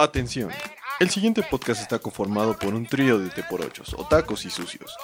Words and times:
Atención, 0.00 0.50
el 1.00 1.10
siguiente 1.10 1.42
podcast 1.42 1.82
está 1.82 1.98
conformado 1.98 2.56
por 2.56 2.72
un 2.72 2.86
trío 2.86 3.18
de 3.18 3.30
teporochos, 3.30 3.94
otacos 3.94 4.44
y 4.44 4.50
sucios. 4.50 4.94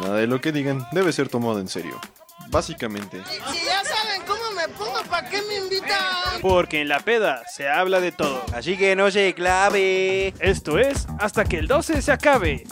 Nada 0.00 0.16
de 0.16 0.26
lo 0.26 0.40
que 0.40 0.50
digan 0.50 0.84
debe 0.90 1.12
ser 1.12 1.28
tomado 1.28 1.60
en 1.60 1.68
serio. 1.68 2.00
Básicamente, 2.48 3.22
Si 3.24 3.64
ya 3.64 3.84
saben 3.84 4.22
cómo 4.26 4.42
me 4.56 4.66
pongo, 4.74 5.00
¿para 5.08 5.28
qué 5.30 5.40
me 5.42 5.58
invitan? 5.58 6.40
Porque 6.40 6.80
en 6.80 6.88
la 6.88 6.98
peda 6.98 7.44
se 7.54 7.68
habla 7.68 8.00
de 8.00 8.10
todo. 8.10 8.44
Así 8.52 8.76
que 8.76 8.96
no 8.96 9.12
se 9.12 9.32
clave. 9.32 10.34
Esto 10.40 10.76
es 10.80 11.06
hasta 11.20 11.44
que 11.44 11.58
el 11.58 11.68
12 11.68 12.02
se 12.02 12.10
acabe. 12.10 12.64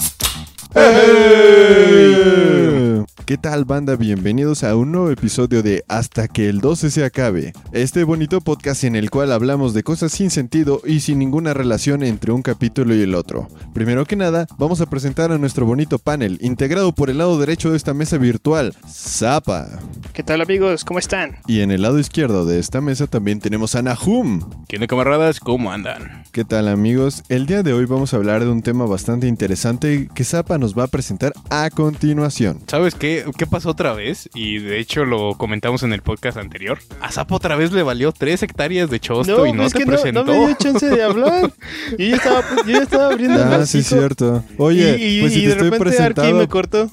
¿Qué 3.31 3.39
tal 3.39 3.65
banda? 3.65 3.95
Bienvenidos 3.95 4.65
a 4.65 4.75
un 4.75 4.91
nuevo 4.91 5.09
episodio 5.09 5.63
de 5.63 5.85
Hasta 5.87 6.27
que 6.27 6.49
el 6.49 6.59
12 6.59 6.91
se 6.91 7.05
acabe. 7.05 7.53
Este 7.71 8.03
bonito 8.03 8.41
podcast 8.41 8.83
en 8.83 8.97
el 8.97 9.09
cual 9.09 9.31
hablamos 9.31 9.73
de 9.73 9.85
cosas 9.85 10.11
sin 10.11 10.31
sentido 10.31 10.83
y 10.85 10.99
sin 10.99 11.21
ninguna 11.21 11.55
relación 11.55 12.03
entre 12.03 12.33
un 12.33 12.43
capítulo 12.43 12.93
y 12.93 13.03
el 13.03 13.15
otro. 13.15 13.47
Primero 13.73 14.05
que 14.05 14.17
nada, 14.17 14.49
vamos 14.59 14.81
a 14.81 14.87
presentar 14.87 15.31
a 15.31 15.39
nuestro 15.39 15.65
bonito 15.65 16.01
panel, 16.01 16.39
integrado 16.41 16.93
por 16.93 17.09
el 17.09 17.19
lado 17.19 17.39
derecho 17.39 17.71
de 17.71 17.77
esta 17.77 17.95
mesa 17.95 18.19
virtual, 18.19 18.75
Zapa. 18.89 19.79
¿Qué 20.13 20.25
tal 20.25 20.41
amigos? 20.41 20.85
¿Cómo 20.85 20.99
están? 20.99 21.37
Y 21.47 21.61
en 21.61 21.71
el 21.71 21.83
lado 21.83 22.01
izquierdo 22.01 22.45
de 22.47 22.59
esta 22.59 22.81
mesa 22.81 23.07
también 23.07 23.39
tenemos 23.39 23.77
a 23.77 23.83
Nahum. 23.83 24.41
¿Qué 24.67 24.75
onda 24.75 24.89
camaradas? 24.89 25.39
¿Cómo 25.39 25.71
andan? 25.71 26.25
¿Qué 26.33 26.45
tal 26.45 26.67
amigos? 26.67 27.23
El 27.29 27.47
día 27.47 27.63
de 27.63 27.75
hoy 27.75 27.85
vamos 27.85 28.13
a 28.13 28.17
hablar 28.17 28.43
de 28.43 28.51
un 28.51 28.63
tema 28.63 28.87
bastante 28.87 29.29
interesante 29.29 30.09
que 30.13 30.25
Zapa 30.25 30.59
nos 30.59 30.77
va 30.77 30.85
a 30.85 30.89
presentar 30.89 31.33
a 31.49 31.71
continuación. 31.71 32.59
¿Sabes 32.67 32.97
qué? 32.97 33.20
¿Qué 33.37 33.47
pasó 33.47 33.71
otra 33.71 33.93
vez? 33.95 34.29
Y 34.35 34.59
de 34.59 34.79
hecho 34.79 35.05
lo 35.05 35.35
comentamos 35.37 35.83
en 35.83 35.93
el 35.93 36.03
podcast 36.03 36.37
anterior. 36.39 36.79
A 37.01 37.11
Zapa 37.11 37.35
otra 37.35 37.57
vez 37.57 37.73
le 37.73 37.83
valió 37.83 38.13
3 38.13 38.43
hectáreas 38.43 38.91
de 38.91 39.01
chosto 39.01 39.47
y 39.47 39.53
no 39.53 39.65
es 39.65 39.73
te 39.73 39.81
que 39.81 39.87
presentó. 39.87 40.25
no 40.25 40.33
me 40.33 40.47
dio 40.47 40.57
chance 40.57 40.87
de 40.89 41.03
hablar. 41.03 41.53
Yo 41.93 41.97
ya 42.07 42.17
estaba, 42.17 42.43
yo 42.67 42.73
ya 42.73 42.83
estaba 42.83 43.07
abriendo 43.07 43.37
el 43.37 43.43
Ah, 43.43 43.67
sí, 43.67 43.79
es 43.79 43.85
vasito. 43.85 43.97
cierto. 43.99 44.45
Oye, 44.59 44.97
y, 44.99 45.19
y- 45.19 45.21
pues 45.23 45.33
si 45.33 45.39
y 45.41 45.43
te 45.43 45.47
de 45.49 45.53
estoy 45.55 45.71
repente 45.71 45.85
presentado... 45.97 46.35
me 46.37 46.49
cortó. 46.49 46.91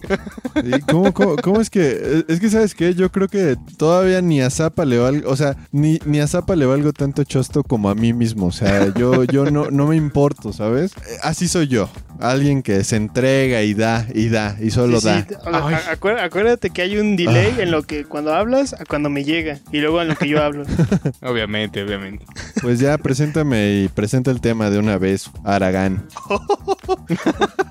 ¿Y 0.64 0.80
¿Cómo, 0.81 1.14
cómo, 1.14 1.36
cómo 1.38 1.61
es 1.61 1.69
que...? 1.69 2.23
Es 2.28 2.39
que, 2.39 2.50
¿sabes 2.50 2.73
qué? 2.75 2.94
Yo 2.95 3.12
creo 3.12 3.28
que 3.28 3.56
todavía 3.78 4.22
ni 4.22 4.41
a 4.41 4.50
Zapa 4.50 4.86
le 4.86 4.97
valgo... 4.97 5.30
O 5.30 5.36
sea, 5.36 5.56
ni, 5.72 6.00
ni 6.06 6.19
a 6.19 6.28
Zapa 6.28 6.56
le 6.56 6.66
valgo 6.66 6.94
tanto 6.94 7.23
chosto 7.23 7.64
como 7.64 7.89
a 7.89 7.95
mí 7.95 8.14
mismo. 8.14 8.47
O 8.47 8.52
sea, 8.52 8.94
yo, 8.95 9.23
yo 9.25 9.50
no, 9.52 9.69
no 9.72 9.88
me 9.88 9.95
importo, 9.95 10.53
¿sabes? 10.53 10.94
Así 11.22 11.47
soy 11.47 11.67
yo. 11.67 11.89
Alguien 12.19 12.64
que 12.64 12.84
se 12.84 12.95
entrega 12.95 13.62
y 13.62 13.75
da, 13.75 14.08
y 14.14 14.30
da, 14.30 14.58
y 14.59 14.72
solo 14.72 15.00
Sí, 15.00 15.06
da. 15.08 15.25
sí, 15.28 15.36
a- 15.45 15.58
a- 15.58 15.95
acuer- 15.95 16.16
acuérdate 16.23 16.69
que 16.69 16.81
hay 16.81 16.97
un 16.97 17.15
delay 17.15 17.55
Ah. 17.57 17.63
en 17.63 17.71
lo 17.71 17.83
que 17.83 18.05
cuando 18.05 18.33
hablas 18.33 18.73
a 18.73 18.85
cuando 18.85 19.09
me 19.09 19.23
llega 19.23 19.59
y 19.71 19.79
luego 19.79 20.01
en 20.01 20.09
lo 20.09 20.15
que 20.15 20.27
yo 20.27 20.43
hablo. 20.43 20.63
Obviamente, 21.21 21.83
obviamente. 21.83 22.25
Pues 22.61 22.79
ya, 22.79 22.97
preséntame 22.97 23.83
y 23.83 23.87
presenta 23.89 24.31
el 24.31 24.41
tema 24.41 24.69
de 24.69 24.79
una 24.79 24.97
vez, 24.97 25.29
Aragán. 25.43 26.05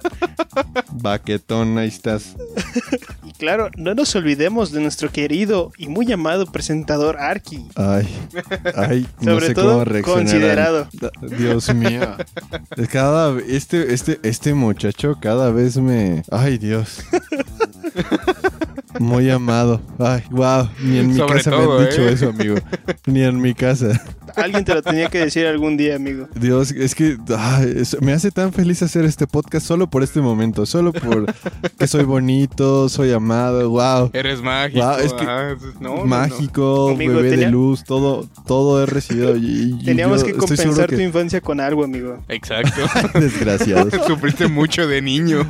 Baquetón, 0.92 1.76
ahí 1.78 1.88
estás. 1.88 2.34
Y 3.24 3.32
claro, 3.32 3.70
no 3.76 3.94
nos 3.94 4.14
olvidemos 4.16 4.72
de 4.72 4.80
nuestro 4.80 5.10
querido 5.10 5.72
y 5.76 5.88
muy 5.88 6.10
amado 6.12 6.46
presentador 6.46 7.16
Arki. 7.18 7.66
Ay, 7.74 8.08
ay, 8.74 9.06
no 9.20 9.32
Sobre 9.34 9.46
sé 9.48 9.54
todo 9.54 9.72
cómo 9.72 9.84
reaccionar. 9.84 10.22
considerado. 10.22 10.88
Dios 11.38 11.74
mío. 11.74 12.16
Cada 12.90 13.38
este 13.40 13.92
este 13.92 14.18
este 14.22 14.54
muchacho 14.54 15.18
cada 15.20 15.50
vez 15.50 15.76
me 15.76 16.22
Ay, 16.30 16.58
Dios. 16.58 17.00
Muy 18.98 19.30
amado. 19.30 19.80
Ay, 19.98 20.22
wow, 20.30 20.68
ni 20.82 20.98
en 20.98 21.08
mi 21.08 21.16
Sobre 21.16 21.34
casa 21.42 21.50
me 21.50 21.56
han 21.56 21.88
dicho 21.88 22.02
¿eh? 22.08 22.12
eso, 22.12 22.28
amigo. 22.30 22.56
Ni 23.06 23.22
en 23.22 23.40
mi 23.40 23.54
casa. 23.54 24.00
Alguien 24.34 24.64
te 24.64 24.74
lo 24.74 24.82
tenía 24.82 25.08
que 25.08 25.18
decir 25.18 25.46
algún 25.46 25.76
día, 25.78 25.96
amigo. 25.96 26.28
Dios, 26.38 26.70
es 26.72 26.94
que 26.94 27.16
ay, 27.36 27.72
es- 27.76 27.96
me 28.02 28.12
hace 28.12 28.30
tan 28.30 28.52
feliz 28.52 28.82
hacer 28.82 29.04
este 29.06 29.26
podcast 29.26 29.66
solo 29.66 29.88
por 29.88 30.02
este 30.02 30.20
momento, 30.20 30.66
solo 30.66 30.92
por 30.92 31.26
que 31.78 31.86
soy 31.86 32.04
bonito, 32.04 32.88
soy 32.90 33.12
amado, 33.12 33.70
wow. 33.70 34.10
Eres 34.12 34.42
mágico. 34.42 34.80
Guau, 34.80 34.98
es 35.00 35.12
que- 35.14 35.24
ah, 35.26 35.54
no, 35.80 35.88
no, 35.90 35.96
no. 36.00 36.04
Mágico, 36.06 36.90
Amigo, 36.90 37.14
bebé 37.14 37.30
tenía- 37.30 37.46
de 37.46 37.52
luz, 37.52 37.84
todo, 37.84 38.28
todo 38.46 38.82
he 38.82 38.86
recibido. 38.86 39.36
Y, 39.36 39.76
y 39.80 39.84
Teníamos 39.84 40.22
que 40.22 40.34
compensar 40.34 40.88
tu 40.90 41.00
infancia 41.00 41.40
con 41.40 41.60
algo, 41.60 41.84
amigo. 41.84 42.18
Exacto. 42.28 42.80
Desgraciado. 43.18 43.88
Sufriste 44.06 44.48
mucho 44.48 44.86
de 44.86 45.00
niño. 45.00 45.48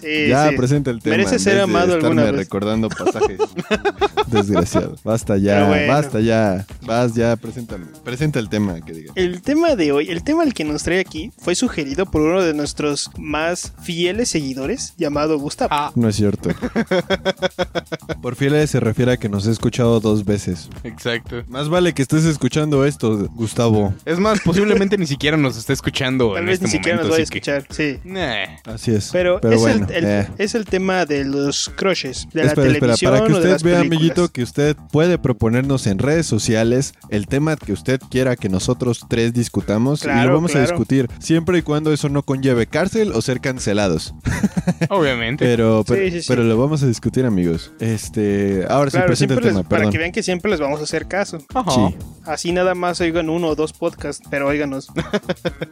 Sí, 0.00 0.28
ya, 0.28 0.50
sí. 0.50 0.56
presenta 0.56 0.90
el 0.90 1.00
tema. 1.02 1.16
Merece 1.16 1.34
en 1.36 1.40
ser 1.40 1.60
amado 1.60 1.94
alguna 1.94 2.24
vez. 2.24 2.36
recordando 2.36 2.71
pasajes. 2.80 3.38
Desgraciado. 4.26 4.96
Basta 5.04 5.36
ya, 5.36 5.66
bueno. 5.66 5.92
basta 5.92 6.20
ya. 6.20 6.66
Vas 6.86 7.14
ya, 7.14 7.36
preséntame. 7.36 7.86
Presenta 8.04 8.38
el 8.38 8.48
tema 8.48 8.80
que 8.80 8.92
diga. 8.92 9.12
El 9.16 9.42
tema 9.42 9.74
de 9.76 9.92
hoy, 9.92 10.08
el 10.10 10.22
tema 10.24 10.42
al 10.42 10.54
que 10.54 10.64
nos 10.64 10.82
trae 10.82 11.00
aquí, 11.00 11.32
fue 11.38 11.54
sugerido 11.54 12.06
por 12.06 12.22
uno 12.22 12.42
de 12.42 12.54
nuestros 12.54 13.10
más 13.18 13.72
fieles 13.82 14.28
seguidores, 14.30 14.94
llamado 14.96 15.38
Gustavo. 15.38 15.68
Ah, 15.72 15.92
No 15.94 16.08
es 16.08 16.16
cierto. 16.16 16.50
Por 18.22 18.36
fieles 18.36 18.70
se 18.70 18.80
refiere 18.80 19.12
a 19.12 19.16
que 19.16 19.28
nos 19.28 19.46
he 19.46 19.50
escuchado 19.50 20.00
dos 20.00 20.24
veces. 20.24 20.68
exacto. 20.84 21.42
Más 21.48 21.68
vale 21.68 21.92
que 21.92 22.02
estés 22.02 22.24
escuchando 22.24 22.84
esto, 22.84 23.28
Gustavo. 23.34 23.94
Es 24.04 24.18
más, 24.18 24.40
posiblemente 24.40 24.96
ni 24.98 25.06
siquiera 25.06 25.36
nos 25.36 25.56
está 25.56 25.72
escuchando 25.72 26.30
Tal 26.32 26.40
en 26.40 26.46
vez 26.46 26.54
este 26.54 26.66
ni 26.66 26.70
siquiera 26.72 26.98
momento. 26.98 27.08
nos 27.08 27.10
vaya 27.18 27.24
a 27.24 27.30
que- 27.30 27.38
escuchar, 27.38 27.66
sí. 27.70 27.98
Nah. 28.04 28.72
Así 28.72 28.92
es. 28.94 29.10
Pero, 29.12 29.40
es, 29.42 29.60
bueno, 29.60 29.86
el, 29.90 29.94
el- 29.96 30.04
eh. 30.04 30.28
es 30.38 30.54
el 30.54 30.64
tema 30.64 31.04
de 31.04 31.24
los 31.24 31.70
crushes, 31.76 32.28
de 32.32 32.44
la 32.44 32.54
espera, 32.70 32.94
espera, 32.94 33.12
para 33.12 33.26
que 33.26 33.32
usted 33.32 33.48
vea, 33.48 33.58
películas. 33.58 33.80
amiguito, 33.86 34.28
que 34.28 34.42
usted 34.42 34.76
puede 34.90 35.18
proponernos 35.18 35.86
en 35.86 35.98
redes 35.98 36.26
sociales 36.26 36.94
el 37.10 37.26
tema 37.26 37.56
que 37.56 37.72
usted 37.72 38.00
quiera 38.10 38.36
que 38.36 38.48
nosotros 38.48 39.04
tres 39.08 39.32
discutamos 39.34 40.04
y 40.04 40.08
lo 40.26 40.32
vamos 40.34 40.54
a 40.54 40.60
discutir 40.60 41.08
siempre 41.18 41.58
y 41.58 41.62
cuando 41.62 41.92
eso 41.92 42.08
no 42.08 42.22
conlleve 42.22 42.66
cárcel 42.66 43.12
o 43.12 43.22
ser 43.22 43.40
cancelados. 43.40 44.14
Obviamente. 44.90 45.44
Pero, 45.44 45.84
pero, 45.86 46.02
Sí, 46.04 46.10
sí, 46.10 46.20
sí. 46.22 46.26
pero 46.28 46.42
lo 46.44 46.56
vamos 46.58 46.82
a 46.82 46.86
discutir, 46.86 47.24
amigos. 47.24 47.72
Este, 47.80 48.64
ahora 48.68 48.90
sí 48.90 48.98
presenta 49.06 49.34
el 49.34 49.40
les- 49.40 49.48
tema, 49.54 49.68
para 49.68 49.90
que 49.90 49.98
vean 49.98 50.12
que 50.12 50.22
siempre 50.22 50.50
les 50.50 50.60
vamos 50.60 50.80
a 50.80 50.84
hacer 50.84 51.06
caso. 51.06 51.38
Ajá. 51.54 51.70
Sí, 51.70 51.96
Así 52.24 52.52
nada 52.52 52.74
más 52.76 53.00
oigan 53.00 53.28
uno 53.30 53.48
o 53.48 53.54
dos 53.56 53.72
podcasts, 53.72 54.24
pero 54.30 54.46
óiganos. 54.46 54.88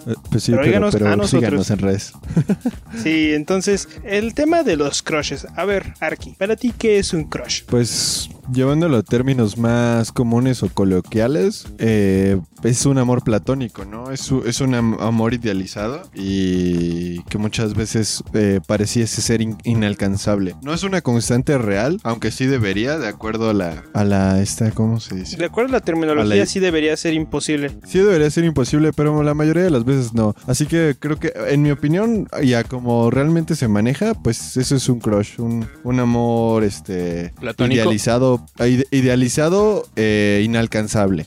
eh, 0.07 0.15
pues 0.31 0.43
sí, 0.43 0.51
Pero 0.53 0.63
pero, 0.63 0.63
óiganos 0.63 0.93
pero 0.95 1.07
a 1.09 1.17
nosotros. 1.17 1.31
síganos 1.41 1.71
en 1.71 1.79
redes. 1.79 2.13
Sí, 3.03 3.33
entonces, 3.35 3.89
el 4.05 4.35
tema 4.35 4.63
de 4.63 4.77
los 4.77 5.03
crushes. 5.03 5.47
A 5.57 5.65
ver, 5.65 5.95
Arki, 6.01 6.31
para 6.39 6.57
ti, 6.57 6.73
¿qué 6.81 6.99
es 6.99 7.13
un 7.13 7.25
crush? 7.25 7.63
Pues 7.67 8.31
llevándolo 8.53 8.99
a 8.99 9.03
términos 9.03 9.59
más 9.59 10.13
comunes 10.13 10.63
o 10.63 10.69
coloquiales, 10.69 11.67
eh, 11.79 12.39
es 12.63 12.85
un 12.87 12.99
amor 12.99 13.23
platónico, 13.25 13.85
¿no? 13.85 14.11
Es, 14.11 14.31
es 14.47 14.61
un 14.61 14.75
am- 14.75 14.97
amor 15.01 15.35
idealizado 15.35 16.03
y 16.15 17.23
que 17.25 17.39
muchas 17.39 17.75
veces 17.75 18.23
eh, 18.35 18.61
pareciese 18.67 19.23
ser 19.23 19.41
in- 19.41 19.57
inalcanzable. 19.65 20.55
No 20.63 20.73
es 20.75 20.83
una 20.83 21.01
constante 21.01 21.57
real, 21.59 21.99
aunque 22.03 22.31
sí 22.31 22.47
debería, 22.47 22.99
de 22.99 23.09
acuerdo 23.09 23.51
a 23.51 23.55
la, 23.55 23.85
a 23.95 24.05
la 24.05 24.41
esta, 24.41 24.71
¿cómo 24.73 25.01
se 25.01 25.17
dice? 25.17 25.37
De 25.37 25.45
acuerdo 25.47 25.71
a 25.71 25.79
la 25.79 25.81
terminología, 25.85 26.35
A 26.35 26.37
la- 26.39 26.47
sí 26.47 26.61
debería 26.61 26.97
ser 26.97 27.15
imposible. 27.15 27.71
Sí 27.87 27.99
debería 27.99 28.31
ser 28.31 28.45
imposible, 28.45 28.93
pero 28.93 29.23
la 29.23 29.35
mayoría 29.35 29.63
de 29.63 29.71
las 29.71 29.85
veces 29.85 30.13
no. 30.15 30.35
Así 30.47 30.67
que 30.67 30.97
creo 30.99 31.19
que, 31.19 31.33
en 31.49 31.63
mi 31.63 31.71
opinión, 31.71 32.29
ya 32.45 32.65
como 32.65 33.11
realmente 33.11 33.55
se 33.57 33.69
maneja, 33.69 34.15
pues 34.15 34.57
eso 34.57 34.77
es 34.77 34.89
un 34.89 35.01
crush, 35.01 35.39
un, 35.41 35.67
un 35.85 36.01
amor, 36.01 36.65
este, 36.65 37.33
Platónico. 37.41 37.75
idealizado, 37.83 38.40
ide- 38.59 38.87
idealizado, 38.91 39.87
eh, 39.97 40.43
inalcanzable, 40.45 41.27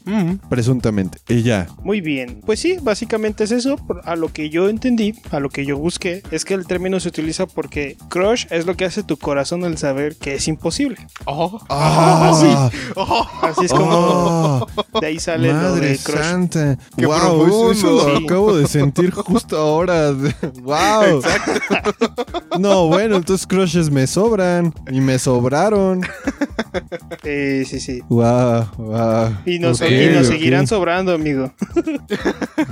presuntamente. 0.49 1.19
Y 1.27 1.41
ya. 1.43 1.67
Muy 1.83 2.01
bien. 2.01 2.41
Pues 2.45 2.59
sí, 2.59 2.77
básicamente 2.81 3.43
es 3.43 3.51
eso. 3.51 3.77
Por- 3.77 4.01
A 4.05 4.15
lo 4.15 4.31
que 4.33 4.49
yo 4.49 4.69
entendí, 4.69 5.13
a 5.31 5.39
lo 5.39 5.49
que 5.49 5.65
yo 5.65 5.77
busqué, 5.77 6.21
es 6.31 6.45
que 6.45 6.53
el 6.53 6.65
término 6.67 6.99
se 6.99 7.07
utiliza 7.09 7.45
porque 7.47 7.97
crush 8.09 8.45
es 8.49 8.65
lo 8.65 8.75
que 8.75 8.85
hace 8.85 9.03
tu 9.03 9.17
corazón 9.17 9.63
al 9.63 9.77
saber 9.77 10.15
que 10.17 10.35
es 10.35 10.47
imposible. 10.47 10.97
Oh. 11.25 11.59
¡Ah! 11.69 12.69
Así 13.41 13.65
es 13.65 13.71
como 13.71 14.67
¡Ah! 14.75 14.99
de 15.01 15.07
ahí 15.07 15.19
sale 15.19 15.47
lo 15.49 15.53
Madre 15.55 15.89
de 15.89 15.97
crush. 15.97 16.19
santa. 16.19 16.77
¡Qué 16.97 17.05
wow, 17.05 17.15
profundo! 17.17 17.71
eso, 17.71 17.71
eso 17.71 18.09
lo 18.09 18.17
Sí. 18.17 18.25
acabo 18.25 18.55
de 18.57 18.67
sentir 18.67 19.11
justo 19.11 19.57
ahora. 19.57 20.11
wow. 20.61 21.21
No, 22.59 22.87
bueno, 22.87 23.15
entonces 23.17 23.47
crushes 23.47 23.89
me 23.89 24.05
sobran 24.07 24.73
y 24.91 24.99
me 25.01 25.17
sobraron. 25.19 26.01
Eh, 27.23 27.63
sí, 27.67 27.79
sí. 27.79 28.01
Wow, 28.09 28.65
wow. 28.77 29.37
Y 29.45 29.59
nos, 29.59 29.81
y 29.81 30.09
nos 30.13 30.27
seguirán 30.27 30.67
sobrando, 30.67 31.13
amigo. 31.13 31.53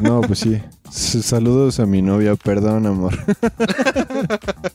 No, 0.02 0.22
pues 0.22 0.40
sí. 0.40 0.62
Saludos 0.90 1.80
a 1.80 1.86
mi 1.86 2.02
novia, 2.02 2.36
perdón, 2.36 2.86
amor. 2.86 3.18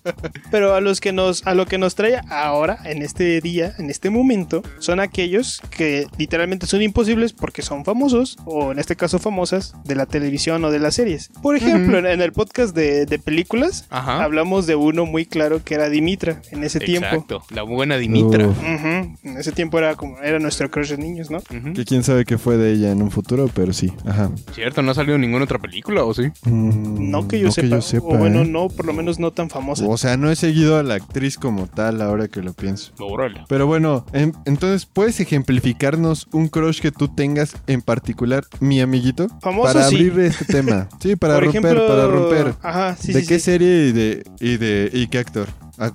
Pero 0.51 0.75
a 0.75 0.81
los 0.81 1.01
que 1.01 1.13
nos, 1.13 1.47
a 1.47 1.55
lo 1.55 1.67
que 1.67 1.79
nos 1.79 1.95
trae 1.95 2.21
ahora, 2.31 2.79
en 2.85 3.03
este 3.03 3.41
día, 3.41 3.75
en 3.79 3.91
este 3.91 4.11
momento, 4.11 4.63
son 4.79 5.01
aquellos 5.01 5.61
que 5.71 6.07
literalmente 6.19 6.67
son 6.67 6.83
imposibles 6.83 7.33
porque 7.33 7.63
son 7.63 7.85
famosos, 7.85 8.37
o 8.45 8.73
en 8.73 8.79
este 8.79 8.97
caso 8.97 9.19
famosas, 9.19 9.75
de 9.85 9.95
la 9.95 10.07
televisión 10.07 10.65
o 10.65 10.71
de 10.71 10.79
las 10.79 10.95
series. 10.95 11.31
Por 11.43 11.57
ejemplo, 11.57 11.99
en, 11.99 12.07
en 12.07 12.21
el 12.21 12.33
podcast 12.33 12.75
de, 12.75 13.07
de 13.07 13.19
películas, 13.19 13.87
Ajá. 13.91 14.23
hablamos 14.23 14.67
de 14.67 14.77
uno 14.77 15.07
muy 15.07 15.27
claro 15.27 15.63
que 15.65 15.75
era 15.75 15.89
Dimitra 15.89 16.41
en 16.51 16.65
ese 16.65 16.79
tiempo. 16.81 17.07
Exacto, 17.09 17.43
la 17.51 17.63
buena 17.63 17.97
Dimitra. 17.97 18.47
Uh, 18.47 18.51
Ujú, 18.51 19.17
En 19.25 19.37
ese 19.39 19.53
tiempo 19.53 19.79
era 19.79 19.95
como 19.95 20.19
era 20.21 20.39
nuestro 20.39 20.71
crush 20.71 20.91
de 20.91 20.99
niños, 20.99 21.31
¿no? 21.31 21.39
Ujú. 21.39 21.73
que 21.75 21.85
quién 21.85 22.03
sabe 22.05 22.25
qué 22.25 22.39
fue 22.39 22.57
de 22.57 22.73
ella 22.73 22.91
en 22.91 23.03
un 23.03 23.11
futuro, 23.11 23.51
pero 23.55 23.73
sí. 23.73 23.93
Ajá. 24.05 24.31
Cierto, 24.55 24.83
no 24.83 24.91
ha 24.91 24.95
salido 24.95 25.19
ninguna 25.19 25.45
otra 25.45 25.59
película, 25.59 26.05
¿o 26.05 26.15
sí? 26.15 26.25
Mm, 26.45 27.11
No 27.11 27.27
que 27.29 27.41
yo 27.41 27.51
sepa. 27.51 27.79
o 28.03 28.17
bueno, 28.19 28.43
¿eh? 28.43 28.47
no, 28.47 28.69
por 28.69 28.87
lo 28.87 28.93
menos 28.93 29.19
no 29.19 29.33
tan 29.33 29.51
famosa. 29.51 29.85
O 29.87 29.97
sea, 29.97 30.17
no 30.17 30.31
he 30.37 30.41
seguido 30.53 30.79
a 30.79 30.83
la 30.83 30.95
actriz 30.95 31.37
como 31.37 31.67
tal 31.67 32.03
ahora 32.03 32.29
que 32.29 32.43
lo 32.43 32.53
pienso. 32.53 32.93
Órale. 32.99 33.45
Pero 33.49 33.67
bueno, 33.67 34.05
en- 34.13 34.35
entonces, 34.45 34.87
¿puedes 34.87 35.19
ejemplificarnos 35.21 36.29
un 36.33 36.49
crush 36.49 36.81
que 36.81 36.93
tú 36.93 37.09
tengas 37.09 37.57
en 37.67 37.81
particular, 37.83 38.45
mi 38.61 38.81
amiguito? 38.81 39.29
Famoso, 39.41 39.73
Para 39.73 39.85
sí. 39.89 39.97
abrir 39.97 40.19
este 40.21 40.45
tema. 40.45 40.89
Sí, 41.01 41.15
para 41.17 41.35
Por 41.35 41.45
romper, 41.45 41.61
ejemplo, 41.65 41.87
para 41.89 42.07
romper. 42.09 42.55
Ajá, 42.63 42.97
sí, 42.97 43.13
¿De 43.13 43.21
sí, 43.23 43.27
qué 43.29 43.39
sí. 43.39 43.45
serie 43.45 43.87
y 43.89 43.93
de, 43.93 44.25
y 44.41 44.57
de 44.57 44.91
y 44.93 45.07
qué 45.09 45.19
actor? 45.19 45.49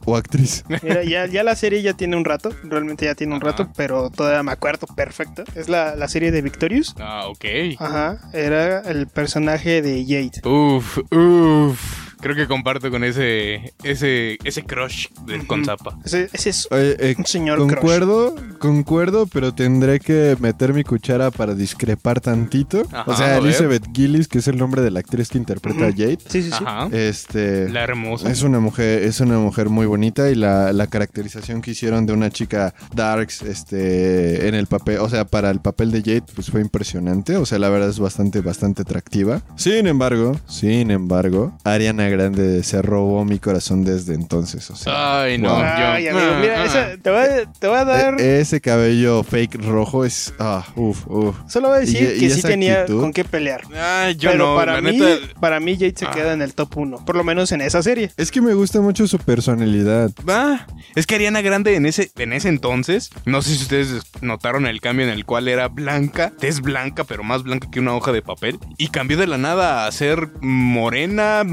O 0.05 0.15
actriz. 0.15 0.63
Mira, 0.83 1.03
ya, 1.03 1.25
ya 1.25 1.43
la 1.43 1.55
serie 1.55 1.81
ya 1.81 1.93
tiene 1.93 2.15
un 2.15 2.23
rato, 2.23 2.51
realmente 2.63 3.05
ya 3.05 3.15
tiene 3.15 3.33
un 3.35 3.41
Ajá. 3.41 3.51
rato, 3.51 3.69
pero 3.75 4.09
todavía 4.11 4.43
me 4.43 4.51
acuerdo 4.51 4.85
perfecto. 4.95 5.43
Es 5.55 5.69
la, 5.69 5.95
la 5.95 6.07
serie 6.07 6.31
de 6.31 6.41
Victorious. 6.41 6.95
Ah, 6.99 7.27
ok. 7.27 7.45
Ajá, 7.79 8.19
era 8.33 8.81
el 8.81 9.07
personaje 9.07 9.81
de 9.81 10.03
Jade. 10.05 10.47
Uf, 10.47 10.99
uf. 11.11 12.10
Creo 12.21 12.35
que 12.35 12.47
comparto 12.47 12.89
con 12.91 13.03
ese 13.03 13.73
ese 13.83 14.37
ese 14.43 14.63
crush 14.63 15.07
del 15.25 15.47
con 15.47 15.65
Zapa. 15.65 15.97
Ese, 16.05 16.29
ese 16.33 16.49
es 16.51 16.67
Oye, 16.71 16.95
eh, 16.99 17.15
un 17.17 17.25
señor 17.25 17.57
crush. 17.57 17.71
concuerdo, 17.73 18.35
concuerdo, 18.59 19.27
pero 19.27 19.53
tendré 19.53 19.99
que 19.99 20.37
meter 20.39 20.73
mi 20.73 20.83
cuchara 20.83 21.31
para 21.31 21.55
discrepar 21.55 22.21
tantito. 22.21 22.83
Ajá, 22.91 23.03
o 23.07 23.11
a 23.11 23.17
sea, 23.17 23.27
ver. 23.27 23.43
Elizabeth 23.43 23.85
Gillis, 23.93 24.27
que 24.27 24.39
es 24.39 24.47
el 24.47 24.57
nombre 24.57 24.81
de 24.81 24.91
la 24.91 24.99
actriz 24.99 25.29
que 25.29 25.37
interpreta 25.37 25.87
a. 25.87 25.91
Jade. 25.91 26.19
Sí, 26.27 26.43
sí, 26.43 26.51
sí. 26.51 26.63
Ajá. 26.65 26.87
Este. 26.91 27.69
La 27.69 27.83
hermosa. 27.83 28.29
Es 28.29 28.43
una 28.43 28.59
mujer, 28.59 29.03
es 29.03 29.19
una 29.19 29.37
mujer 29.39 29.69
muy 29.69 29.85
bonita 29.85 30.29
y 30.29 30.35
la, 30.35 30.71
la 30.73 30.87
caracterización 30.87 31.61
que 31.61 31.71
hicieron 31.71 32.05
de 32.05 32.13
una 32.13 32.29
chica 32.29 32.73
darks, 32.93 33.41
este, 33.41 34.47
en 34.47 34.55
el 34.55 34.67
papel, 34.67 34.99
o 34.99 35.09
sea, 35.09 35.25
para 35.25 35.49
el 35.49 35.59
papel 35.59 35.91
de 35.91 35.99
Jade, 36.01 36.23
pues 36.35 36.49
fue 36.51 36.61
impresionante. 36.61 37.35
O 37.37 37.45
sea, 37.45 37.59
la 37.59 37.69
verdad 37.69 37.89
es 37.89 37.99
bastante, 37.99 38.41
bastante 38.41 38.83
atractiva. 38.83 39.41
Sin 39.55 39.87
embargo, 39.87 40.39
sin 40.47 40.91
embargo, 40.91 41.57
Ariana 41.63 42.09
Grande 42.11 42.63
se 42.63 42.81
robó 42.81 43.25
mi 43.25 43.39
corazón 43.39 43.83
desde 43.83 44.13
entonces. 44.13 44.69
O 44.69 44.75
sea, 44.75 45.21
Ay, 45.23 45.37
no. 45.37 45.49
Wow. 45.49 45.61
Ay, 45.63 46.03
yo- 46.05 46.11
amigo, 46.11 46.25
Ah, 46.33 46.37
mira, 46.41 46.61
ah. 46.61 46.65
esa- 46.65 46.97
te, 47.01 47.09
voy 47.09 47.19
a, 47.19 47.51
te 47.59 47.67
voy 47.67 47.77
a 47.77 47.85
dar. 47.85 48.21
e- 48.21 48.39
ese 48.41 48.61
cabello 48.61 49.23
fake 49.23 49.55
rojo 49.63 50.05
es, 50.05 50.33
ah, 50.39 50.65
uff, 50.75 51.07
uff. 51.07 51.35
solo 51.47 51.69
voy 51.69 51.77
a 51.77 51.79
decir 51.81 52.01
y- 52.01 52.17
y 52.17 52.19
que 52.19 52.29
sí 52.33 52.39
esa 52.39 52.47
tenía 52.49 52.81
actitud. 52.81 53.01
con 53.01 53.13
qué 53.13 53.23
pelear. 53.23 53.61
Ay, 53.75 54.15
yo 54.15 54.31
pero 54.31 54.49
no, 54.51 54.55
para 54.55 54.73
la 54.73 54.81
mí, 54.81 54.97
neta. 54.97 55.39
para 55.39 55.59
mí 55.59 55.73
Jade 55.75 55.93
se 55.95 56.05
Ah. 56.05 56.11
queda 56.13 56.33
en 56.33 56.41
el 56.41 56.53
top 56.53 56.77
1, 56.77 57.03
por 57.05 57.15
lo 57.15 57.23
menos 57.23 57.51
en 57.51 57.61
esa 57.61 57.81
serie. 57.81 58.11
Es 58.17 58.31
que 58.31 58.41
me 58.41 58.53
gusta 58.53 58.81
mucho 58.81 59.07
su 59.07 59.17
personalidad. 59.19 60.11
Ah, 60.27 60.65
es 60.95 61.05
que 61.07 61.15
Ariana 61.15 61.41
Grande 61.41 61.75
en 61.75 61.85
ese, 61.85 62.11
en 62.17 62.33
ese 62.33 62.49
entonces, 62.49 63.09
no 63.25 63.41
sé 63.41 63.55
si 63.55 63.61
ustedes 63.63 64.01
notaron 64.21 64.65
el 64.67 64.81
cambio 64.81 65.05
en 65.05 65.11
el 65.11 65.25
cual 65.25 65.47
era 65.47 65.67
blanca, 65.67 66.31
tez 66.39 66.61
blanca, 66.61 67.03
pero 67.03 67.23
más 67.23 67.43
blanca 67.43 67.69
que 67.71 67.79
una 67.79 67.93
hoja 67.95 68.11
de 68.11 68.21
papel, 68.21 68.59
y 68.77 68.87
cambió 68.89 69.17
de 69.17 69.27
la 69.27 69.37
nada 69.37 69.85
a 69.87 69.91
ser 69.91 70.29
morena, 70.41 71.43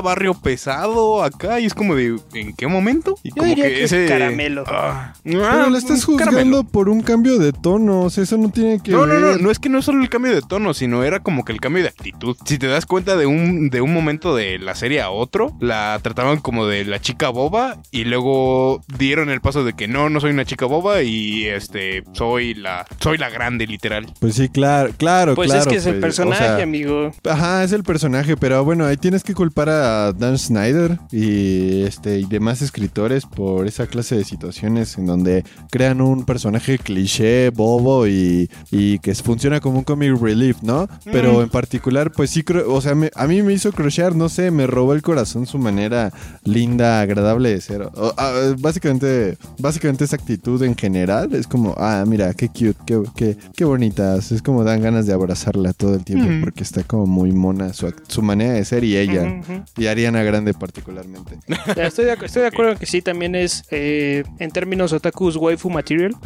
barrio 0.00 0.34
pesado, 0.34 1.22
acá, 1.22 1.60
y 1.60 1.66
es 1.66 1.74
como 1.74 1.94
de, 1.94 2.18
¿en 2.34 2.54
qué 2.54 2.66
momento? 2.66 3.16
Y 3.22 3.30
Yo 3.30 3.36
como 3.36 3.46
diría 3.48 3.68
que 3.68 3.84
es 3.84 4.08
caramelo. 4.08 4.64
Ah, 4.66 5.14
Pero 5.24 5.44
ah, 5.44 5.68
la 5.70 5.78
estás 5.78 6.04
juzgando 6.04 6.32
caramelo. 6.32 6.64
por 6.64 6.88
un 6.88 7.00
cambio 7.02 7.38
de 7.38 7.52
tono, 7.52 8.02
o 8.02 8.10
sea, 8.10 8.24
eso 8.24 8.36
no 8.36 8.50
tiene 8.50 8.80
que 8.82 8.90
No, 8.92 9.06
no, 9.06 9.12
ver. 9.14 9.20
no, 9.20 9.36
no 9.38 9.50
es 9.50 9.58
que 9.58 9.68
no 9.68 9.78
es 9.78 9.84
solo 9.84 10.02
el 10.02 10.08
cambio 10.08 10.34
de 10.34 10.42
tono, 10.42 10.74
sino 10.74 11.02
era 11.04 11.20
como 11.20 11.44
que 11.44 11.52
el 11.52 11.60
cambio 11.60 11.82
de 11.82 11.88
actitud. 11.88 12.36
Si 12.44 12.58
te 12.58 12.66
das 12.66 12.86
cuenta 12.86 13.16
de 13.16 13.26
un, 13.26 13.70
de 13.70 13.80
un 13.80 13.92
momento 13.92 14.34
de 14.34 14.58
la 14.58 14.74
serie 14.74 15.00
a 15.00 15.10
otro, 15.10 15.56
la 15.60 15.98
trataban 16.02 16.38
como 16.40 16.66
de 16.66 16.84
la 16.84 17.00
chica 17.00 17.28
boba 17.30 17.76
y 17.90 18.04
luego 18.04 18.82
dieron 18.98 19.30
el 19.30 19.40
paso 19.40 19.64
de 19.64 19.72
que 19.74 19.88
no, 19.88 20.08
no 20.10 20.20
soy 20.20 20.30
una 20.30 20.44
chica 20.44 20.66
boba 20.66 21.02
y 21.02 21.46
este 21.46 22.04
soy 22.12 22.54
la 22.54 22.86
soy 23.00 23.18
la 23.18 23.30
grande 23.30 23.66
literal. 23.66 24.06
Pues 24.20 24.34
sí, 24.34 24.48
claro, 24.48 24.90
claro, 24.96 25.34
Pues 25.34 25.48
claro. 25.50 25.62
es 25.62 25.68
que 25.68 25.76
es 25.76 25.86
el 25.86 25.94
pues, 25.94 26.02
personaje, 26.02 26.44
o 26.44 26.46
sea, 26.56 26.62
amigo. 26.62 27.12
Ajá, 27.24 27.64
es 27.64 27.72
el 27.72 27.82
personaje, 27.84 28.36
pero 28.36 28.64
bueno, 28.64 28.84
ahí 28.86 28.96
tienes 28.96 29.22
que 29.22 29.34
culpar 29.34 29.68
a 29.68 29.75
Dan 30.12 30.38
Snyder 30.38 30.98
y 31.12 31.82
este 31.82 32.20
y 32.20 32.24
demás 32.24 32.62
escritores 32.62 33.24
por 33.26 33.66
esa 33.66 33.86
clase 33.86 34.16
de 34.16 34.24
situaciones 34.24 34.96
en 34.98 35.06
donde 35.06 35.44
crean 35.70 36.00
un 36.00 36.24
personaje 36.24 36.78
cliché, 36.78 37.50
bobo 37.50 38.06
y, 38.06 38.50
y 38.70 38.98
que 39.00 39.14
funciona 39.14 39.60
como 39.60 39.78
un 39.78 39.84
comic 39.84 40.20
relief, 40.20 40.62
¿no? 40.62 40.88
Pero 41.04 41.38
Mm. 41.38 41.42
en 41.42 41.48
particular, 41.50 42.12
pues 42.12 42.30
sí, 42.30 42.44
o 42.68 42.80
sea, 42.80 42.94
me- 42.94 43.10
a 43.14 43.26
mí 43.26 43.42
me 43.42 43.52
hizo 43.52 43.72
crushear, 43.72 44.14
no 44.14 44.28
sé, 44.28 44.50
me 44.50 44.66
robó 44.66 44.92
el 44.94 45.02
corazón 45.02 45.46
su 45.46 45.58
manera 45.58 46.12
linda, 46.44 47.00
agradable 47.00 47.50
de 47.50 47.60
ser. 47.60 47.82
O- 47.82 48.14
básicamente, 48.58 49.36
básicamente 49.58 50.04
esa 50.04 50.16
actitud 50.16 50.62
en 50.62 50.76
general 50.76 51.34
es 51.34 51.46
como, 51.46 51.74
ah, 51.78 52.04
mira, 52.06 52.32
qué 52.34 52.48
cute, 52.48 52.76
qué, 52.86 53.02
qué, 53.16 53.36
qué 53.54 53.64
bonitas. 53.64 54.32
Es 54.32 54.42
como 54.42 54.64
dan 54.64 54.80
ganas 54.82 55.06
de 55.06 55.12
abrazarla 55.12 55.72
todo 55.72 55.94
el 55.94 56.04
tiempo 56.04 56.26
Mm. 56.30 56.40
porque 56.40 56.62
está 56.62 56.82
como 56.84 57.06
muy 57.06 57.32
mona 57.32 57.72
su, 57.72 57.92
su 58.08 58.22
manera 58.22 58.54
de 58.54 58.64
ser 58.64 58.84
y 58.84 58.96
ella. 58.96 59.40
Y 59.76 59.86
Ariana 59.86 60.22
Grande 60.22 60.54
particularmente. 60.54 61.38
Ya, 61.76 61.86
estoy, 61.86 62.06
de, 62.06 62.12
estoy 62.22 62.42
de 62.42 62.48
acuerdo 62.48 62.76
que 62.78 62.86
sí, 62.86 63.02
también 63.02 63.34
es, 63.34 63.64
eh, 63.70 64.24
en 64.38 64.50
términos 64.50 64.92
otakus, 64.92 65.36
waifu 65.36 65.70
material. 65.70 66.12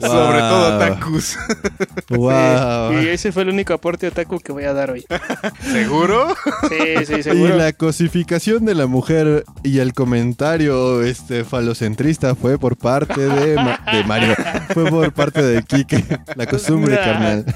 Sobre 0.00 0.38
todo 0.38 0.78
Wow. 0.88 0.94
Takus. 0.98 1.36
wow. 2.10 2.92
Y 3.02 3.08
ese 3.08 3.32
fue 3.32 3.42
el 3.42 3.50
único 3.50 3.72
aporte 3.74 4.06
otaku 4.08 4.38
que 4.40 4.52
voy 4.52 4.64
a 4.64 4.72
dar 4.72 4.90
hoy. 4.90 5.04
¿Seguro? 5.72 6.34
Sí, 6.68 7.04
sí, 7.06 7.14
Y 7.18 7.22
seguro. 7.22 7.56
la 7.56 7.72
cosificación 7.72 8.64
de 8.64 8.74
la 8.74 8.86
mujer 8.86 9.44
y 9.62 9.78
el 9.78 9.92
comentario 9.94 11.02
este 11.02 11.44
falocentrista 11.44 12.34
fue 12.34 12.58
por 12.58 12.76
parte 12.76 13.20
de, 13.20 13.54
Ma- 13.56 13.80
de 13.92 14.04
Mario. 14.04 14.34
Fue 14.74 14.88
por 14.90 15.12
parte 15.12 15.42
de 15.42 15.62
Kike. 15.62 16.04
La 16.36 16.46
costumbre, 16.46 16.94
Nah. 16.96 17.04
carnal. 17.04 17.44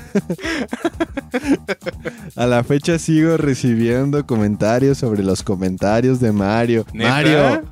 A 2.36 2.46
la 2.46 2.62
fecha 2.64 2.98
sigo 2.98 3.36
recibiendo 3.36 4.24
comentarios 4.26 4.98
sobre 4.98 5.22
los 5.22 5.42
comentarios 5.42 6.20
de 6.20 6.30
Mario. 6.32 6.86
¿Neta? 6.92 7.10
Mario. 7.10 7.62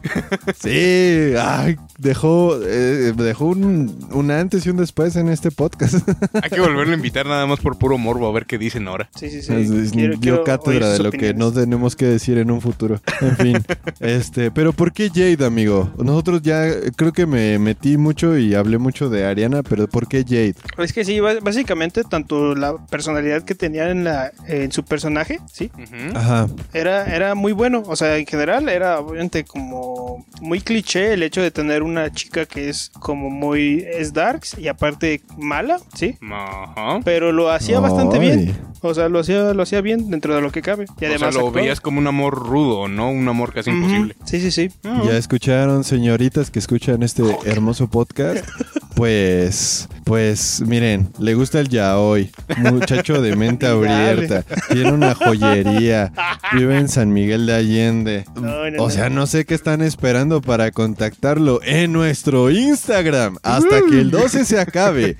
Sí. 0.58 1.32
Ay, 1.40 1.76
dejó, 1.98 2.58
eh, 2.62 3.12
dejó 3.16 3.46
un, 3.46 4.08
un 4.10 4.30
antes 4.30 4.66
y 4.66 4.70
un 4.70 4.76
después 4.78 5.14
en 5.16 5.28
este 5.28 5.50
podcast. 5.52 5.94
Hay 6.42 6.50
que 6.50 6.60
volverlo 6.60 6.92
a 6.92 6.96
invitar 6.96 7.26
nada 7.26 7.46
más 7.46 7.60
por 7.60 7.78
puro 7.78 7.98
morbo 7.98 8.28
a 8.28 8.32
ver 8.32 8.46
qué 8.46 8.58
dicen 8.58 8.88
ahora. 8.88 9.08
Sí, 9.14 9.30
sí, 9.30 9.42
sí. 9.42 9.52
Es- 9.54 9.70
es- 9.70 9.92
Quiero- 9.92 10.12
dio 10.12 10.20
quiero 10.20 10.44
cátedra 10.44 10.88
de 10.90 10.98
lo 11.00 11.10
que 11.10 11.34
no 11.34 11.52
tenemos 11.52 11.96
que 11.96 12.06
decir 12.06 12.38
en 12.38 12.50
un 12.50 12.60
futuro. 12.60 13.00
En 13.20 13.36
fin, 13.36 13.58
este, 14.00 14.50
pero 14.50 14.72
¿por 14.72 14.92
qué 14.92 15.08
Jade, 15.08 15.44
amigo? 15.44 15.92
Nosotros 15.98 16.42
ya 16.42 16.66
creo 16.96 17.12
que 17.12 17.26
me 17.26 17.58
metí 17.58 17.96
mucho 17.96 18.36
y 18.38 18.54
hablé 18.54 18.78
mucho 18.78 19.08
de 19.10 19.24
Ariana, 19.26 19.62
pero 19.62 19.86
¿por 19.88 20.08
qué 20.08 20.22
Jade? 20.24 20.54
Es 20.78 20.92
que 20.92 21.04
sí, 21.04 21.20
básicamente 21.20 22.02
tanto 22.04 22.54
la 22.54 22.76
personalidad 22.86 23.42
que 23.42 23.54
tenía 23.54 23.90
en, 23.90 24.04
la, 24.04 24.32
en 24.46 24.72
su 24.72 24.84
personaje, 24.84 25.38
sí. 25.52 25.70
Ajá. 26.14 26.48
era, 26.72 27.04
era 27.14 27.34
muy 27.34 27.52
bueno. 27.52 27.82
O 27.86 27.96
sea, 27.96 28.16
en 28.16 28.26
general 28.26 28.68
era 28.68 28.98
obviamente 29.00 29.44
como 29.44 30.24
muy 30.40 30.60
cliché 30.60 31.12
el 31.12 31.22
hecho 31.22 31.42
de 31.42 31.50
tener 31.50 31.82
una 31.82 32.10
chica 32.12 32.46
que 32.46 32.68
es 32.68 32.90
como 33.00 33.30
muy, 33.30 33.84
es 33.92 34.12
darks 34.12 34.56
y 34.58 34.68
aparte 34.68 35.20
mala, 35.38 35.78
sí. 35.94 36.16
Ajá. 36.30 37.00
Pero 37.04 37.32
lo 37.32 37.50
hacía 37.50 37.80
bastante 37.80 38.18
Ay. 38.18 38.20
bien. 38.20 38.58
O 38.84 38.94
sea, 38.94 39.08
lo 39.08 39.20
hacía, 39.20 39.54
lo 39.54 39.62
hacía 39.62 39.80
bien 39.80 40.10
dentro 40.10 40.34
de 40.34 40.40
lo 40.40 40.50
que 40.50 40.60
cabe. 40.60 40.86
Y 41.00 41.04
o 41.04 41.08
además 41.08 41.20
sea, 41.20 41.30
lo 41.40 41.46
actuaba. 41.46 41.60
veías 41.62 41.80
como 41.80 41.98
un 42.00 42.06
amor 42.08 42.34
rudo, 42.34 42.88
¿no? 42.88 43.10
Un 43.10 43.28
amor 43.28 43.52
casi 43.52 43.70
imposible. 43.70 44.16
Sí, 44.24 44.40
sí, 44.40 44.50
sí. 44.50 44.70
Ya 44.82 45.16
escucharon, 45.16 45.84
señoritas 45.84 46.50
que 46.50 46.58
escuchan 46.58 47.02
este 47.02 47.22
hermoso 47.44 47.88
podcast. 47.88 48.44
Pues, 48.94 49.88
pues, 50.04 50.62
miren, 50.66 51.08
le 51.18 51.34
gusta 51.34 51.60
el 51.60 51.68
yaoi. 51.68 52.30
Muchacho 52.58 53.20
de 53.22 53.36
mente 53.36 53.66
abierta. 53.68 54.44
Tiene 54.70 54.92
una 54.92 55.14
joyería. 55.14 56.12
Vive 56.52 56.78
en 56.78 56.88
San 56.88 57.12
Miguel 57.12 57.46
de 57.46 57.54
Allende. 57.54 58.24
No, 58.34 58.70
no, 58.70 58.82
o 58.82 58.90
sea, 58.90 59.10
no 59.10 59.26
sé 59.26 59.44
qué 59.44 59.54
están 59.54 59.82
esperando 59.82 60.40
para 60.40 60.70
contactarlo 60.70 61.60
en 61.62 61.92
nuestro 61.92 62.50
Instagram. 62.50 63.38
Hasta 63.42 63.80
que 63.88 64.00
el 64.00 64.10
12 64.10 64.44
se 64.44 64.60
acabe. 64.60 65.16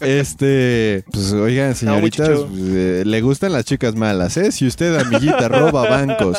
Este, 0.00 1.04
pues, 1.12 1.32
oigan, 1.32 1.74
señoritas, 1.74 2.28
pues, 2.28 2.50
eh, 2.54 3.02
le 3.04 3.20
gustan 3.20 3.52
las 3.52 3.64
chicas 3.64 3.94
malas, 3.94 4.36
¿eh? 4.36 4.52
Si 4.52 4.66
usted, 4.66 4.96
amiguita, 4.98 5.48
roba 5.48 5.88
bancos, 5.88 6.38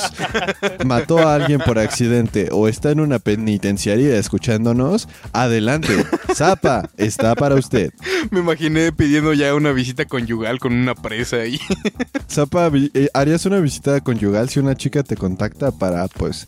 mató 0.85 1.19
a 1.19 1.35
alguien 1.35 1.59
por 1.59 1.79
accidente 1.79 2.49
o 2.51 2.67
está 2.67 2.91
en 2.91 2.99
una 2.99 3.19
penitenciaría 3.19 4.17
escuchándonos, 4.17 5.07
adelante. 5.31 6.05
Zapa 6.33 6.89
está 6.97 7.35
para 7.35 7.55
usted. 7.55 7.82
Me 8.31 8.39
imaginé 8.39 8.91
pidiendo 8.91 9.33
ya 9.33 9.53
una 9.55 9.71
visita 9.71 10.05
conyugal 10.05 10.59
con 10.59 10.73
una 10.73 10.95
presa 10.95 11.37
ahí. 11.37 11.59
Zapa, 12.29 12.71
eh, 12.73 13.09
¿harías 13.13 13.45
una 13.45 13.59
visita 13.59 14.01
conyugal 14.01 14.49
si 14.49 14.59
una 14.59 14.75
chica 14.75 15.03
te 15.03 15.15
contacta 15.15 15.71
para, 15.71 16.07
pues, 16.07 16.47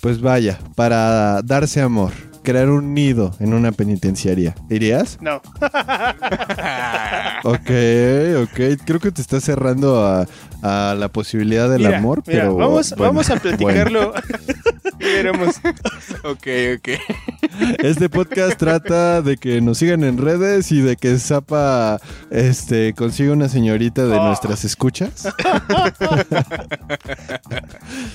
pues 0.00 0.20
vaya, 0.20 0.58
para 0.74 1.42
darse 1.42 1.80
amor? 1.80 2.12
Crear 2.42 2.70
un 2.70 2.94
nido 2.94 3.34
en 3.40 3.52
una 3.52 3.72
penitenciaria. 3.72 4.54
¿Irías? 4.70 5.18
No. 5.20 5.42
Ok, 7.44 7.70
ok. 8.42 8.82
Creo 8.84 9.00
que 9.00 9.12
te 9.12 9.22
estás 9.22 9.44
cerrando 9.44 10.04
a, 10.04 10.26
a 10.62 10.94
la 10.98 11.08
posibilidad 11.08 11.68
del 11.70 11.82
Mira, 11.82 11.98
amor, 11.98 12.22
mira, 12.26 12.40
pero. 12.42 12.56
vamos, 12.56 12.90
bueno, 12.90 13.04
vamos 13.04 13.30
a 13.30 13.36
platicarlo. 13.36 14.12
Veremos. 14.98 15.56
ok, 16.24 16.46
ok. 16.76 16.88
Este 17.78 18.08
podcast 18.08 18.58
trata 18.58 19.22
de 19.22 19.36
que 19.36 19.60
nos 19.60 19.78
sigan 19.78 20.02
en 20.02 20.18
redes 20.18 20.72
y 20.72 20.80
de 20.80 20.96
que 20.96 21.16
Zapa 21.18 22.00
este, 22.30 22.94
consiga 22.94 23.32
una 23.32 23.48
señorita 23.48 24.04
de 24.06 24.16
Oh. 24.18 24.26
nuestras 24.26 24.64
escuchas. 24.64 25.28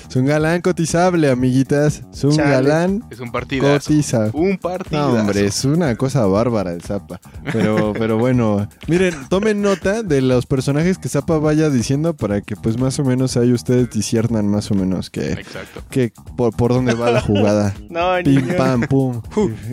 es 0.08 0.16
un 0.16 0.26
galán 0.26 0.60
cotizable, 0.60 1.30
amiguitas. 1.30 2.02
Es 2.12 2.24
un 2.24 2.36
Chale. 2.36 2.50
galán 2.50 3.04
Es 3.10 3.20
un 3.20 3.32
partidazo. 3.32 3.72
cotizable. 3.90 4.30
Un 4.34 4.58
partidazo. 4.58 5.12
No, 5.14 5.20
hombre, 5.20 5.46
es 5.46 5.64
una 5.64 5.94
cosa 5.96 6.26
bárbara 6.26 6.72
el 6.72 6.82
Zapa. 6.82 7.20
Pero, 7.52 7.92
pero 7.94 8.18
bueno, 8.18 8.68
miren, 8.88 9.14
tomen 9.28 9.62
nota 9.62 10.02
de 10.02 10.20
los 10.20 10.46
personajes 10.46 10.98
que 10.98 11.08
Zapa 11.08 11.38
vaya 11.38 11.70
diciendo 11.70 12.14
para 12.14 12.33
que 12.42 12.56
pues 12.56 12.78
más 12.78 12.98
o 12.98 13.04
menos 13.04 13.36
ahí 13.36 13.52
ustedes 13.52 13.90
disciernan 13.90 14.46
más 14.48 14.70
o 14.70 14.74
menos 14.74 15.10
que, 15.10 15.32
Exacto. 15.32 15.82
que 15.90 16.12
por, 16.36 16.54
por 16.56 16.72
dónde 16.72 16.94
va 16.94 17.10
la 17.10 17.20
jugada. 17.20 17.74
No, 17.90 18.14
Pim 18.24 18.46
niño. 18.46 18.56
pam 18.56 18.80
pum. 18.82 19.22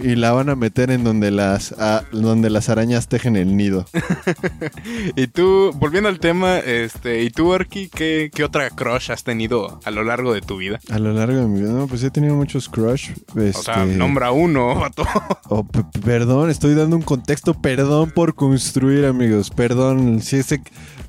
Y, 0.03 0.09
y 0.09 0.15
la 0.15 0.31
van 0.31 0.49
a 0.49 0.55
meter 0.55 0.91
en 0.91 1.03
donde 1.03 1.31
las 1.31 1.73
ah, 1.79 2.03
donde 2.11 2.49
las 2.51 2.69
arañas 2.69 3.07
tejen 3.07 3.35
el 3.35 3.57
nido. 3.57 3.85
Y 5.15 5.27
tú, 5.27 5.71
volviendo 5.75 6.09
al 6.09 6.19
tema, 6.19 6.59
este, 6.59 7.23
¿y 7.23 7.29
tú, 7.29 7.53
Arki, 7.53 7.89
qué, 7.89 8.29
qué 8.33 8.43
otra 8.43 8.69
crush 8.69 9.11
has 9.11 9.23
tenido 9.23 9.79
a 9.83 9.91
lo 9.91 10.03
largo 10.03 10.33
de 10.33 10.41
tu 10.41 10.57
vida? 10.57 10.79
A 10.89 10.99
lo 10.99 11.13
largo 11.13 11.39
de 11.39 11.47
mi 11.47 11.61
vida, 11.61 11.71
no, 11.71 11.87
pues 11.87 12.03
he 12.03 12.11
tenido 12.11 12.35
muchos 12.35 12.69
crush. 12.69 13.11
Este, 13.35 13.49
O 13.57 13.63
sea, 13.63 13.85
nombra 13.85 14.31
uno, 14.31 14.75
vato. 14.79 15.03
oh, 15.49 15.65
perdón, 16.03 16.49
estoy 16.49 16.75
dando 16.75 16.95
un 16.95 17.01
contexto. 17.03 17.53
Perdón 17.53 18.11
por 18.11 18.35
construir, 18.35 19.05
amigos. 19.05 19.49
Perdón, 19.49 20.21
si 20.21 20.37
ese, 20.37 20.61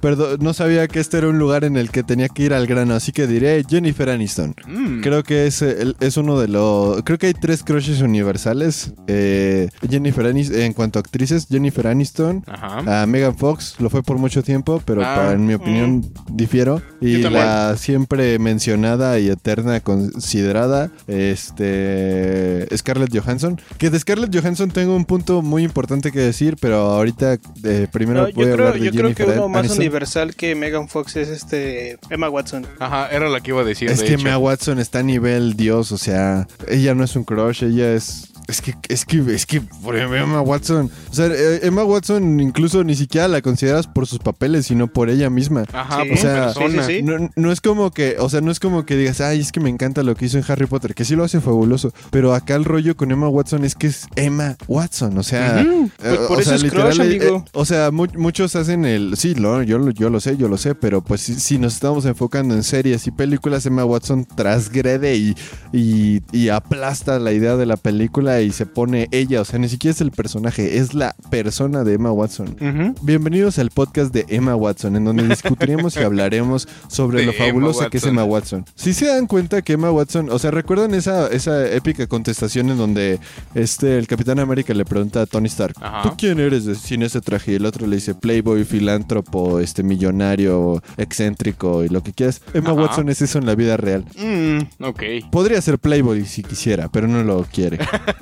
perdón, 0.02 0.38
no 0.42 0.52
sabía 0.52 0.86
que 0.88 1.00
este 1.00 1.16
era 1.16 1.28
un 1.28 1.38
lugar 1.38 1.64
en 1.64 1.78
el 1.78 1.90
que 1.90 2.02
tenía 2.02 2.28
que 2.28 2.42
ir 2.42 2.52
al 2.52 2.66
grano, 2.66 2.92
así 2.94 3.12
que 3.12 3.26
diré 3.26 3.64
Jennifer 3.66 4.10
Aniston. 4.10 4.54
Mm, 4.66 5.00
Creo 5.00 5.22
que 5.22 5.46
es, 5.46 5.62
el- 5.62 5.96
es 6.00 6.18
uno 6.18 6.38
de 6.38 6.48
los. 6.48 7.02
Creo 7.04 7.16
que 7.18 7.28
hay 7.28 7.32
tres 7.34 7.62
crushes 7.62 8.02
universales. 8.02 8.92
Eh, 9.06 9.68
Jennifer 9.88 10.26
Aniston, 10.26 10.60
en 10.60 10.72
cuanto 10.74 10.98
a 10.98 11.00
actrices, 11.00 11.46
Jennifer 11.48 11.86
Aniston. 11.86 12.44
Ajá. 12.46 13.02
A 13.02 13.06
Megan 13.06 13.36
Fox 13.38 13.76
lo 13.78 13.88
fue 13.88 14.02
por 14.02 14.18
mucho 14.18 14.42
tiempo, 14.42 14.82
pero 14.84 15.02
Ah, 15.02 15.14
para- 15.14 15.32
en 15.32 15.46
mi 15.46 15.54
opinión 15.54 16.04
difiero. 16.30 16.82
Y 17.00 17.18
la 17.18 17.76
siempre 17.78 18.38
mencionada 18.38 19.18
y 19.18 19.28
eterna 19.30 19.80
considerada, 19.80 20.90
este 21.06 22.66
Scarlett 22.76 23.16
Johansson. 23.16 23.60
Que 23.78 23.90
de 23.90 23.98
Scarlett 23.98 24.34
Johansson 24.34 24.70
tengo 24.70 24.94
un 24.96 25.04
punto 25.04 25.42
muy 25.42 25.62
importante 25.62 26.10
que 26.12 26.18
decir, 26.20 26.56
pero 26.60 26.76
ahorita 26.76 27.38
eh, 27.64 27.86
primero 27.92 28.26
No, 28.26 28.32
voy 28.34 28.48
a 28.48 28.52
hablar 28.52 28.72
de 28.74 28.84
yo 28.86 28.90
creo 28.90 29.08
que 29.14 29.14
Jennifer 29.24 29.38
uno 29.38 29.48
más 29.48 29.60
Aniston. 29.60 29.78
Universal 29.92 30.34
que 30.34 30.54
Megan 30.54 30.88
Fox 30.88 31.16
es 31.16 31.28
este 31.28 31.98
Emma 32.08 32.30
Watson. 32.30 32.66
Ajá, 32.78 33.08
era 33.10 33.28
la 33.28 33.40
que 33.40 33.50
iba 33.50 33.60
a 33.60 33.64
decir, 33.64 33.90
Es 33.90 34.00
de 34.00 34.06
que 34.06 34.14
hecho. 34.14 34.26
Emma 34.26 34.38
Watson 34.38 34.78
está 34.78 35.00
a 35.00 35.02
nivel 35.02 35.54
Dios, 35.54 35.92
o 35.92 35.98
sea, 35.98 36.46
ella 36.66 36.94
no 36.94 37.04
es 37.04 37.14
un 37.14 37.24
crush, 37.24 37.62
ella 37.64 37.92
es. 37.92 38.31
Es 38.48 38.60
que, 38.60 38.74
es 38.88 39.04
que, 39.04 39.18
es 39.34 39.46
que, 39.46 39.60
por 39.60 39.96
ejemplo, 39.96 40.18
Emma 40.18 40.40
Watson. 40.40 40.90
O 41.10 41.14
sea, 41.14 41.26
eh, 41.26 41.60
Emma 41.62 41.84
Watson 41.84 42.40
incluso 42.40 42.82
ni 42.84 42.94
siquiera 42.94 43.28
la 43.28 43.40
consideras 43.40 43.86
por 43.86 44.06
sus 44.06 44.18
papeles, 44.18 44.66
sino 44.66 44.88
por 44.88 45.08
ella 45.10 45.30
misma. 45.30 45.64
Ajá, 45.72 46.02
Sí, 46.02 46.10
o 46.12 46.16
sea, 46.16 46.44
persona. 46.52 46.84
sí, 46.84 46.92
sí, 46.92 46.98
sí. 46.98 47.02
No, 47.02 47.30
no 47.36 47.52
es 47.52 47.60
como 47.60 47.90
que, 47.92 48.16
o 48.18 48.28
sea, 48.28 48.40
no 48.40 48.50
es 48.50 48.60
como 48.60 48.84
que 48.84 48.96
digas, 48.96 49.20
ay, 49.20 49.40
es 49.40 49.52
que 49.52 49.60
me 49.60 49.70
encanta 49.70 50.02
lo 50.02 50.14
que 50.16 50.26
hizo 50.26 50.38
en 50.38 50.44
Harry 50.48 50.66
Potter, 50.66 50.94
que 50.94 51.04
sí 51.04 51.14
lo 51.16 51.24
hace 51.24 51.40
fabuloso. 51.40 51.92
Pero 52.10 52.34
acá 52.34 52.54
el 52.56 52.64
rollo 52.64 52.96
con 52.96 53.10
Emma 53.12 53.28
Watson 53.28 53.64
es 53.64 53.74
que 53.74 53.86
es 53.86 54.06
Emma 54.16 54.56
Watson, 54.68 55.16
o 55.18 55.22
sea. 55.22 55.60
Eh, 55.62 55.88
Por- 56.02 56.28
por 56.28 56.40
eso 56.40 56.54
es 56.54 56.64
crush, 56.64 56.98
eh, 56.98 57.02
amigo. 57.02 57.44
eh, 57.46 57.50
o 57.52 57.64
sea, 57.64 57.90
mu- 57.90 58.06
muchos 58.16 58.56
hacen 58.56 58.84
el. 58.84 59.16
Sí, 59.16 59.34
lo, 59.34 59.62
yo, 59.62 59.78
lo- 59.78 59.90
yo 59.92 60.10
lo 60.10 60.20
sé, 60.20 60.36
yo 60.36 60.48
lo 60.48 60.58
sé, 60.58 60.74
pero 60.74 61.00
pues 61.02 61.20
si, 61.22 61.34
si 61.34 61.58
nos 61.58 61.74
estamos 61.74 62.04
enfocando 62.06 62.54
en 62.54 62.62
series 62.64 63.06
y 63.06 63.10
películas, 63.12 63.64
Emma 63.66 63.84
Watson 63.84 64.24
transgrede 64.24 65.16
y, 65.16 65.36
y, 65.72 66.22
y 66.32 66.48
aplasta 66.48 67.18
la 67.18 67.32
idea 67.32 67.56
de 67.56 67.66
la 67.66 67.76
película 67.76 68.31
y 68.40 68.52
se 68.52 68.66
pone 68.66 69.08
ella. 69.10 69.40
O 69.40 69.44
sea, 69.44 69.58
ni 69.58 69.68
siquiera 69.68 69.92
es 69.92 70.00
el 70.00 70.10
personaje, 70.10 70.78
es 70.78 70.94
la 70.94 71.14
persona 71.30 71.84
de 71.84 71.94
Emma 71.94 72.12
Watson. 72.12 72.56
Bienvenidos 73.02 73.58
al 73.58 73.70
podcast 73.70 74.14
de 74.14 74.24
Emma 74.28 74.56
Watson, 74.56 74.96
en 74.96 75.04
donde 75.04 75.28
discutiremos 75.28 75.96
y 75.96 76.00
hablaremos 76.04 76.68
sobre 76.88 77.20
De 77.20 77.26
lo 77.26 77.32
fabulosa 77.32 77.90
que 77.90 77.98
es. 77.98 78.04
Emma 78.04 78.24
Watson. 78.24 78.64
Si 78.74 78.94
se 78.94 79.06
dan 79.06 79.26
cuenta 79.26 79.62
que 79.62 79.74
Emma 79.74 79.90
Watson, 79.90 80.30
o 80.30 80.38
sea, 80.38 80.50
¿recuerdan 80.50 80.94
esa, 80.94 81.28
esa 81.28 81.68
épica 81.70 82.06
contestación 82.06 82.70
en 82.70 82.78
donde 82.78 83.18
este, 83.54 83.98
el 83.98 84.06
Capitán 84.06 84.38
América 84.38 84.72
le 84.74 84.84
pregunta 84.84 85.22
a 85.22 85.26
Tony 85.26 85.46
Stark, 85.46 85.74
Ajá. 85.80 86.02
¿tú 86.02 86.14
quién 86.16 86.40
eres 86.40 86.64
sin 86.78 87.02
ese 87.02 87.20
traje? 87.20 87.52
Y 87.52 87.54
el 87.56 87.66
otro 87.66 87.86
le 87.86 87.96
dice, 87.96 88.14
Playboy, 88.14 88.64
filántropo, 88.64 89.60
este 89.60 89.82
millonario, 89.82 90.82
excéntrico 90.96 91.84
y 91.84 91.88
lo 91.88 92.02
que 92.02 92.12
quieras. 92.12 92.40
Emma 92.54 92.70
Ajá. 92.70 92.80
Watson 92.82 93.08
es 93.08 93.22
eso 93.22 93.38
en 93.38 93.46
la 93.46 93.54
vida 93.54 93.76
real. 93.76 94.04
Mm, 94.16 94.84
ok. 94.84 95.02
Podría 95.30 95.60
ser 95.60 95.78
Playboy 95.78 96.24
si 96.24 96.42
quisiera, 96.42 96.88
pero 96.88 97.08
no 97.08 97.22
lo 97.22 97.44
quiere. 97.44 97.78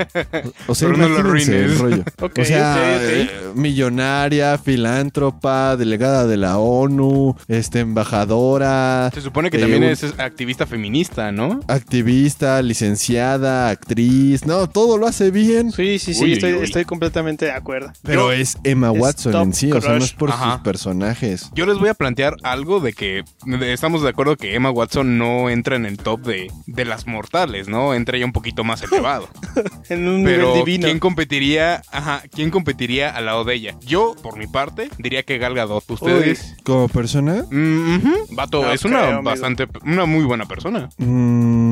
O 0.67 0.75
sea, 0.75 0.89
no 0.89 1.09
lo 1.09 1.35
el 1.37 1.79
rollo. 1.79 2.05
O 2.21 2.29
eh, 2.37 3.31
millonaria, 3.55 4.59
filántropa, 4.59 5.77
delegada 5.77 6.27
de 6.27 6.37
la 6.37 6.59
ONU, 6.59 7.37
este, 7.49 7.81
embajadora, 7.81 9.11
Se 9.15 9.21
supone 9.21 9.51
que 9.51 9.57
Eh, 9.59 9.61
también 9.61 9.83
un- 9.85 9.89
es 9.91 10.05
activista 10.19 10.67
feminista, 10.67 11.33
¿no? 11.33 11.61
activista, 11.69 12.61
licenciada, 12.63 13.69
actriz. 13.71 14.47
No, 14.47 14.69
todo 14.69 14.99
lo 14.99 15.07
hace 15.07 15.31
bien. 15.31 15.73
Sí, 15.73 15.99
sí, 15.99 16.15
sí, 16.15 16.25
Uy, 16.25 16.33
estoy, 16.35 16.53
uy, 16.53 16.59
uy. 16.61 16.65
estoy 16.65 16.85
completamente 16.85 17.47
de 17.47 17.53
acuerdo. 17.53 17.93
Pero 18.03 18.29
Yo- 18.29 18.33
es 18.33 18.59
Emma 18.65 18.91
Watson 18.91 19.35
en 19.37 19.53
sí, 19.55 19.71
o 19.73 19.81
sea, 19.81 19.93
no 19.99 20.05
es 20.05 20.13
por 20.13 20.31
Ajá. 20.31 20.53
sus 20.55 20.61
personajes. 20.63 21.51
Yo 21.55 21.67
les 21.67 21.79
voy 21.79 21.89
a 21.89 21.95
plantear 21.95 22.37
algo 22.43 22.81
de 22.81 22.93
que 22.93 23.25
estamos 23.63 24.03
de 24.03 24.09
acuerdo 24.09 24.37
que 24.37 24.55
Emma 24.55 24.71
Watson 24.71 25.19
no 25.19 25.51
entra 25.51 25.77
en 25.77 25.87
el 25.87 25.97
top 25.99 26.21
de, 26.23 26.51
de 26.67 26.85
las 26.85 27.07
mortales, 27.07 27.69
¿no? 27.69 27.95
Entra 27.95 28.19
ya 28.19 28.25
un 28.25 28.33
poquito 28.33 28.65
más 28.65 28.83
elevado. 28.83 29.29
En 29.91 30.07
un 30.09 30.25
Pero 30.25 30.49
nivel 30.51 30.65
divino. 30.65 30.87
¿quién 30.87 30.99
competiría? 30.99 31.83
Ajá, 31.91 32.23
¿quién 32.35 32.51
competiría 32.51 33.11
al 33.11 33.27
lado 33.27 33.45
de 33.45 33.55
ella? 33.55 33.75
Yo, 33.85 34.15
por 34.23 34.39
mi 34.39 34.47
parte, 34.47 34.89
diría 34.99 35.23
que 35.25 35.39
Gal 35.39 35.55
Gadot. 35.55 35.85
¿Ustedes? 35.91 36.57
Como 36.65 36.89
persona, 36.89 37.45
Mm, 37.51 37.97
ujú. 37.97 38.15
Vato, 38.31 38.63
No 38.63 38.73
es 38.73 38.85
una 38.85 38.99
creo, 38.99 39.09
amigo. 39.17 39.23
bastante, 39.25 39.67
una 39.85 40.07
muy 40.07 40.25
buena 40.25 40.47
persona. 40.47 40.89
mm, 40.99 41.70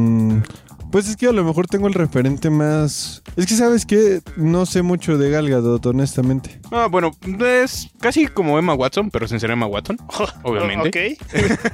pues 0.90 1.09
es 1.09 1.16
que 1.16 1.26
a 1.26 1.33
lo 1.33 1.45
mejor 1.45 1.66
tengo 1.66 1.87
el 1.87 1.95
referente 1.95 2.50
más... 2.50 3.23
Es 3.37 3.47
que, 3.47 3.54
¿sabes 3.54 3.85
qué? 3.87 4.21
No 4.37 4.66
sé 4.66 4.83
mucho 4.83 5.18
de 5.18 5.30
Gal 5.30 5.49
Gadot, 5.49 5.85
honestamente. 5.87 6.61
Ah, 6.71 6.88
bueno, 6.90 7.11
es 7.40 7.90
casi 8.00 8.26
como 8.26 8.59
Emma 8.59 8.75
Watson, 8.75 9.11
pero 9.11 9.28
sin 9.28 9.40
ser 9.40 9.50
Emma 9.50 9.66
Watson, 9.66 9.99
obviamente. 10.42 11.16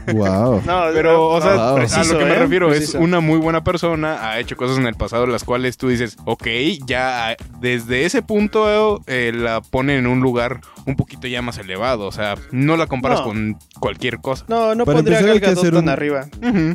Ok. 0.06 0.14
Wow. 0.14 0.62
No, 0.66 0.82
Pero, 0.92 1.28
o 1.28 1.40
sea, 1.40 1.54
Wow. 1.54 1.76
a 1.78 2.04
lo 2.04 2.18
que 2.18 2.24
me 2.24 2.32
¿eh? 2.32 2.38
refiero 2.38 2.68
Preciso. 2.68 2.98
es 2.98 3.04
una 3.04 3.20
muy 3.20 3.38
buena 3.38 3.62
persona, 3.64 4.28
ha 4.30 4.40
hecho 4.40 4.56
cosas 4.56 4.78
en 4.78 4.86
el 4.86 4.94
pasado 4.94 5.26
las 5.26 5.44
cuales 5.44 5.76
tú 5.76 5.88
dices, 5.88 6.16
ok, 6.24 6.46
ya 6.86 7.36
desde 7.60 8.04
ese 8.04 8.22
punto 8.22 9.00
eh, 9.06 9.32
la 9.34 9.60
pone 9.60 9.96
en 9.96 10.06
un 10.06 10.20
lugar 10.20 10.60
un 10.86 10.96
poquito 10.96 11.26
ya 11.26 11.42
más 11.42 11.58
elevado, 11.58 12.06
o 12.06 12.12
sea, 12.12 12.34
no 12.52 12.76
la 12.76 12.86
comparas 12.86 13.20
No. 13.20 13.24
con 13.26 13.58
cualquier 13.80 14.18
cosa. 14.18 14.44
No, 14.48 14.74
no 14.74 14.84
Para 14.84 14.96
pondría 14.98 15.18
empezar, 15.18 15.22
Gal 15.26 15.34
hay 15.34 15.40
que 15.40 15.46
Gadot 15.46 15.58
hacer 15.58 15.74
tan 15.74 15.84
un- 15.84 15.88
arriba. 15.88 16.26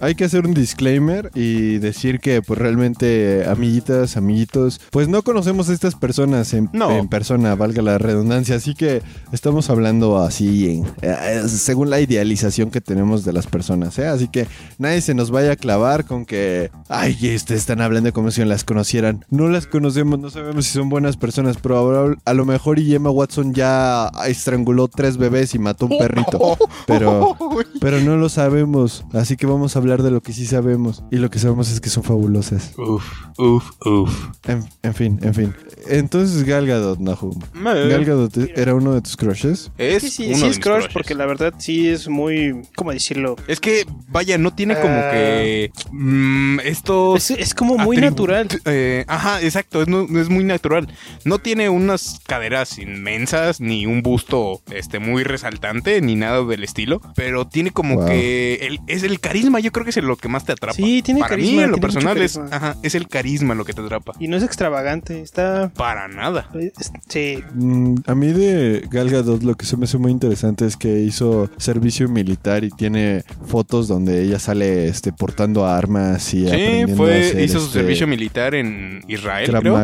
Hay 0.01 0.15
que 0.15 0.25
hacer 0.25 0.45
un 0.45 0.53
disclaimer 0.53 1.31
y 1.35 1.77
decir 1.79 2.19
que, 2.19 2.41
pues 2.41 2.57
realmente, 2.59 3.45
amiguitas, 3.47 4.17
amiguitos, 4.17 4.81
pues 4.91 5.07
no 5.07 5.21
conocemos 5.21 5.69
a 5.69 5.73
estas 5.73 5.95
personas 5.95 6.53
en, 6.53 6.69
No. 6.73 6.91
en 6.91 7.07
persona, 7.07 7.55
valga 7.55 7.81
la 7.81 7.97
redundancia. 7.97 8.55
Así 8.55 8.73
que 8.75 9.01
estamos 9.31 9.69
hablando 9.69 10.17
así, 10.23 10.69
en, 10.69 10.85
eh, 11.01 11.43
según 11.47 11.89
la 11.89 11.99
idealización 11.99 12.71
que 12.71 12.81
tenemos 12.81 13.25
de 13.25 13.33
las 13.33 13.47
personas. 13.47 13.97
¿eh? 13.99 14.07
Así 14.07 14.27
que 14.27 14.47
nadie 14.77 15.01
se 15.01 15.13
nos 15.13 15.31
vaya 15.31 15.51
a 15.53 15.55
clavar 15.55 16.05
con 16.05 16.25
que, 16.25 16.71
ay, 16.87 17.13
ustedes 17.35 17.61
están 17.61 17.81
hablando 17.81 18.11
como 18.13 18.31
si 18.31 18.43
las 18.45 18.63
conocieran. 18.63 19.25
No 19.29 19.47
las 19.49 19.67
conocemos, 19.67 20.19
no 20.19 20.29
sabemos 20.29 20.65
si 20.65 20.73
son 20.73 20.89
buenas 20.89 21.17
personas, 21.17 21.57
pero 21.61 21.77
ahora 21.77 22.15
a 22.25 22.33
lo 22.33 22.45
mejor 22.45 22.79
y 22.79 22.95
Emma 22.95 23.09
Watson 23.11 23.53
ya 23.53 23.98
estranguló 24.27 24.87
tres 24.87 25.17
bebés 25.17 25.55
y 25.55 25.59
mató 25.59 25.85
un 25.87 25.97
perrito. 25.97 26.57
Pero, 26.87 27.35
pero 27.81 27.99
no 28.01 28.17
lo 28.17 28.29
sabemos. 28.29 29.03
Así 29.13 29.35
que 29.37 29.45
vamos 29.45 29.75
a 29.75 29.79
hablar 29.79 30.03
de 30.03 30.11
lo 30.11 30.21
que 30.21 30.33
sí 30.33 30.45
sabemos. 30.45 31.03
Y 31.11 31.17
lo 31.17 31.29
que 31.29 31.39
sabemos 31.39 31.69
es 31.71 31.79
que 31.81 31.89
son 31.89 32.03
fabulosas. 32.03 32.73
Uf, 32.77 33.03
uf, 33.37 33.69
uf. 33.85 34.27
En, 34.47 34.63
en 34.83 34.93
fin, 34.93 35.19
en 35.23 35.33
fin. 35.33 35.53
Entonces 35.87 36.43
Gal 36.43 36.65
Gadot, 36.67 36.99
Nahum. 36.99 37.39
Gal 37.53 38.05
Gadot 38.05 38.35
era 38.55 38.75
uno 38.75 38.93
de 38.93 39.01
tus 39.01 39.15
crushes. 39.17 39.71
Es 39.77 40.03
Sí, 40.03 40.09
sí, 40.09 40.25
uno 40.27 40.35
sí 40.35 40.41
de 40.43 40.47
es 40.49 40.55
mis 40.57 40.59
crush 40.59 40.73
crushes. 40.77 40.93
porque 40.93 41.15
la 41.15 41.25
verdad 41.25 41.53
sí 41.57 41.87
es 41.87 42.07
muy, 42.07 42.61
¿cómo 42.75 42.91
decirlo? 42.91 43.35
Es 43.47 43.59
que, 43.59 43.85
vaya, 44.09 44.37
no 44.37 44.53
tiene 44.53 44.75
como 44.79 44.99
que... 45.11 45.71
mm, 45.91 46.59
estos... 46.61 47.31
Es, 47.31 47.39
es 47.39 47.53
como 47.53 47.77
muy 47.77 47.97
natural. 47.97 48.47
Eh, 48.65 49.05
ajá, 49.07 49.41
exacto, 49.41 49.81
es, 49.81 49.87
no- 49.87 50.07
es 50.19 50.29
muy 50.29 50.43
natural. 50.43 50.87
No 51.25 51.39
tiene 51.39 51.69
unas 51.69 52.19
caderas 52.27 52.77
inmensas, 52.79 53.59
ni 53.61 53.85
un 53.89 54.01
busto 54.01 54.61
este, 54.71 54.99
muy 54.99 55.23
resaltante, 55.23 56.01
ni 56.01 56.15
nada 56.15 56.43
del 56.45 56.63
estilo, 56.63 57.01
pero 57.15 57.47
tiene 57.47 57.71
como 57.71 57.95
Wow. 57.95 58.05
que 58.07 58.55
el, 58.61 58.79
es 58.87 59.03
el 59.03 59.19
carisma, 59.19 59.59
yo 59.59 59.71
creo 59.71 59.83
que 59.83 59.89
es 59.89 59.97
lo 59.97 60.15
que 60.15 60.27
más 60.29 60.45
te 60.45 60.51
atrapa. 60.53 60.73
Sí, 60.75 61.01
tiene 61.01 61.19
Para 61.21 61.31
carisma, 61.31 61.57
mí, 61.57 61.63
en 61.63 61.71
lo 61.71 61.77
personal, 61.77 62.17
es, 62.19 62.37
ajá, 62.37 62.75
es 62.83 62.95
el 62.95 63.07
carisma 63.07 63.55
lo 63.55 63.65
que 63.65 63.73
te 63.73 63.81
atrapa. 63.81 64.13
Y 64.19 64.27
no 64.27 64.37
es 64.37 64.43
extravagante, 64.43 65.21
está... 65.21 65.71
Para 65.75 66.07
nada. 66.07 66.49
es- 66.53 66.91
Sí, 67.07 67.43
Mm, 67.53 67.95
a 68.05 68.15
mí 68.15 68.27
de 68.27 68.85
Gal 68.91 69.09
Gadot 69.09 69.41
lo 69.43 69.55
que 69.55 69.65
se 69.65 69.75
me 69.77 69.85
hace 69.85 69.97
muy 69.97 70.11
interesante 70.11 70.65
es 70.65 70.77
que 70.77 70.99
hizo 70.99 71.49
servicio 71.57 72.07
militar 72.07 72.63
y 72.63 72.69
tiene 72.69 73.23
fotos 73.47 73.87
donde 73.87 74.21
ella 74.23 74.39
sale 74.39 74.87
este, 74.87 75.11
portando 75.11 75.65
armas 75.65 76.33
y 76.33 76.41
Sí, 76.41 76.47
aprendiendo 76.47 76.93
a 76.93 76.97
fue, 76.97 77.19
hacer, 77.21 77.39
hizo 77.41 77.59
su 77.59 77.65
este, 77.67 77.79
servicio 77.79 78.07
militar 78.07 78.55
en 78.55 79.01
Israel, 79.07 79.49
creo. 79.59 79.77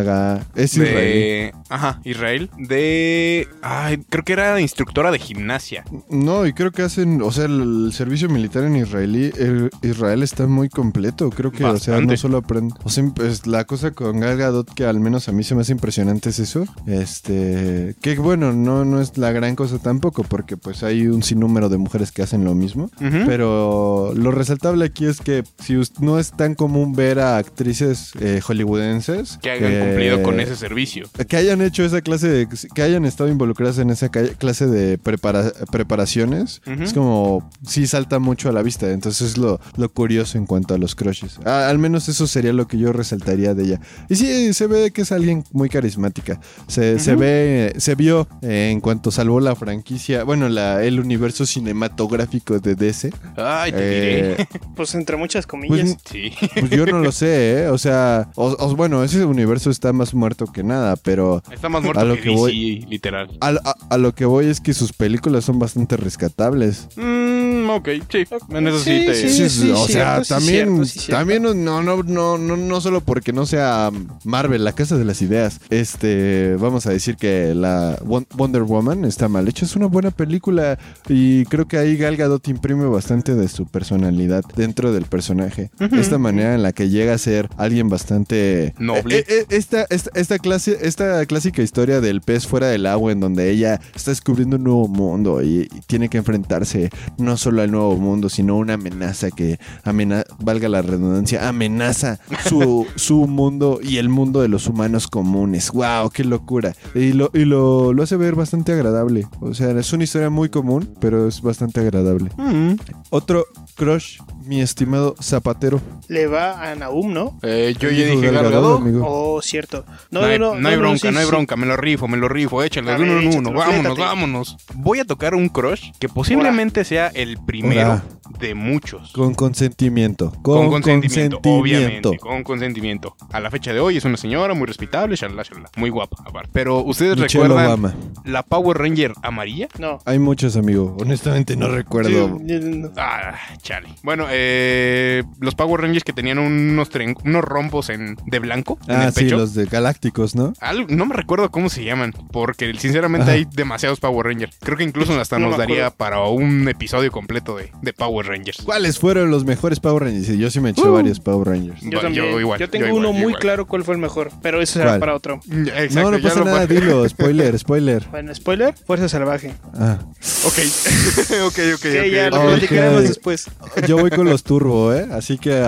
Es 0.55 0.75
de, 0.75 0.83
Israel. 0.85 1.51
Ajá, 1.69 1.99
Israel. 2.03 2.49
De. 2.57 3.47
Ay, 3.61 3.94
creo 4.09 4.23
que 4.23 4.33
era 4.33 4.59
instructora 4.61 5.11
de 5.11 5.19
gimnasia. 5.19 5.83
No, 6.09 6.45
y 6.45 6.53
creo 6.53 6.71
que 6.71 6.81
hacen, 6.81 7.21
o 7.21 7.31
sea, 7.31 7.45
el, 7.45 7.85
el 7.87 7.93
servicio 7.93 8.29
militar 8.29 8.63
en 8.63 8.75
israelí, 8.75 9.31
el- 9.37 9.69
Israel 9.81 10.23
está 10.23 10.47
muy 10.47 10.69
completo. 10.69 11.29
Creo 11.29 11.51
que, 11.51 11.63
o 11.65 11.77
sea, 11.77 11.99
no 12.01 12.15
solo 12.17 12.37
aprende. 12.37 12.73
O 12.83 12.89
sea, 12.89 13.03
pues, 13.15 13.47
la 13.47 13.65
cosa 13.65 13.91
con 13.91 14.19
Gal 14.19 14.37
Gadot 14.37 14.73
que 14.73 14.85
al 14.85 14.99
menos 14.99 15.27
a 15.29 15.31
mí 15.31 15.43
se 15.43 15.55
me 15.55 15.61
hace 15.61 15.71
impresionante 15.73 16.29
es 16.29 16.39
eso. 16.39 16.65
Este, 16.87 17.95
que 18.01 18.15
bueno, 18.15 18.53
no, 18.53 18.85
no 18.85 19.01
es 19.01 19.17
la 19.17 19.31
gran 19.31 19.55
cosa 19.55 19.79
tampoco, 19.79 20.23
porque 20.23 20.57
pues 20.57 20.83
hay 20.83 21.07
un 21.07 21.23
sinnúmero 21.23 21.69
de 21.69 21.77
mujeres 21.77 22.11
que 22.11 22.21
hacen 22.21 22.43
lo 22.43 22.55
mismo. 22.55 22.89
Pero 23.25 24.13
lo 24.15 24.31
resaltable 24.31 24.85
aquí 24.85 25.05
es 25.05 25.21
que 25.21 25.43
si 25.63 25.75
no 25.99 26.19
es 26.19 26.31
tan 26.31 26.55
común 26.55 26.93
ver 26.93 27.19
a 27.19 27.37
actrices 27.37 28.11
eh, 28.19 28.41
hollywoodenses 28.41 29.37
que 29.41 29.51
hayan 29.51 29.79
cumplido 29.87 30.23
con 30.23 30.39
ese 30.39 30.55
servicio. 30.55 31.07
que 31.27 31.37
hayan 31.37 31.61
hecho 31.61 31.83
esa 31.83 32.01
clase 32.01 32.27
de 32.29 32.47
que 32.73 32.81
hayan 32.81 33.05
estado 33.05 33.29
involucradas 33.29 33.77
en 33.79 33.84
esa 33.89 34.09
ca- 34.09 34.27
clase 34.37 34.67
de 34.67 34.97
prepara- 34.99 35.51
preparaciones 35.71 36.61
es 36.65 36.93
como 36.93 37.49
sí 37.65 37.87
salta 37.87 38.19
mucho 38.19 38.49
a 38.49 38.51
la 38.51 38.61
vista 38.61 38.89
entonces 38.91 39.31
es 39.31 39.37
lo, 39.37 39.59
lo 39.77 39.89
curioso 39.89 40.37
en 40.37 40.45
cuanto 40.45 40.73
a 40.73 40.77
los 40.77 40.95
crushes 40.95 41.39
Ah, 41.45 41.69
al 41.69 41.77
menos 41.79 42.09
eso 42.09 42.27
sería 42.27 42.53
lo 42.53 42.67
que 42.67 42.77
yo 42.77 42.91
resaltaría 42.93 43.53
de 43.53 43.63
ella 43.63 43.79
y 44.09 44.15
sí 44.15 44.53
se 44.53 44.67
ve 44.67 44.91
que 44.91 45.01
es 45.03 45.11
alguien 45.11 45.43
muy 45.51 45.69
carismática 45.69 46.39
se, 46.67 46.99
se 46.99 47.15
ve 47.15 47.73
se 47.77 47.95
vio 47.95 48.27
eh, 48.41 48.69
en 48.71 48.81
cuanto 48.81 49.11
salvó 49.11 49.39
la 49.39 49.55
franquicia 49.55 50.23
bueno 50.23 50.49
la, 50.49 50.83
el 50.83 50.99
universo 50.99 51.45
cinematográfico 51.45 52.59
de 52.59 52.75
DC 52.75 53.11
Ay, 53.37 53.71
te 53.71 53.77
Eh, 53.79 54.35
diré. 54.37 54.47
pues 54.75 54.95
entre 54.95 55.17
muchas 55.17 55.45
comillas. 55.47 55.79
pues, 55.79 55.97
Sí. 56.05 56.31
pues 56.59 56.69
yo 56.71 56.85
no 56.85 56.99
lo 56.99 57.11
sé, 57.11 57.63
¿eh? 57.63 57.67
O 57.69 57.77
sea, 57.77 58.29
o- 58.35 58.55
o- 58.59 58.75
bueno, 58.75 59.03
ese 59.03 59.23
universo 59.25 59.69
está 59.69 59.91
más 59.93 60.13
muerto 60.13 60.45
que 60.47 60.63
nada, 60.63 60.95
pero 60.95 61.41
Está 61.51 61.69
más 61.69 61.83
muerto 61.83 61.99
A 62.01 62.05
lo 62.05 62.15
que, 62.15 62.21
que 62.21 62.29
DC, 62.29 62.39
voy- 62.39 62.81
literal. 62.89 63.29
a, 63.41 63.49
a- 63.49 63.74
a 63.89 63.97
lo 63.97 64.13
que 64.13 64.25
voy 64.25 64.47
es 64.47 64.59
que 64.59 64.73
sus 64.73 64.93
películas 64.93 65.45
son 65.45 65.59
bastante 65.59 65.97
rescatables. 65.97 66.87
Mm, 66.95 67.44
ok, 67.75 67.89
sí. 68.09 68.25
En 68.49 68.67
eso 68.67 68.79
sí, 68.79 68.99
Sí, 68.99 69.05
te. 69.05 69.15
sí. 69.29 69.49
Sí, 69.49 69.71
o 69.71 69.87
sea, 69.87 70.23
cierto, 70.23 70.35
también, 70.35 70.85
cierto, 70.85 71.11
también 71.11 71.43
no, 71.43 71.53
no, 71.53 71.81
no, 71.83 72.03
no, 72.03 72.37
no, 72.37 72.57
no 72.57 72.81
solo 72.81 73.01
porque 73.01 73.33
no 73.33 73.45
sea 73.45 73.91
Marvel, 74.23 74.63
la 74.63 74.73
casa 74.73 74.97
de 74.97 75.05
las 75.05 75.21
ideas. 75.21 75.59
Este, 75.69 76.55
vamos 76.59 76.85
a 76.87 76.91
decir 76.91 77.15
que 77.15 77.53
la 77.55 77.97
Won- 78.03 78.27
Wonder 78.35 78.63
Woman 78.63 79.05
está 79.05 79.27
mal 79.27 79.47
hecha, 79.47 79.65
es 79.65 79.75
una 79.75 79.85
buena 79.87 80.11
película 80.11 80.77
y 81.07 81.45
creo 81.45 81.67
que 81.67 81.77
ahí 81.77 81.97
Gal 81.97 82.17
Gadot 82.17 82.47
imprime 82.47 82.85
bastante 82.85 83.35
de 83.35 83.47
su 83.47 83.65
personalidad 83.65 84.43
dentro 84.55 84.91
del 84.91 85.05
personaje. 85.05 85.69
Esta 85.79 86.17
manera 86.17 86.55
en 86.55 86.63
la 86.63 86.71
que 86.73 86.89
llega 86.89 87.13
a 87.13 87.17
ser 87.17 87.49
alguien 87.57 87.89
bastante 87.89 88.73
Noble. 88.79 89.19
Eh, 89.19 89.25
eh, 89.27 89.45
esta, 89.49 89.85
esta, 89.89 90.09
esta 90.15 90.39
clase, 90.39 90.77
esta 90.81 91.25
clásica 91.25 91.61
historia 91.61 92.01
del 92.01 92.21
pez 92.21 92.47
fuera 92.47 92.67
del 92.67 92.85
agua 92.85 93.11
en 93.11 93.19
donde 93.19 93.49
ella 93.51 93.79
está 93.95 94.11
descubriendo 94.11 94.57
un 94.57 94.63
nuevo 94.63 94.87
mundo 94.87 95.41
y, 95.41 95.61
y 95.73 95.79
tiene 95.87 96.09
que 96.09 96.17
enfrentarse 96.17 96.89
no 97.17 97.37
solo 97.37 97.61
al 97.65 97.71
nuevo 97.71 97.95
mundo, 97.97 98.29
sino 98.29 98.55
una 98.57 98.75
amenaza 98.75 99.29
que 99.31 99.59
amena- 99.83 100.23
valga 100.39 100.69
la 100.69 100.81
redundancia, 100.81 101.47
amenaza 101.47 102.19
su, 102.47 102.85
su 102.95 103.27
mundo 103.27 103.79
y 103.83 103.97
el 103.97 104.09
mundo 104.09 104.41
de 104.41 104.47
los 104.47 104.67
humanos 104.67 105.07
comunes. 105.07 105.71
¡Wow! 105.71 106.09
¡Qué 106.11 106.23
locura! 106.23 106.73
Y 106.93 107.13
lo, 107.13 107.29
y 107.33 107.45
lo, 107.45 107.93
lo 107.93 108.03
hace 108.03 108.15
ver 108.17 108.35
bastante 108.35 108.71
agradable. 108.73 109.27
O 109.41 109.53
sea, 109.53 109.71
es 109.71 109.91
una 109.93 110.03
historia 110.03 110.29
muy 110.29 110.49
común, 110.49 110.95
pero 110.99 111.27
es 111.27 111.41
bastante 111.41 111.79
agradable. 111.81 112.29
Mm. 112.37 112.73
Otro 113.09 113.45
crush, 113.75 114.19
mi 114.45 114.61
estimado 114.61 115.15
Zapatero. 115.21 115.81
Le 116.07 116.27
va 116.27 116.71
a 116.71 116.75
Naum, 116.75 117.13
¿no? 117.13 117.37
Eh, 117.41 117.75
yo 117.79 117.89
¿Qué 117.89 117.97
ya 117.97 118.05
dije 118.05 118.27
amigo? 118.29 119.03
Oh, 119.07 119.41
cierto. 119.41 119.85
No, 120.11 120.21
No, 120.21 120.27
hay, 120.27 120.39
no, 120.39 120.53
no. 120.55 120.61
no 120.61 120.69
hay 120.69 120.77
bronca, 120.77 120.99
sí, 120.99 121.11
no 121.11 121.19
hay 121.19 121.25
sí. 121.25 121.31
bronca, 121.31 121.55
me 121.55 121.65
lo 121.65 121.77
rifo, 121.77 122.07
me 122.07 122.17
lo 122.17 122.27
rifo, 122.29 122.63
échale, 122.63 122.95
uno 122.95 123.03
uno, 123.03 123.19
échatelo, 123.21 123.53
vámonos, 123.53 123.97
vámonos. 123.97 124.57
Voy 124.75 124.99
a 124.99 125.05
tocar 125.05 125.35
un 125.35 125.49
crush 125.49 125.91
que 125.99 126.07
posiblemente 126.09 126.83
sea 126.83 127.07
el 127.07 127.37
primero 127.61 128.01
de 128.39 128.55
muchos. 128.55 129.11
Con 129.13 129.33
consentimiento. 129.33 130.31
Con 130.41 130.57
Con, 130.57 130.69
consentimiento, 130.69 131.37
consentimiento. 131.39 131.39
obviamente, 131.59 132.17
con 132.19 132.43
consentimiento. 132.43 133.15
A 133.31 133.39
la 133.39 133.51
fecha 133.51 133.71
de 133.73 133.79
hoy 133.79 133.97
es 133.97 134.05
una 134.05 134.17
señora 134.17 134.53
muy 134.53 134.65
respetable, 134.67 135.15
shalala, 135.15 135.43
shalala, 135.43 135.69
muy 135.77 135.89
guapa, 135.89 136.17
aparte. 136.25 136.49
Pero 136.53 136.79
ustedes 136.83 137.17
Michelle 137.17 137.45
recuerdan 137.47 137.67
Obama. 137.67 137.93
la 138.23 138.43
Power 138.43 138.77
Ranger 138.77 139.13
amarilla? 139.21 139.67
No. 139.79 139.99
Hay 140.05 140.19
muchos, 140.19 140.55
amigo. 140.57 140.95
Honestamente 140.99 141.55
no 141.55 141.67
recuerdo. 141.67 142.39
Sí, 142.39 142.59
no. 142.61 142.89
Ah, 142.97 143.35
chale. 143.61 143.89
Bueno, 144.03 144.25
eh, 144.29 145.23
los 145.39 145.55
Power 145.55 145.81
Rangers 145.81 146.03
que 146.03 146.13
tenían 146.13 146.39
unos, 146.39 146.91
tren- 146.91 147.17
unos 147.23 147.43
rombos 147.43 147.89
en, 147.89 148.17
de 148.25 148.39
blanco 148.39 148.77
en 148.87 148.95
Ah, 148.95 149.05
el 149.05 149.13
sí, 149.13 149.23
pecho. 149.25 149.37
los 149.37 149.53
de 149.53 149.65
Galácticos, 149.65 150.35
¿no? 150.35 150.53
Al- 150.59 150.87
no 150.95 151.05
me 151.05 151.15
recuerdo 151.15 151.51
cómo 151.51 151.69
se 151.69 151.83
llaman, 151.83 152.13
porque 152.31 152.73
sinceramente 152.77 153.23
Ajá. 153.23 153.33
hay 153.33 153.45
demasiados 153.45 153.99
Power 153.99 154.25
Rangers. 154.27 154.57
Creo 154.61 154.77
que 154.77 154.83
incluso 154.83 155.19
hasta 155.19 155.37
No 155.39 155.49
nos 155.49 155.57
daría 155.57 155.89
para 155.91 156.21
un 156.23 156.67
episodio 156.67 157.11
completo 157.11 157.44
de, 157.53 157.71
de 157.83 157.93
Power 157.93 158.25
Rangers. 158.25 158.61
¿Cuáles 158.63 158.97
fueron 158.97 159.29
los 159.29 159.45
mejores 159.45 159.79
Power 159.79 160.03
Rangers? 160.03 160.25
Sí, 160.25 160.37
Yo 160.39 160.49
sí 160.49 160.59
me 160.59 160.71
eché 160.71 160.81
Uh. 160.81 160.93
varios 160.93 161.19
Power 161.19 161.47
Rangers. 161.47 161.79
Yo 161.83 161.99
también. 162.01 162.25
Yo, 162.25 162.39
igual, 162.39 162.57
tengo 162.69 162.87
igual, 162.87 162.99
uno 162.99 163.11
muy 163.13 163.21
igual. 163.29 163.39
claro 163.39 163.65
cuál 163.67 163.83
fue 163.83 163.93
el 163.93 164.01
mejor, 164.01 164.31
pero 164.41 164.61
eso 164.61 164.73
será 164.73 164.91
¿Cuál? 164.91 164.99
para 165.01 165.15
otro. 165.15 165.39
Exacto, 165.75 166.01
no, 166.11 166.17
no 166.17 166.23
pasa 166.23 166.43
nada, 166.43 166.65
dilo. 166.65 167.07
Spoiler, 167.07 167.59
spoiler. 167.59 168.07
Bueno, 168.09 168.33
spoiler, 168.33 168.73
Fuerza 168.87 169.07
Salvaje. 169.09 169.53
Ah, 169.75 169.99
Ok, 170.45 170.53
ok, 171.45 171.59
ok. 171.75 171.81
Que 171.81 172.11
ya 172.11 172.29
lo 172.29 172.37
Ok. 172.41 172.47
platicaremos 172.49 173.03
después. 173.03 173.45
yo 173.87 173.97
voy 173.97 174.09
con 174.09 174.25
los 174.25 174.43
turbo, 174.43 174.93
¿eh? 174.93 175.07
Así 175.11 175.37
que 175.37 175.61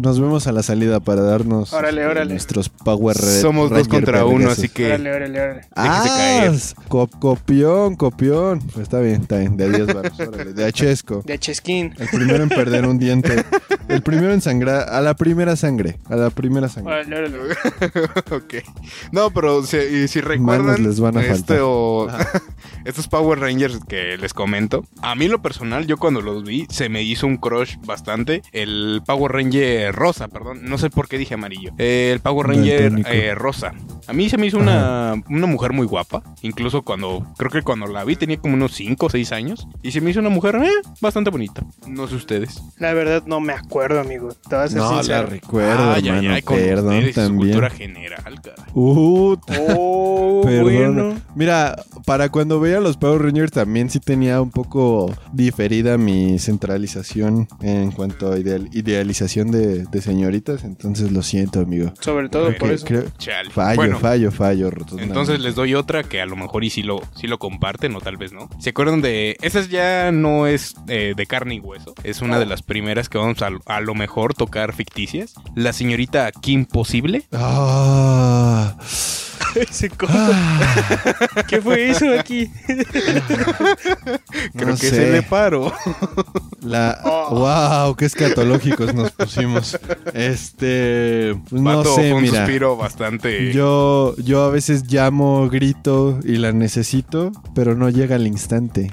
nos 0.00 0.20
vemos 0.20 0.46
a 0.46 0.52
la 0.52 0.62
salida 0.62 1.00
para 1.00 1.22
darnos 1.22 1.72
Órale, 1.72 2.06
órale. 2.06 2.30
nuestros 2.32 2.68
Power 2.68 3.16
Ra- 3.16 3.40
Somos 3.40 3.70
dos 3.70 3.88
contra 3.88 4.24
uno, 4.24 4.50
así 4.50 4.68
que... 4.68 4.86
Órale, 4.86 5.10
órale, 5.14 5.40
órale. 5.40 5.60
Ah, 5.74 6.02
caer. 6.06 6.52
copión, 6.88 7.96
copión. 7.96 8.60
Pues 8.60 8.78
está 8.84 9.00
bien, 9.00 9.22
está 9.22 9.38
bien. 9.38 9.56
De 9.56 9.68
10 9.70 9.86
baros, 9.94 10.20
órale. 10.20 10.52
De 10.52 10.64
De 11.24 11.38
Cheskin. 11.38 11.94
El 11.98 12.08
primero 12.08 12.42
en 12.42 12.48
perder 12.48 12.86
un 12.86 12.98
diente. 12.98 13.44
El 13.88 14.02
primero 14.02 14.32
en 14.32 14.40
sangrar. 14.40 14.88
A 14.88 15.00
la 15.00 15.14
primera 15.14 15.54
sangre. 15.56 15.98
A 16.08 16.16
la 16.16 16.30
primera 16.30 16.68
sangre. 16.68 17.04
Ok. 18.32 18.54
No, 19.12 19.30
pero 19.30 19.62
si, 19.62 19.76
y 19.76 20.08
si 20.08 20.20
Manos 20.20 20.28
recuerdan 20.38 20.82
les 20.82 21.00
van 21.00 21.16
a 21.16 21.24
esto- 21.24 22.08
estos 22.86 23.08
Power 23.08 23.38
Rangers 23.40 23.80
que 23.88 24.16
les 24.16 24.32
comento, 24.32 24.84
a 25.02 25.14
mí 25.14 25.26
en 25.26 25.32
lo 25.32 25.42
personal, 25.42 25.86
yo 25.86 25.96
cuando 25.96 26.20
los 26.20 26.44
vi, 26.44 26.66
se 26.70 26.88
me 26.88 27.02
hizo 27.02 27.26
un 27.26 27.36
crush 27.36 27.76
bastante. 27.84 28.42
El 28.52 29.02
Power 29.06 29.32
Ranger 29.32 29.94
rosa, 29.94 30.28
perdón. 30.28 30.60
No 30.64 30.78
sé 30.78 30.90
por 30.90 31.08
qué 31.08 31.18
dije 31.18 31.34
amarillo. 31.34 31.72
Eh, 31.78 32.10
el 32.12 32.20
Power 32.20 32.46
Ranger 32.48 32.92
eh, 33.06 33.34
rosa. 33.34 33.72
A 34.06 34.12
mí 34.12 34.28
se 34.28 34.38
me 34.38 34.46
hizo 34.46 34.58
una, 34.58 35.14
una 35.28 35.46
mujer 35.46 35.72
muy 35.72 35.86
guapa. 35.86 36.22
Incluso 36.42 36.82
cuando, 36.82 37.26
creo 37.36 37.50
que 37.50 37.62
cuando 37.62 37.86
la 37.86 38.04
vi 38.04 38.16
tenía 38.16 38.38
como 38.38 38.54
unos 38.54 38.72
5 38.74 39.06
o 39.06 39.10
6 39.10 39.32
años. 39.32 39.66
Y 39.82 39.90
se 39.90 40.00
me 40.00 40.10
hizo 40.10 40.20
una 40.20 40.28
mujer 40.30 40.56
eh, 40.56 40.70
bastante 41.00 41.30
bonita. 41.30 41.64
No 41.86 42.06
sé 42.06 42.14
ustedes. 42.16 42.62
La 42.78 42.92
verdad 42.94 43.24
no 43.26 43.40
me 43.40 43.52
acuerdo, 43.52 44.00
amigo. 44.00 44.28
Te 44.48 44.54
vas 44.56 44.66
a 44.66 44.68
ser 44.68 44.78
No 44.78 44.90
la 44.92 45.02
sincero. 45.02 45.26
recuerdo, 45.28 45.92
Ay, 45.92 46.02
ay, 46.02 46.08
hermano. 46.08 46.34
ay, 46.34 46.42
con 46.42 46.56
Perdón 46.56 46.94
ustedes 46.96 47.14
también. 47.14 47.38
cultura 47.48 47.70
general, 47.70 48.40
cara. 48.42 48.66
Uh, 48.74 49.36
Oh, 49.58 50.42
Perdón. 50.44 50.64
bueno. 50.64 51.20
Mira, 51.34 51.76
para 52.04 52.28
cuando 52.30 52.60
veía 52.60 52.75
veía 52.76 52.86
los 52.86 52.96
Power 52.96 53.22
Rangers 53.22 53.52
también 53.52 53.90
sí 53.90 54.00
tenía 54.00 54.40
un 54.40 54.50
poco 54.50 55.12
diferida 55.32 55.96
mi 55.98 56.38
centralización 56.38 57.48
en 57.60 57.90
cuanto 57.90 58.32
a 58.32 58.38
ideal- 58.38 58.68
idealización 58.72 59.50
de, 59.50 59.84
de 59.84 60.02
señoritas. 60.02 60.64
Entonces 60.64 61.12
lo 61.12 61.22
siento, 61.22 61.60
amigo. 61.60 61.92
Sobre 62.00 62.28
todo 62.28 62.54
por 62.56 62.70
eso. 62.70 62.86
creo- 62.86 63.04
Chale. 63.18 63.50
fallo, 63.50 63.76
Bueno, 63.76 63.98
fallo, 63.98 64.30
fallo. 64.30 64.70
Entonces 64.98 65.40
les 65.40 65.54
doy 65.54 65.74
otra 65.74 66.02
que 66.02 66.20
a 66.20 66.26
lo 66.26 66.36
mejor 66.36 66.64
y 66.64 66.70
sí 66.70 66.82
lo, 66.82 67.00
sí 67.14 67.26
lo 67.26 67.38
comparten 67.38 67.94
o 67.96 68.00
tal 68.00 68.16
vez 68.16 68.32
no. 68.32 68.48
¿Se 68.58 68.70
acuerdan 68.70 69.00
de...? 69.02 69.36
Esa 69.42 69.62
ya 69.66 70.12
no 70.12 70.46
es 70.46 70.74
eh, 70.88 71.14
de 71.16 71.26
carne 71.26 71.56
y 71.56 71.60
hueso. 71.60 71.94
Es 72.04 72.20
una 72.22 72.38
de 72.38 72.46
las 72.46 72.62
primeras 72.62 73.08
que 73.08 73.18
vamos 73.18 73.40
a, 73.42 73.50
a 73.66 73.80
lo 73.80 73.94
mejor 73.94 74.34
tocar 74.34 74.74
ficticias. 74.74 75.34
La 75.54 75.72
señorita 75.72 76.30
Kim 76.32 76.64
Posible. 76.66 77.24
Ah. 77.32 78.76
Ese 79.56 79.88
compa. 79.90 80.36
¿Qué 81.48 81.60
fue 81.60 81.90
eso 81.90 82.06
aquí? 82.18 82.50
Creo 84.54 84.68
No 84.70 84.76
que 84.76 84.88
sé. 84.88 84.90
se 84.90 85.10
le 85.12 85.22
paro. 85.22 85.72
La... 86.62 87.00
Oh. 87.04 87.38
Wow, 87.38 87.96
qué 87.96 88.04
escatológicos 88.06 88.94
nos 88.94 89.10
pusimos. 89.12 89.78
Este... 90.12 91.34
pues 91.48 91.62
no 91.62 91.82
sé, 91.84 91.90
fue 91.90 92.12
un 92.12 92.22
mira. 92.22 92.38
suspiro 92.44 92.76
bastante... 92.76 93.52
Yo, 93.52 94.14
yo 94.18 94.44
a 94.44 94.50
veces 94.50 94.84
llamo, 94.90 95.48
grito 95.48 96.18
y 96.24 96.36
la 96.36 96.52
necesito, 96.52 97.32
pero 97.54 97.74
no 97.74 97.88
llega 97.88 98.16
al 98.16 98.26
instante. 98.26 98.90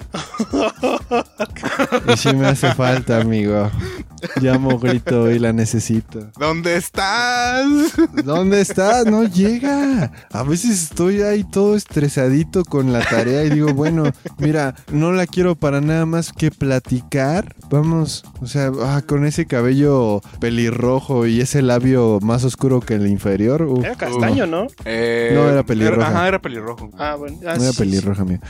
y 2.14 2.18
sí 2.18 2.34
me 2.36 2.48
hace 2.48 2.74
falta, 2.74 3.20
amigo. 3.20 3.70
Llamo, 4.42 4.80
grito 4.80 5.30
y 5.32 5.40
la 5.40 5.54
necesito. 5.54 6.32
¿Dónde 6.38 6.76
estás? 6.78 7.66
¿Dónde 8.24 8.62
estás? 8.62 9.06
No 9.06 9.24
llega. 9.26 10.12
A 10.32 10.44
veces 10.44 10.84
estoy 10.84 11.22
ahí 11.22 11.44
todo 11.44 11.76
estresadito 11.76 12.64
con 12.66 12.94
la 12.94 13.02
tarea 13.02 13.44
y 13.44 13.50
digo, 13.50 13.74
bueno, 13.74 14.04
mira, 14.38 14.76
no 14.92 15.12
la 15.12 15.28
quiero 15.28 15.56
para 15.56 15.82
nada 15.82 16.06
más 16.06 16.32
que 16.34 16.52
platicar. 16.52 17.56
Vamos, 17.70 18.24
o 18.42 18.48
sea, 18.48 18.72
ah, 18.84 19.02
con 19.06 19.26
ese 19.26 19.46
cabello 19.46 20.22
pelirrojo 20.40 21.26
y 21.28 21.42
ese 21.42 21.62
labio 21.62 22.20
más 22.22 22.44
oscuro 22.44 22.80
que 22.80 22.96
el 22.96 23.08
inferior. 23.08 23.64
uf. 23.64 23.84
Era 23.84 23.96
castaño, 23.96 24.46
¿no? 24.46 24.68
Eh, 24.86 25.32
No, 25.34 25.50
era 25.50 25.64
pelirroja. 25.64 26.08
Ajá, 26.08 26.28
era 26.28 26.40
pelirrojo. 26.40 26.90
Ah, 26.98 27.16
bueno. 27.18 27.38
Ah, 27.48 27.56
No 27.58 27.64
era 27.64 27.74
pelirroja, 27.74 28.22
amigo. 28.22 28.42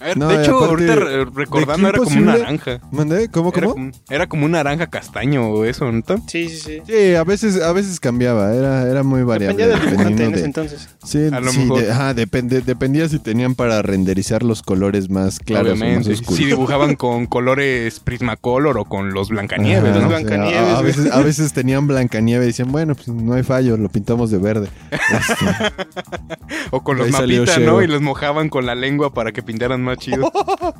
A 0.00 0.04
ver, 0.04 0.16
No, 0.18 0.28
de 0.28 0.42
hecho, 0.42 0.56
aparte, 0.58 0.90
ahorita 0.90 0.94
re- 0.96 1.24
recordando 1.26 1.82
¿de 1.86 1.88
era 1.90 1.98
como 1.98 2.10
un 2.10 2.18
imposible? 2.18 2.38
naranja. 2.42 2.80
¿Mandé? 2.92 3.28
¿Cómo, 3.30 3.48
Era 3.54 3.60
cómo? 3.62 3.72
como, 3.74 3.90
era 4.10 4.26
como 4.28 4.44
un 4.44 4.50
naranja 4.52 4.86
castaño 4.86 5.07
o 5.40 5.64
eso, 5.64 5.90
¿no? 5.90 6.02
Sí, 6.26 6.48
sí, 6.48 6.56
sí. 6.58 6.82
Sí, 6.86 7.14
a 7.14 7.24
veces, 7.24 7.60
a 7.60 7.72
veces 7.72 7.98
cambiaba, 8.00 8.54
era, 8.54 8.88
era 8.88 9.02
muy 9.02 9.22
variable. 9.22 9.56
Dependía 9.66 9.80
del 9.80 9.90
dibujante 9.90 10.24
en 10.24 10.34
ese 10.34 10.44
entonces. 10.44 10.88
Sí, 11.04 11.28
A 11.32 11.40
lo 11.40 11.50
sí, 11.50 11.58
mejor. 11.60 11.82
de- 11.82 11.90
ajá, 11.92 12.14
depende, 12.14 12.60
dependía 12.60 13.08
si 13.08 13.18
tenían 13.18 13.54
para 13.54 13.82
renderizar 13.82 14.42
los 14.42 14.62
colores 14.62 15.10
más 15.10 15.38
claros 15.40 15.72
o 15.72 15.76
más 15.76 15.82
Obviamente. 15.82 16.12
oscuros. 16.12 16.36
Si 16.36 16.44
dibujaban 16.44 16.94
con 16.96 17.26
colores 17.26 18.00
Prismacolor 18.00 18.78
o 18.78 18.84
con 18.84 19.12
los 19.12 19.28
Blancanieves, 19.28 19.90
Ajá, 19.90 20.00
¿no? 20.00 20.06
o 20.06 20.10
sea, 20.10 20.18
Blancanieves, 20.20 20.74
a, 20.74 20.82
veces, 20.82 21.12
a 21.12 21.20
veces 21.20 21.52
tenían 21.52 21.86
Blancanieves 21.86 22.44
y 22.44 22.48
decían, 22.48 22.70
bueno, 22.72 22.94
pues 22.94 23.08
no 23.08 23.34
hay 23.34 23.42
fallo, 23.42 23.76
lo 23.76 23.88
pintamos 23.88 24.30
de 24.30 24.38
verde. 24.38 24.68
Este, 24.90 25.34
O 26.70 26.82
con 26.82 26.98
los 26.98 27.10
mapitas. 27.10 27.58
¿no? 27.60 27.82
Y 27.82 27.86
los 27.86 28.00
mojaban 28.02 28.48
con 28.48 28.66
la 28.66 28.74
lengua 28.74 29.14
para 29.14 29.32
que 29.32 29.42
pintaran 29.42 29.80
más 29.82 29.98
chido. 29.98 30.30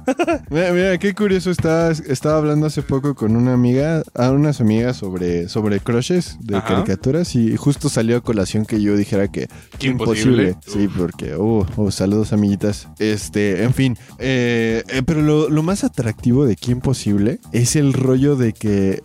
mira, 0.51 0.73
mira, 0.73 0.99
qué 0.99 1.15
curioso, 1.15 1.51
estaba, 1.51 1.91
estaba 1.91 2.37
hablando 2.39 2.67
hace 2.67 2.83
poco 2.83 3.15
con 3.15 3.37
una 3.37 3.55
amiga, 3.55 4.03
a 4.19 4.31
unas 4.31 4.61
amigas 4.61 4.97
sobre, 4.97 5.49
sobre 5.49 5.81
crushes 5.81 6.37
de 6.41 6.57
Ajá. 6.57 6.67
caricaturas 6.67 7.35
y 7.35 7.57
justo 7.57 7.89
salió 7.89 8.19
a 8.19 8.21
colación 8.21 8.67
que 8.67 8.83
yo 8.83 8.97
dijera 8.97 9.29
que 9.29 9.49
imposible. 9.81 10.51
imposible. 10.51 10.57
Sí, 10.67 10.89
porque, 10.89 11.37
uh, 11.37 11.65
uh, 11.77 11.91
saludos 11.91 12.33
amiguitas. 12.33 12.89
Este, 12.99 13.63
en 13.63 13.73
fin, 13.73 13.97
eh, 14.19 14.83
eh, 14.89 15.03
pero 15.07 15.23
lo, 15.23 15.49
lo 15.49 15.63
más 15.63 15.85
atractivo 15.85 16.45
de 16.45 16.57
Qué 16.57 16.73
Imposible 16.73 17.39
es 17.53 17.77
el 17.77 17.93
rollo 17.93 18.37
de 18.37 18.53
que 18.53 19.03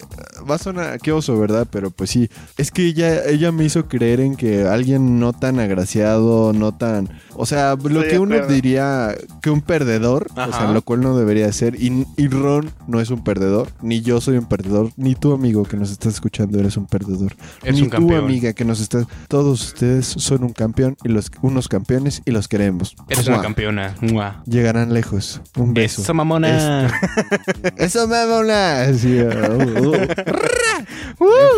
va 0.49 0.56
a 0.56 0.58
sonar, 0.58 0.99
qué 0.99 1.12
oso, 1.12 1.39
¿verdad? 1.39 1.67
Pero 1.69 1.91
pues 1.91 2.10
sí, 2.10 2.30
es 2.58 2.71
que 2.71 2.86
ella, 2.86 3.26
ella 3.26 3.52
me 3.52 3.63
hizo 3.63 3.88
creer 3.88 4.19
en 4.19 4.36
que 4.36 4.63
alguien 4.63 5.19
no 5.19 5.34
tan 5.34 5.60
agraciado, 5.60 6.54
no 6.54 6.73
tan, 6.76 7.10
o 7.36 7.45
sea, 7.45 7.76
lo 7.76 8.04
que 8.04 8.19
uno 8.19 8.45
diría 8.47 9.15
que 9.41 9.49
un 9.49 9.62
perdedor, 9.62 10.28
o 10.36 10.52
sea, 10.52 10.71
lo 10.71 10.82
cual 10.82 11.02
no 11.02 11.17
debería 11.17 11.52
ser, 11.52 11.76
y, 11.76 12.06
y 12.17 12.28
Ron 12.28 12.71
no 12.88 12.99
es 12.99 13.10
un 13.10 13.23
perdedor, 13.23 13.69
ni 13.82 14.02
yo 14.02 14.21
soy 14.21 14.38
un 14.38 14.45
perdedor, 14.45 14.91
ni 14.97 15.15
tu 15.15 15.34
amigo 15.34 15.63
que 15.63 15.77
nos 15.77 15.91
estás 15.91 16.13
escuchando 16.15 16.60
eres 16.60 16.77
un 16.77 16.86
perdedor. 16.86 17.36
Es 17.63 17.75
Ni 17.75 17.82
un 17.82 17.86
tu 17.89 17.91
campeón. 17.97 18.23
amiga 18.25 18.53
que 18.53 18.65
nos 18.65 18.79
está. 18.79 19.06
Todos 19.27 19.62
ustedes 19.63 20.06
son 20.06 20.43
un 20.43 20.53
campeón 20.53 20.95
y 21.03 21.10
los 21.10 21.32
unos 21.41 21.67
campeones 21.67 22.21
y 22.25 22.32
los 22.32 22.47
queremos. 22.47 22.95
Eres 23.10 23.27
una 23.27 23.41
campeona. 23.41 23.95
Mua. 24.01 24.41
Llegarán 24.45 24.93
lejos. 24.93 25.41
Un 25.58 25.73
beso. 25.73 26.01
Eso, 26.01 26.13
mamona. 26.13 26.91
Eso 27.77 28.08
me 28.08 28.25
mola. 28.25 28.91
Sí, 28.93 29.19
uh, 29.21 29.88
uh. 29.89 29.95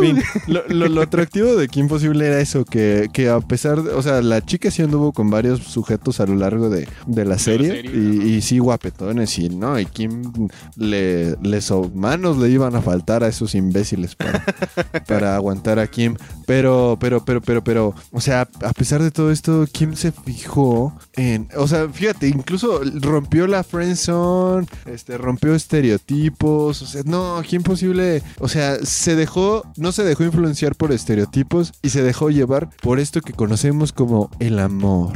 En 0.01 0.15
fin, 0.15 0.23
lo, 0.47 0.67
lo- 0.67 0.87
lo 0.87 1.01
atractivo 1.01 1.55
de 1.55 1.67
Kim 1.67 1.87
Posible 1.87 2.27
era 2.27 2.39
eso, 2.39 2.65
que, 2.65 3.09
que 3.13 3.29
a 3.29 3.39
pesar 3.39 3.81
de, 3.83 3.91
o 3.93 4.01
sea, 4.01 4.21
la 4.21 4.43
chica 4.45 4.69
sí 4.71 4.81
anduvo 4.81 5.11
con 5.11 5.29
varios 5.29 5.59
sujetos 5.61 6.19
a 6.19 6.25
lo 6.25 6.35
largo 6.35 6.69
de, 6.69 6.87
de 7.07 7.25
la 7.25 7.37
serie, 7.37 7.69
serie, 7.69 7.91
y, 7.93 8.33
y 8.35 8.41
sí 8.41 8.59
guapetones 8.59 9.37
y 9.39 9.49
no, 9.49 9.79
y 9.79 9.85
Kim 9.85 10.21
le, 10.75 11.35
les 11.41 11.71
manos 11.93 12.37
le 12.37 12.49
iban 12.49 12.75
a 12.75 12.81
faltar 12.81 13.23
a 13.25 13.29
esos 13.29 13.55
imbéciles 13.55 14.15
para, 14.15 14.43
para 15.07 15.35
aguantar 15.35 15.79
a 15.79 15.87
Kim, 15.87 16.15
pero, 16.45 16.97
pero, 16.99 17.23
pero, 17.23 17.41
pero, 17.41 17.63
pero, 17.63 17.95
o 18.11 18.21
sea, 18.21 18.47
a 18.63 18.73
pesar 18.73 19.01
de 19.01 19.11
todo 19.11 19.31
esto, 19.31 19.65
Kim 19.71 19.95
se 19.95 20.11
fijó 20.11 20.95
en, 21.13 21.49
o 21.57 21.67
sea, 21.67 21.89
fíjate, 21.89 22.27
incluso 22.27 22.81
rompió 23.01 23.47
la 23.47 23.63
friendzone, 23.63 24.67
este, 24.85 25.17
rompió 25.17 25.55
estereotipos, 25.55 26.81
o 26.81 26.85
sea, 26.85 27.01
no, 27.05 27.41
Kim 27.43 27.63
Posible, 27.63 28.21
o 28.39 28.47
sea, 28.47 28.77
se 28.83 29.15
dejó, 29.15 29.63
no 29.77 29.91
se 29.91 30.03
dejó 30.03 30.23
influenciar 30.23 30.75
por 30.75 30.91
estereotipos 30.91 31.73
y 31.81 31.89
se 31.89 32.03
dejó 32.03 32.29
llevar 32.29 32.69
por 32.81 32.99
esto 32.99 33.21
que 33.21 33.33
conocemos 33.33 33.91
como 33.91 34.29
el 34.39 34.59
amor. 34.59 35.13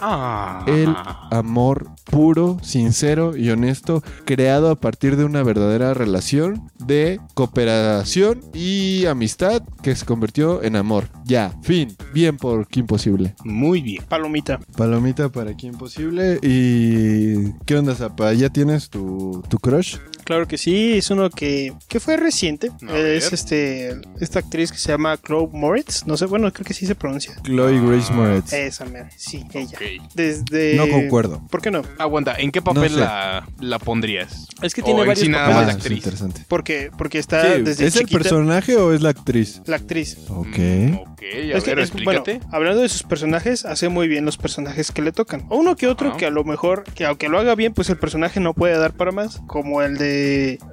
Ah. 0.00 0.64
El 0.66 0.94
amor 1.30 1.88
puro, 2.04 2.58
sincero 2.62 3.36
y 3.36 3.50
honesto, 3.50 4.02
creado 4.24 4.70
a 4.70 4.76
partir 4.76 5.16
de 5.16 5.24
una 5.24 5.42
verdadera 5.42 5.94
relación 5.94 6.70
de 6.78 7.20
cooperación 7.34 8.40
y 8.52 9.06
amistad 9.06 9.62
que 9.82 9.94
se 9.96 10.06
convirtió 10.06 10.62
en 10.62 10.76
amor. 10.76 11.08
Ya, 11.24 11.52
fin. 11.62 11.96
Bien 12.12 12.36
por 12.36 12.68
Kim 12.68 12.86
Posible. 12.86 13.34
Muy 13.44 13.80
bien. 13.82 14.02
Palomita. 14.08 14.60
Palomita 14.76 15.28
para 15.28 15.54
Kim 15.54 15.74
Posible. 15.74 16.38
¿Y 16.42 17.52
qué 17.64 17.76
onda, 17.76 17.94
Zapa? 17.94 18.32
¿Ya 18.32 18.50
tienes 18.50 18.90
tu, 18.90 19.42
tu 19.48 19.58
crush? 19.58 19.96
Claro 20.24 20.46
que 20.48 20.58
sí, 20.58 20.96
es 20.98 21.10
uno 21.10 21.30
que, 21.30 21.72
que 21.88 22.00
fue 22.00 22.16
reciente. 22.16 22.68
A 22.88 22.96
es 22.98 23.24
ver. 23.24 23.34
este 23.34 23.96
esta 24.20 24.38
actriz 24.38 24.72
que 24.72 24.78
se 24.78 24.90
llama 24.90 25.16
Chloe 25.18 25.48
Moritz. 25.52 26.06
No 26.06 26.16
sé, 26.16 26.26
bueno, 26.26 26.52
creo 26.52 26.64
que 26.64 26.74
sí 26.74 26.86
se 26.86 26.94
pronuncia. 26.94 27.34
Chloe 27.42 27.80
Grace 27.80 28.08
Ah, 28.10 28.14
Moretz. 28.16 28.52
Esa, 28.52 28.84
mera, 28.86 29.10
sí, 29.16 29.44
ella. 29.52 29.78
Desde. 30.14 30.74
No 30.76 30.88
concuerdo. 30.88 31.42
¿Por 31.50 31.60
qué 31.62 31.70
no? 31.70 31.82
Aguanta, 31.98 32.34
¿en 32.38 32.50
qué 32.52 32.62
papel 32.62 32.82
No 32.82 32.88
sé. 32.88 33.00
la, 33.00 33.46
la 33.60 33.78
pondrías? 33.78 34.46
Es 34.62 34.74
que 34.74 34.80
O 34.82 34.84
tiene 34.84 35.00
en 35.02 35.06
varios 35.08 35.24
sí 35.26 35.30
nada 35.30 35.46
papeles. 35.48 35.56
más 35.56 35.66
la 35.66 35.72
Ah, 35.72 35.76
es 35.76 35.82
actriz. 35.84 35.98
interesante. 35.98 36.44
Porque, 36.48 36.90
porque 36.96 37.18
está 37.18 37.54
Sí, 37.56 37.62
desde 37.62 37.86
¿Es 37.86 37.96
el 37.96 38.08
personaje 38.08 38.76
o 38.76 38.92
es 38.92 39.02
la 39.02 39.10
actriz? 39.10 39.60
la 39.66 39.76
actriz. 39.76 40.16
Ok. 40.28 40.56
Mm, 40.58 40.94
ok, 40.94 41.22
a 41.22 41.56
Es 41.58 41.64
que 41.64 41.70
es- 41.72 41.74
bueno, 41.74 41.80
explícate. 41.82 42.40
hablando 42.50 42.80
de 42.82 42.88
sus 42.88 43.02
personajes, 43.02 43.64
hace 43.64 43.88
muy 43.88 44.08
bien 44.08 44.24
los 44.24 44.36
personajes 44.36 44.90
que 44.90 45.02
le 45.02 45.12
tocan. 45.12 45.44
O 45.48 45.58
uno 45.58 45.76
que 45.76 45.86
otro 45.88 46.16
que 46.16 46.26
a 46.26 46.30
lo 46.30 46.44
mejor, 46.44 46.84
que 46.94 47.04
aunque 47.04 47.28
lo 47.28 47.38
haga 47.38 47.54
bien, 47.54 47.74
pues 47.74 47.90
el 47.90 47.98
personaje 47.98 48.40
no 48.40 48.54
puede 48.54 48.76
dar 48.78 48.92
para 48.94 49.12
más. 49.12 49.40
Como 49.46 49.82
el 49.82 49.98
de 49.98 50.13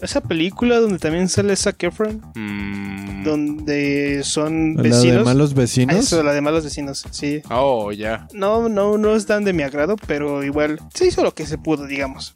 esa 0.01 0.21
película 0.21 0.80
donde 0.80 0.99
también 0.99 1.30
sale 1.30 1.56
Zac 1.56 1.82
Efron, 1.84 2.21
Mm. 2.36 3.23
donde 3.23 4.21
son 4.23 4.75
¿La 4.77 4.84
vecinos. 4.84 5.17
de 5.19 5.23
malos 5.23 5.51
Ah, 5.51 5.60
vecinos? 5.60 5.95
Eso, 5.95 6.23
la 6.23 6.34
de 6.34 6.41
malos 6.41 6.63
vecinos, 6.63 7.06
sí. 7.12 7.41
Oh, 7.49 7.91
ya. 7.91 8.27
No, 8.34 8.69
no, 8.69 8.97
no 8.97 9.15
es 9.15 9.25
tan 9.25 9.43
de 9.43 9.54
mi 9.54 9.63
agrado, 9.63 9.95
pero 10.08 10.43
igual 10.43 10.80
se 10.93 11.08
hizo 11.08 11.23
lo 11.23 11.34
que 11.34 11.45
se 11.45 11.58
pudo, 11.58 11.86
digamos. 11.88 12.34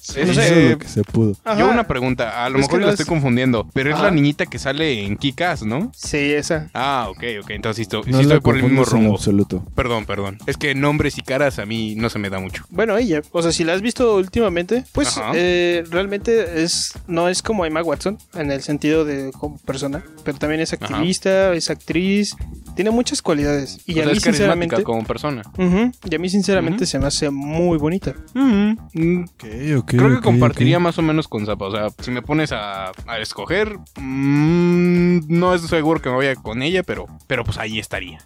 Sí, 0.00 0.20
No 0.24 0.32
hizo 0.32 0.34
sé, 0.40 0.70
lo 0.70 0.78
que 0.78 0.88
se 0.88 1.02
pudo. 1.02 1.36
Ajá. 1.44 1.58
Yo 1.58 1.68
una 1.68 1.86
pregunta, 1.86 2.44
a 2.44 2.48
lo 2.50 2.58
Es 2.58 2.66
mejor 2.66 2.80
la 2.82 2.90
estoy 2.90 3.04
es- 3.04 3.08
confundiendo, 3.08 3.68
pero 3.72 3.94
es 3.94 4.00
la 4.00 4.10
niñita 4.10 4.46
que 4.46 4.58
sale 4.58 5.04
en 5.04 5.16
Kikas, 5.16 5.62
¿no? 5.62 5.90
Sí, 5.94 6.18
esa. 6.18 6.70
Ah, 6.74 7.06
ok, 7.10 7.22
ok, 7.42 7.50
entonces 7.50 7.86
sí 7.90 7.96
No 7.96 8.00
estoy 8.20 8.24
la 8.26 8.40
por 8.40 8.56
el 8.56 8.62
mismo 8.62 8.84
rumbo. 8.84 9.14
absoluto. 9.14 9.64
Perdón, 9.74 10.04
perdón. 10.06 10.38
Es 10.46 10.56
que 10.56 10.74
nombres 10.74 11.18
y 11.18 11.22
caras 11.22 11.58
a 11.58 11.66
mí 11.66 11.94
no 11.96 12.08
se 12.10 12.18
me 12.18 12.30
da 12.30 12.38
mucho. 12.38 12.64
Bueno, 12.70 12.96
ella. 12.96 13.22
O 13.32 13.42
sea, 13.42 13.52
si 13.52 13.64
la 13.64 13.72
has 13.74 13.82
visto 13.82 14.16
últimamente, 14.16 14.84
pues 14.92 15.18
eh, 15.34 15.84
realmente 15.90 16.39
es 16.40 16.92
no 17.06 17.28
es 17.28 17.42
como 17.42 17.64
Emma 17.64 17.82
Watson 17.82 18.18
en 18.34 18.50
el 18.50 18.62
sentido 18.62 19.04
de 19.04 19.32
como 19.32 19.58
persona, 19.58 20.04
pero 20.24 20.38
también 20.38 20.60
es 20.60 20.72
activista, 20.72 21.52
es 21.54 21.70
actriz, 21.70 22.36
tiene 22.74 22.90
muchas 22.90 23.22
cualidades. 23.22 23.80
Y 23.86 23.98
O 23.98 24.02
a 24.02 24.06
mí 24.06 24.12
es 24.12 24.20
carismática 24.24 24.32
sinceramente, 24.32 24.82
como 24.82 25.04
persona. 25.04 25.42
Y 26.08 26.14
a 26.14 26.18
mí 26.18 26.28
sinceramente 26.28 26.86
se 26.86 26.98
me 26.98 27.06
hace 27.06 27.30
muy 27.30 27.78
bonita. 27.78 28.14
Mm, 28.34 28.70
Ok, 29.24 29.44
ok. 29.78 29.84
Creo 29.90 30.14
que 30.16 30.20
compartiría 30.22 30.78
más 30.78 30.98
o 30.98 31.02
menos 31.02 31.28
con 31.28 31.46
Zapa. 31.46 31.66
O 31.66 31.70
sea, 31.70 31.88
si 32.00 32.10
me 32.10 32.22
pones 32.22 32.52
a, 32.52 32.92
a 33.06 33.18
escoger, 33.20 33.78
mm, 33.98 35.20
no 35.28 35.54
es 35.54 35.62
seguro 35.62 36.00
que 36.00 36.08
me 36.10 36.16
vaya 36.16 36.34
con 36.36 36.62
ella, 36.62 36.82
pero, 36.82 37.06
pero 37.26 37.44
pues 37.44 37.58
ahí 37.58 37.78
estaría. 37.78 38.18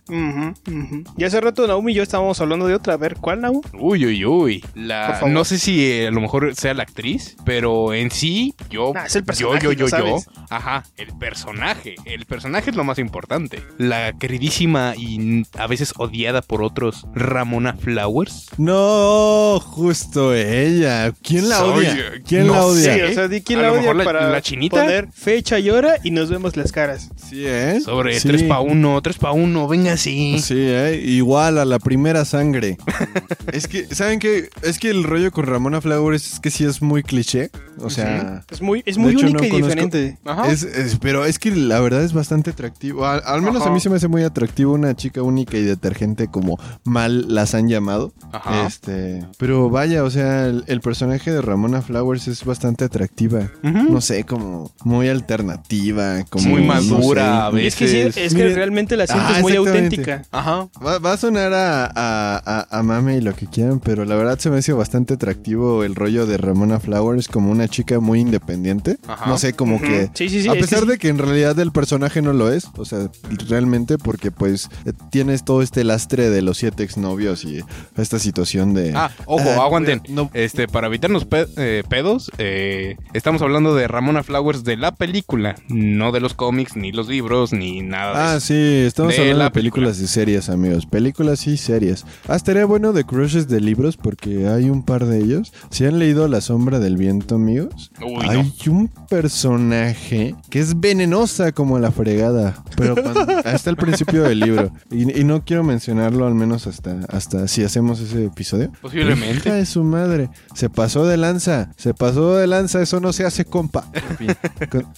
Y 1.17 1.25
hace 1.25 1.41
rato 1.41 1.67
Naum 1.67 1.89
y 1.89 1.95
yo 1.95 2.03
estábamos 2.03 2.41
hablando 2.41 2.67
de 2.67 2.75
otra. 2.75 2.95
A 2.95 2.97
ver, 2.97 3.17
¿cuál 3.17 3.41
Naum? 3.41 3.63
Uy, 3.79 4.05
uy, 4.07 4.25
uy. 4.25 4.59
Por 4.61 4.77
La, 4.83 5.15
favor. 5.15 5.31
no 5.31 5.45
sé 5.45 5.59
si 5.59 5.85
eh, 5.91 6.09
a 6.09 6.11
lo 6.11 6.21
mejor 6.21 6.55
sea 6.55 6.75
la 6.75 6.83
actriz, 6.85 7.37
pero 7.45 7.93
en 7.95 8.11
sí, 8.11 8.55
yo, 8.71 8.93
Ah, 8.95 9.07
es 9.07 9.17
el 9.17 9.23
yo, 9.23 9.27
personaje, 9.27 9.65
yo, 9.65 9.73
yo, 9.73 9.79
yo. 9.87 9.89
sabes. 9.89 10.29
Ajá, 10.51 10.85
el 10.97 11.09
personaje. 11.19 11.95
El 12.05 12.27
personaje 12.27 12.71
es 12.71 12.77
lo 12.77 12.85
más 12.85 12.99
importante. 12.99 13.63
La 13.79 14.13
queridísima 14.39 14.95
y 14.97 15.45
a 15.57 15.67
veces 15.69 15.93
odiada 15.97 16.43
por 16.43 16.63
otros, 16.63 17.07
Ramona 17.15 17.75
Flowers. 17.75 18.49
No, 18.59 19.61
justo 19.65 20.35
ella. 20.35 21.13
¿Quién 21.23 21.49
la 21.49 21.59
Soy, 21.59 21.79
odia? 21.87 21.93
eh, 21.95 22.23
¿Quién 22.27 22.47
no 22.49 22.55
la 22.55 22.67
odia? 22.67 22.95
Sí, 22.95 23.01
¿Eh? 23.01 23.05
o 23.11 23.15
sea, 23.15 23.29
di 23.29 23.43
quién 23.43 23.61
A 23.61 23.63
la 23.63 23.69
lo 23.69 23.75
odia 23.75 23.95
mejor 23.95 24.05
para 24.05 24.31
la 24.31 24.43
chinita. 24.43 24.81
poner 24.83 25.09
fecha 25.13 25.59
y 25.61 25.71
hora 25.71 25.95
y 26.03 26.11
nos 26.11 26.31
vemos 26.31 26.57
las 26.57 26.73
caras. 26.73 27.11
Sí, 27.17 27.45
¿eh? 27.47 27.79
Sobre 27.85 28.19
Sí. 28.19 28.27
3 28.29 28.43
pa' 28.45 28.61
1, 28.61 29.01
3 29.03 29.19
pa' 29.19 29.31
1, 29.33 29.69
venga 29.69 29.93
así. 29.93 30.41
Sí, 30.41 30.55
¿eh? 30.59 31.01
igual 31.05 31.59
a 31.59 31.65
la 31.65 31.79
primera 31.79 32.25
sangre. 32.25 32.77
es 33.53 33.69
que, 33.69 33.87
¿saben 33.95 34.19
qué? 34.19 34.49
Es 34.63 34.79
que 34.81 34.91
el 34.91 35.05
rollo 35.05 35.31
con 35.31 35.47
Ramona 35.47 35.81
Flowers 35.81 36.33
es 36.35 36.41
que 36.41 36.51
sí 36.51 36.65
es 36.65 36.83
muy 36.83 37.05
cliché. 37.05 37.51
O 37.79 37.91
sea, 37.91 38.45
Es 38.51 38.61
muy, 38.63 38.83
es 38.87 38.99
muy 38.99 39.13
hecho, 39.15 39.27
única 39.27 39.41
no 39.41 39.45
y 39.47 39.51
conozco- 39.51 39.65
diferente. 39.69 40.19
Ajá. 40.25 40.51
es, 40.51 40.63
es- 40.65 40.97
pero 41.01 41.25
es 41.25 41.39
que 41.39 41.51
la 41.53 41.79
verdad 41.81 42.03
es 42.03 42.13
bastante 42.13 42.51
atractivo. 42.51 43.05
Al, 43.07 43.23
al 43.25 43.43
menos 43.43 43.63
Ajá. 43.63 43.71
a 43.71 43.73
mí 43.73 43.81
se 43.81 43.91
me 43.91 43.97
hace 43.97 44.09
muy 44.09 44.23
atractivo 44.27 44.73
una 44.75 44.95
chica 44.95 45.23
única 45.23 45.57
y 45.57 45.63
detergente 45.63 46.29
como 46.29 46.59
mal 46.85 47.33
las 47.35 47.55
han 47.55 47.69
llamado. 47.69 48.13
Ajá. 48.33 48.67
Este, 48.67 49.25
pero 49.39 49.71
vaya, 49.71 50.05
o 50.05 50.11
sea, 50.11 50.47
el, 50.47 50.65
el 50.67 50.81
personaje 50.81 51.33
de 51.33 51.41
Ramona 51.43 51.83
Flowers 51.83 52.29
es 52.29 52.45
bastante 52.45 52.85
atractiva. 52.85 53.51
No 53.63 54.01
sé, 54.01 54.25
como 54.25 54.73
muy 54.85 55.09
alternativa, 55.09 56.25
como 56.31 56.49
Muy 56.51 56.63
no 56.63 56.69
madura, 56.75 57.47
a 57.47 57.51
veces. 57.51 57.75
Es 57.75 57.77
que 57.77 57.89
sí, 58.13 58.21
es 58.21 58.35
que 58.35 58.45
Miren- 58.45 58.55
realmente 58.55 58.97
la 58.97 59.07
sientes 59.07 59.37
Ah, 59.37 59.41
muy 59.41 59.55
auténtica. 59.57 60.23
Ajá. 60.31 60.69
Va, 60.85 60.99
va 60.99 61.13
a 61.13 61.17
sonar 61.17 61.53
a, 61.53 61.85
a, 61.87 62.43
a, 62.45 62.79
a 62.79 62.83
mame 62.83 63.17
y 63.17 63.21
lo 63.21 63.35
que 63.35 63.47
quieran, 63.47 63.81
pero 63.81 64.05
la 64.05 64.15
verdad 64.17 64.39
se 64.39 64.51
me 64.51 64.59
hace 64.59 64.73
bastante 64.73 65.15
atractivo 65.15 65.85
el 65.85 65.95
rollo 65.95 66.27
de 66.27 66.37
Ramona 66.37 66.81
Flowers 66.81 67.29
como 67.29 67.51
una 67.51 67.69
chica 67.69 68.01
muy 68.01 68.21
independiente. 68.21 68.99
Ajá. 69.07 69.27
No 69.27 69.39
sé, 69.39 69.53
como 69.55 69.77
Ujú. 69.77 69.85
que... 69.85 70.11
Sí, 70.15 70.29
sí, 70.29 70.43
sí. 70.43 70.49
a 70.49 70.53
pesar 70.53 70.81
sí. 70.81 70.87
de 70.87 70.99
que 70.99 71.09
en 71.09 71.19
realidad 71.19 71.59
el 71.59 71.73
personaje 71.73 72.23
no 72.23 72.33
lo 72.33 72.51
es, 72.53 72.69
o 72.77 72.85
sea, 72.85 73.11
realmente 73.49 73.99
porque 74.15 74.31
pues 74.31 74.69
tienes 75.11 75.45
todo 75.45 75.61
este 75.61 75.83
lastre 75.83 76.31
de 76.31 76.41
los 76.41 76.59
siete 76.59 76.85
exnovios 76.85 77.45
y 77.45 77.63
esta 77.97 78.21
situación 78.21 78.73
de... 78.73 78.93
Ah, 78.95 79.11
ojo, 79.27 79.43
Ah, 79.59 79.65
aguanten. 79.65 80.03
no. 80.09 80.31
Este, 80.35 80.69
para 80.69 80.87
evitarnos 80.87 81.25
pe- 81.25 81.49
eh, 81.57 81.83
pedos, 81.89 82.31
eh, 82.39 82.95
estamos 83.13 83.43
hablando 83.43 83.75
de 83.75 83.89
Ramona 83.89 84.23
Flowers 84.23 84.63
de 84.63 84.77
la 84.77 84.95
película, 84.95 85.57
no 85.69 86.13
de 86.13 86.21
los 86.21 86.35
cómics, 86.35 86.77
ni 86.77 86.93
los 86.93 87.09
libros, 87.09 87.53
ni 87.53 87.83
nada 87.83 88.13
de 88.13 88.19
Ah, 88.25 88.37
eso. 88.37 88.47
sí, 88.47 88.55
estamos 88.87 89.15
De 89.17 89.19
hablando 89.23 89.39
la 89.41 89.45
de 89.47 89.51
películas 89.51 89.99
y 89.99 90.07
series, 90.07 90.49
amigos. 90.49 90.87
Películas 90.87 91.45
y 91.49 91.57
series. 91.57 92.05
Ah, 92.29 92.37
estaría 92.37 92.67
bueno 92.67 92.93
de 92.93 93.03
crushes 93.03 93.49
de 93.49 93.61
libros 93.61 93.97
porque 93.97 94.47
hay 94.47 94.71
un 94.71 94.85
par 94.85 95.07
de 95.07 95.19
ellos. 95.19 95.53
Si 95.71 95.85
han 95.87 95.99
leído 95.99 96.29
La 96.29 96.41
sombra 96.41 96.79
del 96.79 96.97
viento, 96.97 97.35
amigos, 97.35 97.91
Uy, 98.01 98.25
hay 98.29 98.53
un 98.69 98.89
personaje 99.11 100.35
que 100.51 100.61
es 100.61 100.79
venenosa 100.79 101.51
como 101.53 101.79
la 101.81 101.91
fregada. 101.91 102.63
Pero 102.77 102.95
cuando- 102.95 103.27
hasta 103.45 103.71
el 103.71 103.77
principio 103.77 104.04
del 104.13 104.41
libro. 104.41 104.73
Y, 104.91 105.21
y 105.21 105.25
no 105.25 105.45
quiero 105.45 105.65
mencionarlo 105.65 106.27
al 106.27 106.35
menos 106.35 106.67
hasta, 106.67 107.01
hasta 107.09 107.49
si 107.49 107.65
hacemos 107.65 108.01
ese 108.01 108.27
episodio. 108.27 108.71
Posiblemente. 108.81 109.37
Hija 109.49 109.55
de 109.55 109.67
su 109.67 109.83
madre. 109.85 110.31
Se 110.55 110.71
pasó 110.71 111.07
de 111.07 111.17
lanza. 111.17 111.71
Se 111.77 111.95
pasó 111.95 112.37
de 112.37 112.47
lanza. 112.47 112.81
Eso 112.83 113.01
no 113.01 113.13
se 113.13 113.25
hace, 113.25 113.45
compa. 113.45 113.87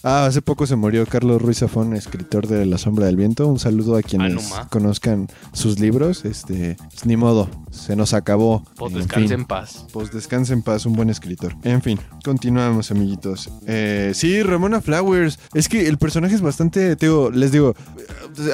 Ah, 0.02 0.26
hace 0.26 0.42
poco 0.42 0.66
se 0.66 0.76
murió 0.76 1.06
Carlos 1.06 1.40
Ruiz 1.40 1.58
Zafón, 1.58 1.94
escritor 1.94 2.46
de 2.46 2.66
La 2.66 2.78
Sombra 2.78 3.06
del 3.06 3.16
Viento. 3.16 3.46
Un 3.46 3.58
saludo 3.58 3.96
a 3.96 4.02
quienes 4.02 4.50
conozcan 4.70 5.28
sus 5.52 5.78
libros. 5.78 6.24
Este, 6.24 6.76
pues, 6.78 7.06
ni 7.06 7.16
modo. 7.16 7.48
Se 7.70 7.96
nos 7.96 8.14
acabó. 8.14 8.64
Pues 8.76 8.92
En 8.92 8.98
descanse 8.98 9.28
fin. 9.28 9.40
en 9.40 9.44
paz. 9.46 9.86
Pues 9.92 10.12
descanse 10.12 10.52
en 10.52 10.62
paz, 10.62 10.86
un 10.86 10.94
buen 10.94 11.10
escritor. 11.10 11.54
En 11.62 11.82
fin, 11.82 11.98
continuamos, 12.24 12.90
amiguitos. 12.90 13.50
Eh, 13.66 14.12
sí, 14.14 14.42
Ramona 14.42 14.80
Flowers. 14.80 15.38
Es 15.54 15.68
que 15.68 15.86
el 15.88 15.98
personaje 15.98 16.34
es 16.34 16.40
bastante, 16.40 16.96
te 16.96 17.06
digo, 17.06 17.30
les 17.30 17.52
digo, 17.52 17.74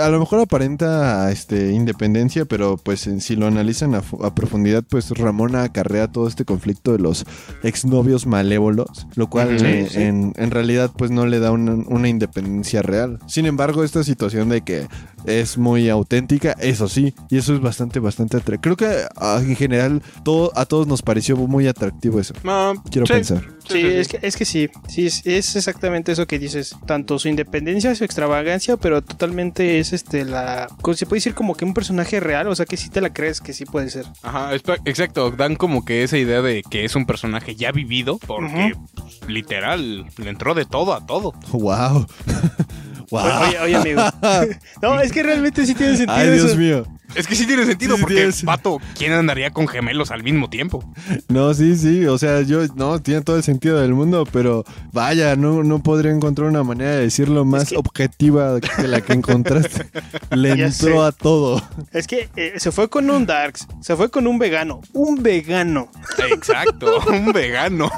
a 0.01 0.09
lo 0.09 0.19
mejor 0.21 0.41
aparenta 0.41 1.31
este, 1.33 1.73
independencia, 1.73 2.45
pero 2.45 2.77
pues 2.77 3.07
en- 3.07 3.21
si 3.21 3.37
lo 3.37 3.47
analizan 3.47 3.95
a, 3.95 4.03
fu- 4.03 4.25
a 4.25 4.35
profundidad, 4.35 4.85
pues 4.89 5.11
Ramona 5.11 5.63
acarrea 5.65 6.09
todo 6.09 6.29
este 6.29 6.45
conflicto 6.45 6.93
de 6.93 6.99
los 6.99 7.25
exnovios 7.63 8.27
malévolos, 8.27 9.07
lo 9.15 9.29
cual 9.29 9.57
eh, 9.65 9.89
sí. 9.91 10.01
En, 10.03 10.33
en 10.37 10.51
realidad 10.51 10.91
pues 10.97 11.11
no 11.11 11.27
le 11.27 11.39
da 11.41 11.51
una, 11.53 11.75
una 11.75 12.09
independencia 12.09 12.83
real. 12.83 13.19
Sin 13.27 13.47
embargo, 13.47 13.85
esta 13.85 14.05
situación 14.05 14.49
de 14.49 14.63
que 14.63 14.87
es 15.25 15.57
muy 15.57 15.89
auténtica, 15.89 16.53
eso 16.59 16.89
sí, 16.89 17.15
y 17.31 17.37
eso 17.39 17.55
es 17.55 17.61
bastante, 17.61 18.01
bastante 18.01 18.37
atractivo. 18.39 18.75
Creo 18.77 18.91
que 18.91 19.05
ah, 19.17 19.41
en 19.41 19.55
general 19.57 20.03
todo, 20.25 20.51
a 20.57 20.65
todos 20.67 20.87
nos 20.87 21.03
pareció 21.03 21.37
muy 21.37 21.69
atractivo 21.69 22.19
eso. 22.21 22.35
Ah, 22.45 22.73
Quiero 22.91 23.07
sí. 23.07 23.13
pensar. 23.13 23.45
Sí, 23.73 23.87
es 23.87 24.09
que, 24.09 24.19
es 24.23 24.37
que 24.37 24.45
sí, 24.45 24.71
sí, 24.89 25.07
es, 25.07 25.27
es 25.27 25.57
exactamente 25.57 26.13
eso 26.13 26.27
que 26.27 26.39
dices, 26.39 26.77
tanto 26.87 27.19
su 27.19 27.29
independencia, 27.29 27.95
su 27.95 28.05
extravagancia, 28.05 28.77
pero 28.77 29.03
totalmente 29.03 29.79
es 29.79 29.93
este 29.93 30.25
la, 30.25 30.69
se 30.95 31.07
puede 31.07 31.19
decir 31.19 31.35
como 31.35 31.55
que 31.55 31.65
un 31.65 31.75
personaje 31.75 32.21
real, 32.21 32.49
o 32.49 32.55
sea 32.55 32.67
que 32.67 32.77
sí 32.77 32.91
te 32.91 33.01
la 33.01 33.13
crees 33.13 33.41
que 33.41 33.53
sí 33.53 33.65
puede 33.65 33.91
ser. 33.91 34.07
Ajá, 34.23 34.55
exacto. 34.85 35.31
Dan 35.31 35.57
como 35.57 35.85
que 35.85 36.03
esa 36.03 36.19
idea 36.19 36.43
de 36.43 36.63
que 36.63 36.85
es 36.85 36.95
un 36.95 37.07
personaje 37.07 37.55
ya 37.55 37.73
vivido, 37.73 38.19
porque 38.19 38.75
pues, 38.95 39.21
literal 39.29 40.07
le 40.17 40.31
entró 40.31 40.55
de 40.55 40.65
todo 40.65 40.95
a 40.95 41.07
todo. 41.07 41.33
Wow. 41.53 42.07
wow. 43.13 43.43
Oye, 43.49 43.59
oye, 43.61 43.77
amigo. 43.77 44.03
no, 44.83 45.01
es 45.01 45.13
que 45.13 45.23
realmente 45.23 45.65
sí 45.67 45.75
tiene 45.75 45.97
sentido 45.97 46.19
Ay, 46.19 46.31
Dios 46.33 46.47
eso. 46.47 46.57
mío. 46.57 46.85
Es 47.15 47.27
que 47.27 47.35
sí 47.37 47.47
tiene 47.47 47.67
sentido, 47.67 47.91
Sí, 47.91 47.97
sí 47.99 48.01
porque, 48.05 48.15
tiene 48.15 48.31
sen- 48.31 48.45
vato, 48.47 48.79
¿quién 48.97 49.13
andaría 49.13 49.51
con 49.51 49.69
gemelos 49.69 50.11
al 50.11 50.23
mismo 50.23 50.49
tiempo? 50.49 50.83
No, 51.29 51.53
sí, 51.53 51.77
sí. 51.77 52.07
O 52.07 52.17
sea, 52.17 52.41
yo, 52.41 52.67
no, 52.75 53.03
tiene 53.03 53.21
todo 53.21 53.37
el 53.37 53.43
sentido 53.43 53.79
del 53.79 53.93
mundo, 53.93 54.27
pero 54.33 54.65
vaya, 54.93 55.37
no, 55.37 55.63
no 55.63 55.83
podría 55.83 56.11
encontrar 56.11 56.49
una 56.49 56.63
manera 56.63 56.93
de 56.93 57.03
decirlo 57.03 57.45
más 57.45 57.69
que- 57.69 57.77
objetiva 57.77 58.59
que 58.63 58.89
la 58.89 59.03
que 59.03 59.13
encontraste. 59.13 59.91
Le 60.31 60.57
Ya 60.57 60.65
entró 60.69 61.03
sé. 61.03 61.07
a 61.07 61.13
todo. 61.13 61.63
Es 61.93 62.07
que 62.07 62.31
eh, 62.37 62.55
se 62.57 62.73
fue 62.73 62.89
con 62.89 63.11
un 63.11 63.27
Darks, 63.27 63.67
se 63.83 63.95
fue 63.95 64.11
con 64.11 64.27
un 64.27 64.39
vegano, 64.39 64.81
un 64.95 65.23
vegano. 65.23 65.91
Exacto, 66.31 66.99
un 67.11 67.31
vegano. 67.35 67.91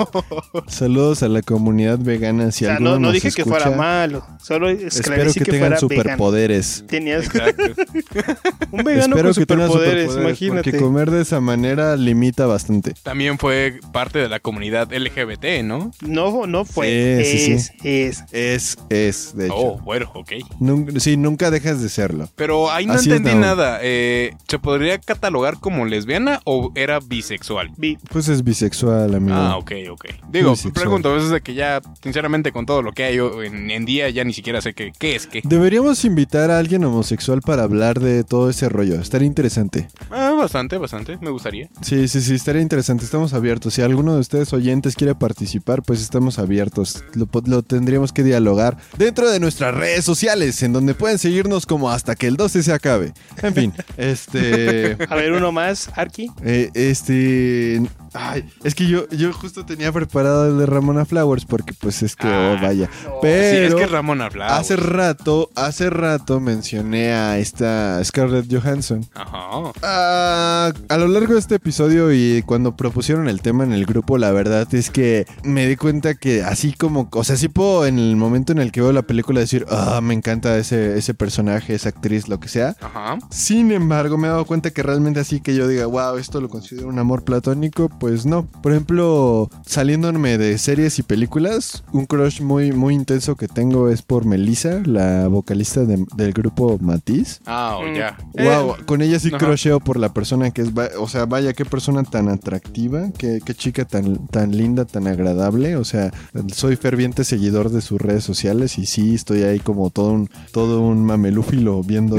Saludos 0.66 1.22
a 1.22 1.28
la 1.28 1.42
comunidad 1.42 1.98
vegana. 2.00 2.50
Si 2.50 2.64
o 2.64 2.66
sea, 2.68 2.76
alguno 2.78 2.90
no, 2.94 2.98
no 2.98 3.06
nos 3.06 3.12
dije 3.14 3.30
que 3.30 3.44
fuera 3.44 3.70
malo, 3.70 4.26
solo 4.42 4.70
Espero 5.04 5.32
que, 5.32 5.40
que, 5.40 5.50
tengan 5.50 5.78
superpoderes. 5.78 6.84
Tenías 6.86 7.26
Exacto. 7.26 7.62
un 8.70 8.84
vegano 8.84 9.16
Espero 9.16 9.22
con 9.22 9.34
que 9.34 9.40
superpoderes, 9.40 10.02
superpoderes, 10.10 10.14
imagínate. 10.16 10.70
porque 10.70 10.84
comer 10.84 11.10
de 11.10 11.22
esa 11.22 11.40
manera 11.40 11.96
limita 11.96 12.46
bastante. 12.46 12.94
También 13.02 13.38
fue 13.38 13.80
parte 13.92 14.18
de 14.18 14.28
la 14.28 14.40
comunidad 14.40 14.92
LGBT, 14.92 15.62
¿no? 15.64 15.90
No, 16.00 16.46
no 16.46 16.64
fue. 16.64 17.22
Sí, 17.24 17.38
sí, 17.38 17.52
es, 17.52 17.66
sí. 17.66 17.74
es. 17.84 18.24
Es, 18.32 18.76
es, 18.88 19.36
de 19.36 19.46
hecho. 19.46 19.56
Oh, 19.56 19.78
bueno, 19.80 20.10
ok. 20.14 20.32
Nun- 20.60 20.98
sí, 21.00 21.16
nunca 21.16 21.50
dejas 21.50 21.82
de 21.82 21.88
serlo. 21.88 22.28
Pero 22.36 22.70
ahí 22.70 22.86
no 22.86 22.94
Así 22.94 23.10
entendí 23.10 23.38
nada. 23.38 23.78
Eh, 23.82 24.34
¿Se 24.48 24.58
podría 24.58 24.98
catalogar 24.98 25.58
como 25.60 25.84
lesbiana 25.84 26.40
o 26.44 26.72
era 26.74 27.00
bisexual? 27.00 27.70
Vi. 27.76 27.98
Pues 28.10 28.28
es 28.28 28.42
bisexual, 28.44 29.14
amigo. 29.14 29.36
Ah, 29.36 29.56
ok, 29.56 29.72
ok. 29.90 30.06
Digo, 30.30 30.50
Bisexual. 30.50 30.72
pregunto, 30.74 31.10
a 31.10 31.14
veces 31.14 31.30
de 31.30 31.40
que 31.40 31.54
ya, 31.54 31.80
sinceramente, 32.02 32.52
con 32.52 32.66
todo 32.66 32.82
lo 32.82 32.92
que 32.92 33.04
hay 33.04 33.18
hoy 33.18 33.46
en, 33.46 33.70
en 33.70 33.84
día, 33.84 34.08
ya 34.10 34.24
ni 34.24 34.32
siquiera 34.32 34.60
sé 34.60 34.74
qué, 34.74 34.92
qué 34.98 35.16
es 35.16 35.26
qué. 35.26 35.42
Deberíamos 35.44 36.04
invitar 36.04 36.50
a 36.50 36.58
alguien 36.58 36.84
homosexual 36.84 37.40
para 37.40 37.62
hablar 37.62 38.00
de 38.00 38.24
todo 38.24 38.50
ese 38.50 38.68
rollo. 38.68 39.00
Estaría 39.00 39.26
interesante. 39.26 39.88
Ah, 40.10 40.34
bastante, 40.36 40.78
bastante, 40.78 41.18
me 41.20 41.30
gustaría. 41.30 41.68
Sí, 41.82 42.08
sí, 42.08 42.20
sí, 42.20 42.34
estaría 42.34 42.62
interesante. 42.62 43.04
Estamos 43.04 43.32
abiertos. 43.34 43.74
Si 43.74 43.82
alguno 43.82 44.14
de 44.14 44.20
ustedes 44.20 44.52
oyentes 44.52 44.96
quiere 44.96 45.14
participar, 45.14 45.82
pues 45.82 46.00
estamos 46.00 46.38
abiertos. 46.38 47.04
Lo, 47.14 47.62
tendríamos 47.62 48.12
que 48.12 48.22
dialogar 48.22 48.76
dentro 48.96 49.30
de 49.30 49.40
nuestras 49.40 49.74
redes 49.74 50.04
sociales, 50.04 50.62
en 50.62 50.72
donde 50.72 50.94
pueden 50.94 51.18
seguirnos 51.18 51.66
como 51.66 51.90
hasta 51.90 52.14
que 52.14 52.26
el 52.26 52.36
12 52.36 52.62
se 52.62 52.72
acabe. 52.72 53.12
En 53.42 53.54
fin, 53.54 53.72
este... 53.96 54.96
A 55.08 55.14
ver, 55.16 55.32
uno 55.32 55.52
más, 55.52 55.90
Arki. 55.94 56.30
Eh, 56.42 56.70
este. 56.74 57.82
Ay, 58.14 58.48
es 58.62 58.74
que 58.74 58.86
yo, 58.86 59.08
yo 59.10 59.32
justo 59.32 59.66
tenía 59.66 59.90
preparado 59.92 60.46
el 60.48 60.58
de 60.58 60.66
Ramona 60.66 61.04
Flowers 61.04 61.44
porque 61.44 61.74
pues 61.74 62.02
es 62.02 62.14
que, 62.16 62.26
Ah, 62.28 62.56
oh, 62.56 62.62
vaya. 62.62 62.88
sí, 62.92 63.08
Pero 63.20 63.68
es 63.68 63.74
que 63.74 63.86
Ramón 63.86 64.20
hablaba. 64.22 64.56
hace 64.56 64.76
rato, 64.76 65.50
hace 65.56 65.90
rato 65.90 66.38
mencioné 66.40 67.12
a 67.12 67.38
esta 67.38 68.02
Scarlett 68.04 68.46
Johansson. 68.50 69.04
Ajá. 69.14 69.72
Ah, 69.82 70.72
a 70.88 70.96
lo 70.96 71.08
largo 71.08 71.34
de 71.34 71.40
este 71.40 71.56
episodio 71.56 72.12
y 72.12 72.42
cuando 72.46 72.76
propusieron 72.76 73.28
el 73.28 73.40
tema 73.42 73.64
en 73.64 73.72
el 73.72 73.84
grupo, 73.86 74.18
la 74.18 74.30
verdad 74.30 74.72
es 74.74 74.90
que 74.90 75.26
me 75.42 75.66
di 75.66 75.76
cuenta 75.76 76.14
que 76.14 76.42
así 76.42 76.72
como, 76.72 77.08
o 77.12 77.24
sea, 77.24 77.36
sí 77.36 77.48
puedo 77.48 77.86
en 77.86 77.98
el 77.98 78.16
momento 78.16 78.52
en 78.52 78.58
el 78.58 78.72
que 78.72 78.80
veo 78.80 78.92
la 78.92 79.02
película 79.02 79.40
decir, 79.40 79.66
ah, 79.70 80.00
me 80.02 80.14
encanta 80.14 80.56
ese, 80.56 80.96
ese 80.98 81.14
personaje, 81.14 81.74
esa 81.74 81.88
actriz, 81.88 82.28
lo 82.28 82.38
que 82.40 82.48
sea. 82.48 82.76
Ajá. 82.80 83.18
Sin 83.30 83.72
embargo, 83.72 84.16
me 84.18 84.28
he 84.28 84.30
dado 84.30 84.44
cuenta 84.44 84.70
que 84.70 84.82
realmente 84.82 85.20
así 85.20 85.40
que 85.40 85.54
yo 85.54 85.66
diga, 85.68 85.86
wow, 85.86 86.16
esto 86.16 86.40
lo 86.40 86.48
considero 86.48 86.88
un 86.88 86.98
amor 86.98 87.24
platónico, 87.24 87.88
pues 88.04 88.26
no. 88.26 88.44
Por 88.62 88.72
ejemplo, 88.72 89.48
saliéndome 89.64 90.36
de 90.36 90.58
series 90.58 90.98
y 90.98 91.02
películas, 91.02 91.84
un 91.90 92.04
crush 92.04 92.42
muy, 92.42 92.70
muy 92.70 92.92
intenso 92.94 93.34
que 93.34 93.48
tengo 93.48 93.88
es 93.88 94.02
por 94.02 94.26
Melissa, 94.26 94.82
la 94.84 95.26
vocalista 95.28 95.84
de- 95.86 96.04
del 96.16 96.34
grupo 96.34 96.76
Matiz. 96.82 97.40
Ah, 97.46 97.78
o 97.80 97.86
Mm. 97.88 97.94
ya. 97.94 98.18
Wow, 98.34 98.76
con 98.84 99.00
ella 99.00 99.18
sí 99.18 99.28
ajá. 99.28 99.38
crocheo 99.38 99.80
por 99.80 99.98
la 99.98 100.12
persona 100.12 100.50
que 100.50 100.60
es, 100.60 100.68
o 100.98 101.08
sea, 101.08 101.24
vaya 101.24 101.54
qué 101.54 101.64
persona 101.64 102.02
tan 102.02 102.28
atractiva, 102.28 103.08
qué, 103.16 103.40
qué 103.42 103.54
chica 103.54 103.86
tan, 103.86 104.26
tan 104.26 104.54
linda, 104.54 104.84
tan 104.84 105.06
agradable, 105.06 105.76
o 105.76 105.84
sea, 105.84 106.12
soy 106.52 106.76
ferviente 106.76 107.24
seguidor 107.24 107.70
de 107.70 107.80
sus 107.80 107.98
redes 108.02 108.22
sociales 108.22 108.76
y 108.76 108.84
sí 108.84 109.14
estoy 109.14 109.44
ahí 109.44 109.60
como 109.60 109.88
todo 109.88 110.10
un, 110.12 110.28
todo 110.52 110.82
un 110.82 111.02
mamelúfilo 111.06 111.82
viendo 111.82 112.16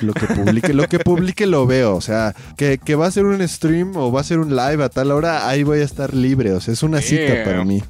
lo 0.00 0.14
que 0.14 0.26
publique, 0.28 0.72
lo 0.72 0.86
que 0.86 1.00
publique 1.00 1.46
lo 1.46 1.66
veo, 1.66 1.96
o 1.96 2.00
sea, 2.00 2.36
que, 2.56 2.78
que 2.78 2.94
va 2.94 3.06
a 3.06 3.10
ser 3.10 3.24
un 3.24 3.46
stream 3.48 3.96
o 3.96 4.12
va 4.12 4.20
a 4.20 4.24
ser 4.24 4.38
un 4.38 4.54
live 4.54 4.84
a 4.84 4.88
tal 4.88 5.07
hora, 5.14 5.48
ahí 5.48 5.62
voy 5.62 5.80
a 5.80 5.84
estar 5.84 6.14
libre, 6.14 6.52
o 6.52 6.60
sea, 6.60 6.74
es 6.74 6.82
una 6.82 7.00
cita 7.00 7.44
para 7.44 7.64
mí. 7.64 7.82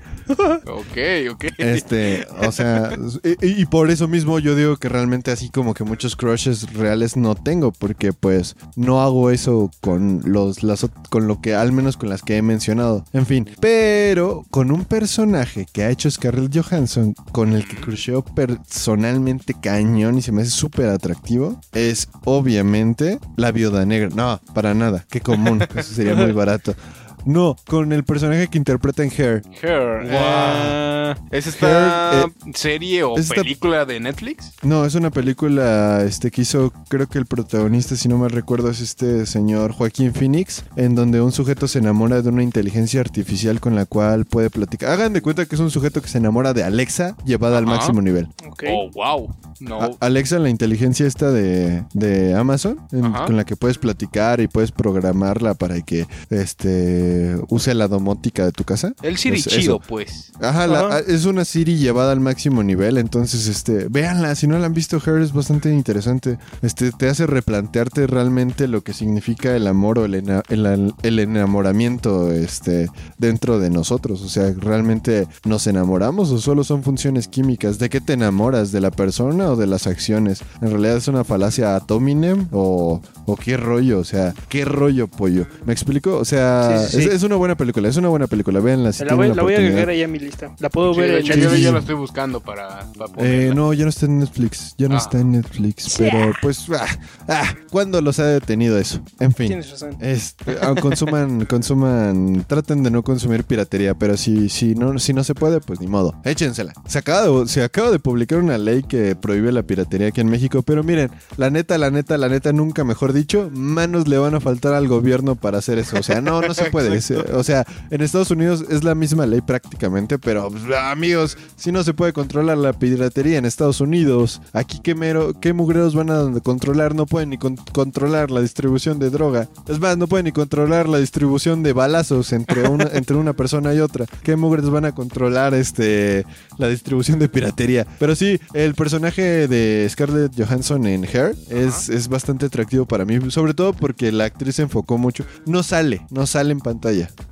Ok, 0.67 1.31
ok. 1.31 1.45
Este, 1.59 2.27
o 2.47 2.53
sea, 2.53 2.93
y, 3.41 3.63
y 3.63 3.67
por 3.67 3.91
eso 3.91 4.09
mismo 4.09 4.39
yo 4.39 4.55
digo 4.55 4.77
que 4.77 4.89
realmente 4.89 5.31
así 5.31 5.49
como 5.49 5.75
que 5.75 5.85
muchos 5.85 6.17
crushes 6.17 6.73
reales 6.75 7.17
no 7.17 7.35
tengo, 7.35 7.73
porque 7.73 8.13
pues 8.13 8.57
no 8.77 9.01
hago 9.01 9.31
eso 9.31 9.71
con 9.81 10.23
los, 10.25 10.63
las, 10.63 10.87
con 11.11 11.27
lo 11.27 11.41
que, 11.41 11.55
al 11.55 11.73
menos 11.73 11.97
con 11.97 12.09
las 12.09 12.23
que 12.23 12.37
he 12.37 12.43
mencionado. 12.43 13.05
En 13.13 13.27
fin, 13.27 13.49
pero 13.61 14.45
con 14.51 14.71
un 14.71 14.85
personaje 14.85 15.67
que 15.73 15.85
ha 15.85 15.91
hecho 15.91 16.11
Scarlett 16.11 16.55
Johansson, 16.55 17.15
con 17.33 17.53
el 17.53 17.67
que 17.67 17.77
crusheo 17.77 18.23
personalmente 18.25 19.55
cañón 19.55 20.19
y 20.19 20.23
se 20.23 20.33
me 20.33 20.43
hace 20.43 20.51
súper 20.51 20.89
atractivo, 20.89 21.61
es 21.73 22.09
obviamente 22.25 23.19
la 23.37 23.53
viuda 23.53 23.87
negra. 23.87 24.11
No, 24.15 24.41
para 24.55 24.75
nada, 24.75 25.07
qué 25.09 25.21
común, 25.21 25.63
eso 25.75 25.95
sería 25.95 26.15
muy 26.15 26.33
barato. 26.33 26.75
No, 27.25 27.57
con 27.67 27.93
el 27.93 28.05
personaje 28.05 28.49
que 28.49 28.59
interpreta 28.59 29.03
en 29.03 29.11
Hair. 29.11 29.43
Her. 29.63 30.03
Wow. 30.05 30.19
Ah, 30.21 31.17
¿Es 31.31 31.47
esta 31.47 32.23
Her, 32.25 32.33
serie 32.55 33.03
o 33.05 33.15
película 33.35 33.85
de 33.85 34.01
Netflix? 34.01 34.53
No, 34.63 34.85
es 34.85 34.95
una 34.95 35.11
película 35.11 36.03
este, 36.05 36.31
que 36.31 36.43
hizo, 36.43 36.73
creo 36.89 37.07
que 37.09 37.19
el 37.19 37.27
protagonista, 37.27 37.97
si 37.97 38.09
no 38.09 38.19
me 38.19 38.29
recuerdo, 38.29 38.71
es 38.71 38.81
este 38.81 39.27
señor 39.27 39.73
Joaquín 39.73 40.13
Phoenix, 40.15 40.65
en 40.77 40.95
donde 40.95 41.21
un 41.21 41.33
sujeto 41.33 41.69
se 41.69 41.79
enamora 41.79 42.23
de 42.23 42.29
una 42.29 42.43
inteligencia 42.43 43.01
artificial 43.01 43.61
con 43.61 43.75
la 43.75 43.87
cual 43.87 44.25
puede 44.25 44.51
platicar. 44.51 44.91
Hagan 44.91 45.13
de 45.13 45.23
cuenta 45.23 45.47
que 45.47 45.55
es 45.55 45.61
un 45.61 45.71
sujeto 45.71 46.01
que 46.03 46.09
se 46.09 46.19
enamora 46.19 46.53
de 46.55 46.63
Alexa 46.65 47.17
llevada 47.25 47.59
al 47.59 47.67
máximo 47.67 48.01
nivel. 48.03 48.29
Ok. 48.47 48.65
Oh, 48.69 48.91
wow. 48.91 49.35
No. 49.61 49.81
A- 49.83 49.91
Alexa, 50.01 50.39
la 50.39 50.49
inteligencia 50.51 51.07
esta 51.07 51.31
de, 51.31 51.85
de 51.95 52.35
Amazon, 52.35 52.79
en- 52.93 53.13
con 53.13 53.37
la 53.37 53.45
que 53.45 53.57
puedes 53.57 53.79
platicar 53.79 54.41
y 54.41 54.49
puedes 54.49 54.73
programarla 54.73 55.55
para 55.55 55.81
que 55.81 56.07
este 56.31 57.08
use 57.49 57.75
la 57.75 57.89
domótica 57.89 58.45
de 58.45 58.53
tu 58.53 58.65
casa. 58.65 58.93
el 59.03 59.17
Siri 59.17 59.43
chido, 59.43 59.77
eso. 59.77 59.81
pues. 59.89 60.33
Ajá, 60.41 60.67
la- 60.67 60.99
es 61.01 61.25
una 61.25 61.45
Siri 61.45 61.77
llevada 61.77 62.13
al 62.13 62.21
máximo 62.21 62.63
nivel, 62.63 62.99
entonces, 62.99 63.49
este, 63.49 63.89
véanla, 63.89 64.35
si 64.35 64.47
no 64.47 64.59
la 64.59 64.67
han 64.67 64.75
visto, 64.75 64.99
Her 65.05 65.21
es 65.23 65.33
bastante 65.33 65.71
interesante. 65.73 66.39
Este, 66.63 66.93
te 66.93 67.09
hace 67.09 67.27
replantearte 67.27 68.07
realmente 68.07 68.69
lo 68.69 68.83
que 68.83 68.93
significa 68.93 69.55
el 69.57 69.67
amor 69.67 69.99
o 69.99 70.05
el, 70.05 70.15
ena- 70.15 70.43
el- 70.49 70.95
el 71.03 71.19
enamoramiento, 71.19 72.33
este, 72.33 72.89
dentro 73.19 73.59
de 73.59 73.71
nosotros. 73.71 74.23
O 74.23 74.29
sea, 74.29 74.53
¿realmente 74.57 75.27
nos 75.45 75.67
enamoramos 75.67 76.31
o 76.31 76.39
solo 76.39 76.65
son 76.65 76.83
funciones 76.83 77.29
químicas? 77.29 77.79
¿De 77.79 77.89
qué 77.91 78.01
te 78.01 78.13
enamoras? 78.15 78.73
¿De 78.73 78.81
la 78.81 78.91
persona 78.91 79.51
o 79.51 79.57
de 79.57 79.67
las 79.67 79.87
acciones? 79.87 80.41
¿En 80.63 80.71
realidad 80.71 80.97
es 80.97 81.09
una 81.09 81.25
falacia 81.25 81.75
ad 81.77 81.91
hominem 81.91 82.49
o, 82.53 83.01
o 83.27 83.37
qué 83.37 83.57
rollo? 83.57 83.99
O 83.99 84.05
sea, 84.05 84.35
¿qué 84.49 84.65
rollo, 84.65 85.09
pollo? 85.09 85.47
¿Me 85.67 85.73
explico? 85.73 86.17
O 86.17 86.25
sea, 86.25 86.87
Sí, 86.89 86.98
sí, 86.98 86.98
sí. 87.03 87.09
Es, 87.09 87.15
es 87.15 87.23
una 87.23 87.37
buena 87.37 87.57
película, 87.57 87.89
es 87.89 87.97
una 87.97 88.09
buena 88.09 88.27
película, 88.27 88.61
véanla 88.61 88.93
si 88.93 89.05
la 89.05 89.15
voy, 89.15 89.29
la 89.29 89.35
la 89.35 89.43
voy 89.43 89.55
a 89.55 89.59
agregar 89.59 89.89
ahí 89.89 90.03
a 90.03 90.09
mi 90.09 90.19
lista. 90.19 90.55
La 90.59 90.69
puedo 90.71 90.95
Sí, 90.95 91.01
ver 91.01 91.11
en 91.11 91.17
hecho, 91.19 91.35
Sí. 91.35 91.41
yo 91.41 91.55
ya 91.57 91.73
lo 91.73 91.79
estoy 91.79 91.95
buscando 91.95 92.41
para, 92.41 92.87
para 92.99 93.13
Eh, 93.19 93.53
no, 93.55 93.73
ya 93.73 93.85
no 93.85 93.91
está 93.91 94.07
en 94.07 94.19
Netflix. 94.19 94.75
Ya 94.79 94.89
no 94.89 94.95
Ah. 94.95 94.99
está 94.99 95.21
en 95.21 95.33
Netflix. 95.33 95.95
Pero 95.99 96.33
pues, 96.43 96.67
ah, 96.79 96.87
ah, 97.29 97.55
¿cuándo 97.71 98.01
los 98.01 98.19
ha 98.19 98.27
detenido 98.27 98.79
eso? 98.79 99.01
En 99.21 99.33
fin. 99.33 99.49
Tienes 99.49 99.71
razón. 99.71 99.97
Este, 100.01 100.57
ah, 100.61 100.75
consuman, 100.81 101.45
consuman, 101.49 102.45
traten 102.47 102.83
de 102.83 102.91
no 102.91 103.03
consumir 103.03 103.45
piratería, 103.45 103.95
pero 103.95 104.17
si, 104.17 104.49
si, 104.49 104.75
no, 104.75 104.99
si 104.99 105.13
no 105.13 105.25
se 105.25 105.35
puede, 105.35 105.61
pues 105.61 105.81
ni 105.81 105.87
modo. 105.87 106.15
Échensela. 106.25 106.73
Se 106.87 106.99
acaba, 106.99 107.23
de, 107.27 107.49
se 107.49 107.63
acaba 107.63 107.91
de 107.91 107.99
publicar 107.99 108.39
una 108.39 108.59
ley 108.59 108.83
que 108.83 109.15
prohíbe 109.17 109.53
la 109.53 109.63
piratería 109.63 110.09
aquí 110.09 110.21
en 110.21 110.29
México, 110.29 110.63
pero 110.63 110.83
miren, 110.83 111.11
la 111.37 111.51
neta, 111.51 111.79
la 111.79 111.91
neta, 111.91 112.17
la 112.19 112.29
neta, 112.29 112.53
nunca 112.53 112.85
mejor 112.85 113.13
dicho, 113.13 113.51
manos 113.53 114.09
le 114.09 114.19
van 114.19 114.35
a 114.35 114.41
faltar 114.41 114.75
al 114.75 114.89
gobierno 114.89 115.35
para 115.37 115.59
hacer 115.59 115.79
eso. 115.79 115.99
O 115.99 116.03
sea, 116.03 116.21
no, 116.21 116.41
no 116.41 116.55
se 116.55 116.65
puede. 116.71 116.88
Es- 116.95 117.11
o 117.11 117.43
sea, 117.43 117.65
en 117.91 118.01
Estados 118.01 118.31
Unidos 118.31 118.65
es 118.69 118.85
la 118.85 118.95
misma 118.95 119.27
ley 119.27 119.41
prácticamente, 119.41 120.19
pero 120.19 120.49
pues, 120.51 120.63
amigos, 120.77 121.37
si 121.57 121.73
no 121.73 121.83
se 121.83 121.95
puede 121.95 122.13
controlar 122.13 122.59
la 122.59 122.73
piratería 122.73 123.39
en 123.39 123.45
Estados 123.45 123.81
Unidos, 123.81 124.41
aquí 124.53 124.81
qué, 124.83 124.95
mero, 124.95 125.33
qué 125.41 125.53
mugreros 125.53 125.95
van 125.95 126.11
a 126.11 126.41
controlar, 126.43 126.95
no 126.95 127.07
pueden 127.07 127.31
ni 127.31 127.39
con- 127.39 127.57
controlar 127.57 128.31
la 128.31 128.41
distribución 128.41 128.99
de 128.99 129.11
droga. 129.11 129.49
Es 129.69 129.79
más, 129.81 129.97
no 129.97 130.07
pueden 130.07 130.25
ni 130.25 130.33
controlar 130.33 130.89
la 130.89 130.99
distribución 130.99 131.63
de 131.63 131.73
balazos 131.73 132.33
entre 132.33 132.69
una, 132.69 132.85
entre 132.93 133.17
una 133.17 133.33
persona 133.33 133.75
y 133.75 133.81
otra. 133.81 134.07
¿Qué 134.23 134.37
mugres 134.37 134.69
van 134.71 134.85
a 134.85 134.93
controlar 134.93 135.55
este 135.55 136.25
la 136.59 136.69
distribución 136.69 137.19
de 137.19 137.29
piratería? 137.29 137.87
Pero 137.99 138.15
sí, 138.15 138.41
el 138.55 138.75
personaje 138.75 139.49
de 139.49 139.87
Scarlett 139.91 140.33
Johansson 140.37 140.87
en 140.87 141.05
Hair 141.05 141.35
es, 141.51 141.89
es 141.89 142.09
bastante 142.09 142.47
atractivo 142.47 142.87
para 142.87 143.05
mí, 143.05 143.19
sobre 143.31 143.55
todo 143.55 143.73
porque 143.73 144.13
la 144.13 144.25
actriz 144.25 144.57
se 144.57 144.63
enfocó 144.63 144.99
mucho. 144.99 145.25
No 145.47 145.63
sale, 145.63 146.07
no 146.11 146.27
sale 146.27 146.53
en 146.53 146.61
pantalla. 146.61 146.78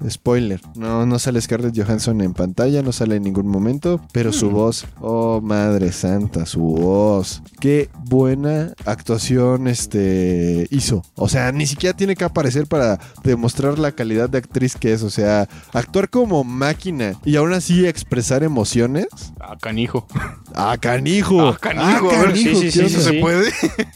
Spoiler, 0.08 0.60
no, 0.74 1.06
no 1.06 1.18
sale 1.18 1.40
Scarlett 1.40 1.76
Johansson 1.76 2.20
en 2.20 2.32
pantalla, 2.34 2.82
no 2.82 2.92
sale 2.92 3.16
en 3.16 3.22
ningún 3.22 3.46
momento, 3.48 4.00
pero 4.12 4.32
su 4.32 4.50
voz, 4.50 4.86
oh 5.00 5.40
madre 5.40 5.92
santa, 5.92 6.46
su 6.46 6.60
voz. 6.60 7.42
Qué 7.60 7.88
buena 8.04 8.72
actuación 8.84 9.68
este 9.68 10.66
hizo. 10.70 11.02
O 11.14 11.28
sea, 11.28 11.52
ni 11.52 11.66
siquiera 11.66 11.96
tiene 11.96 12.14
que 12.16 12.24
aparecer 12.24 12.66
para 12.66 12.98
demostrar 13.24 13.78
la 13.78 13.92
calidad 13.92 14.28
de 14.28 14.38
actriz 14.38 14.76
que 14.76 14.92
es. 14.92 15.02
O 15.02 15.10
sea, 15.10 15.48
actuar 15.72 16.10
como 16.10 16.44
máquina 16.44 17.14
y 17.24 17.36
aún 17.36 17.52
así 17.52 17.86
expresar 17.86 18.42
emociones. 18.42 19.06
Ah, 19.40 19.56
canijo. 19.60 20.06
¡Ah, 20.54 20.76
canijo! 20.80 21.48
Ah, 21.48 21.58
canijo, 21.60 22.10
a 22.10 22.22
ver, 22.22 22.36
sí, 22.36 22.54
sí, 22.54 22.62
¿qué 22.80 22.88
sí, 22.88 22.94
sí. 22.96 23.02
se 23.02 23.12
puede? 23.20 23.50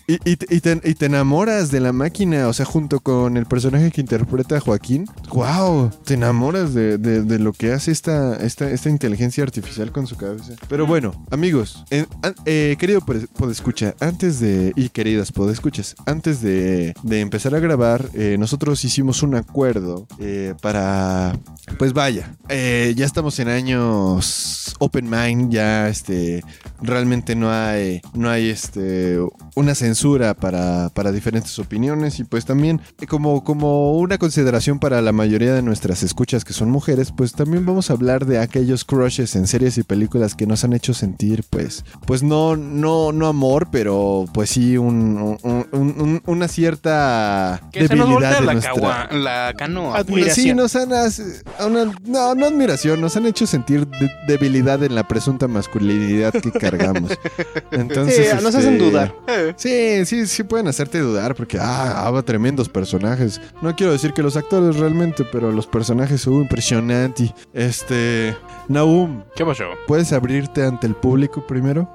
Y, 0.06 0.18
y 0.30 0.36
te- 0.36 0.54
y 0.54 0.60
te, 0.60 0.80
y 0.84 0.94
te 0.94 1.06
enamoras 1.06 1.70
de 1.70 1.80
la 1.80 1.92
máquina, 1.92 2.48
o 2.48 2.52
sea, 2.52 2.66
junto 2.66 3.00
con 3.00 3.36
el 3.36 3.46
personaje 3.46 3.90
que 3.90 4.00
interpreta 4.00 4.56
a 4.56 4.60
Joaquín. 4.60 5.06
¡Wow! 5.44 5.90
Te 6.04 6.14
enamoras 6.14 6.74
de, 6.74 6.98
de- 6.98 7.38
lo 7.38 7.54
que 7.54 7.72
hace 7.72 7.92
esta, 7.92 8.36
esta, 8.44 8.68
esta 8.70 8.90
inteligencia 8.90 9.42
artificial 9.42 9.90
con 9.90 10.06
su 10.06 10.14
cabeza. 10.18 10.52
Pero 10.68 10.86
bueno, 10.86 11.24
amigos, 11.30 11.82
eh, 11.90 12.76
querido 12.78 13.00
pod- 13.00 13.26
podescucha, 13.28 13.94
antes 14.00 14.38
de. 14.38 14.74
y 14.76 14.90
queridas 14.90 15.32
podescuchas, 15.32 15.94
antes 16.04 16.42
de, 16.42 16.92
de 17.02 17.20
empezar 17.20 17.54
a 17.54 17.58
grabar, 17.58 18.10
eh, 18.12 18.36
nosotros 18.38 18.84
hicimos 18.84 19.22
un 19.22 19.34
acuerdo 19.34 20.06
eh, 20.18 20.52
para. 20.60 21.38
Pues 21.78 21.94
vaya, 21.94 22.34
eh, 22.50 22.92
ya 22.94 23.06
estamos 23.06 23.38
en 23.38 23.48
años 23.48 24.74
open 24.78 25.08
mind, 25.08 25.50
ya 25.50 25.88
este 25.88 26.42
realmente 26.82 27.34
no 27.34 27.50
hay 27.50 28.02
no 28.12 28.28
hay 28.28 28.50
este 28.50 29.18
una 29.54 29.74
censura 29.74 30.34
para, 30.34 30.88
para 30.90 31.12
diferentes 31.12 31.58
opiniones 31.58 32.18
y 32.18 32.24
pues 32.24 32.44
también 32.44 32.80
como 33.08 33.44
como 33.44 33.96
una 33.98 34.18
consideración 34.18 34.78
para 34.80 35.00
la 35.00 35.12
mayoría 35.12 35.29
de 35.38 35.62
nuestras 35.62 36.02
escuchas 36.02 36.44
que 36.44 36.52
son 36.52 36.70
mujeres 36.70 37.12
pues 37.16 37.32
también 37.32 37.64
vamos 37.64 37.90
a 37.90 37.92
hablar 37.94 38.26
de 38.26 38.38
aquellos 38.38 38.84
crushes 38.84 39.36
en 39.36 39.46
series 39.46 39.78
y 39.78 39.82
películas 39.82 40.34
que 40.34 40.46
nos 40.46 40.64
han 40.64 40.72
hecho 40.72 40.92
sentir 40.92 41.44
pues 41.48 41.84
pues 42.06 42.22
no 42.22 42.56
no 42.56 43.12
no 43.12 43.26
amor 43.28 43.68
pero 43.70 44.24
pues 44.34 44.50
sí 44.50 44.76
un, 44.76 45.38
un- 45.42 45.66
un- 45.72 45.94
un- 46.00 46.22
una 46.26 46.48
cierta 46.48 47.60
Que 47.72 47.86
se 47.88 47.96
nos 47.96 48.08
voltea 48.10 48.30
debilidad 48.30 48.40
de 48.40 48.46
la, 48.46 48.52
nuestra 48.52 48.72
cagua- 48.74 49.08
la 49.12 49.54
canoa. 49.56 49.98
Admi- 50.00 50.06
pues 50.10 50.34
sí, 50.34 50.50
Admiración. 50.50 50.56
nos 50.56 50.76
han... 50.76 51.66
una- 51.70 51.92
no, 52.04 52.34
no 52.34 52.46
admiración, 52.46 53.00
nos 53.00 53.16
han 53.16 53.26
hecho 53.26 53.46
sentir 53.46 53.86
de- 53.86 54.10
debilidad 54.26 54.82
en 54.82 54.94
la 54.94 55.06
presunta 55.06 55.46
masculinidad 55.48 56.32
que 56.32 56.50
cargamos. 56.52 57.12
Entonces, 57.70 58.28
Sí, 58.30 58.34
nos 58.36 58.46
este, 58.46 58.58
hacen 58.58 58.78
dudar. 58.78 59.14
Sí, 59.56 60.04
sí, 60.06 60.26
sí 60.26 60.42
pueden 60.42 60.68
hacerte 60.68 60.98
dudar 60.98 61.34
porque, 61.34 61.58
ah, 61.60 62.06
ah, 62.06 62.22
tremendos 62.22 62.68
personajes. 62.68 63.40
No 63.62 63.74
quiero 63.76 63.92
decir 63.92 64.12
que 64.12 64.22
los 64.22 64.36
actores 64.36 64.76
realmente, 64.76 65.19
pero 65.30 65.52
los 65.52 65.66
personajes 65.66 66.20
son 66.20 66.34
impresionantes. 66.42 67.32
Este, 67.52 68.36
Naum, 68.68 69.22
¿Qué 69.34 69.44
pasó? 69.44 69.64
¿puedes 69.86 70.12
abrirte 70.12 70.64
ante 70.64 70.86
el 70.86 70.94
público 70.94 71.46
primero? 71.46 71.88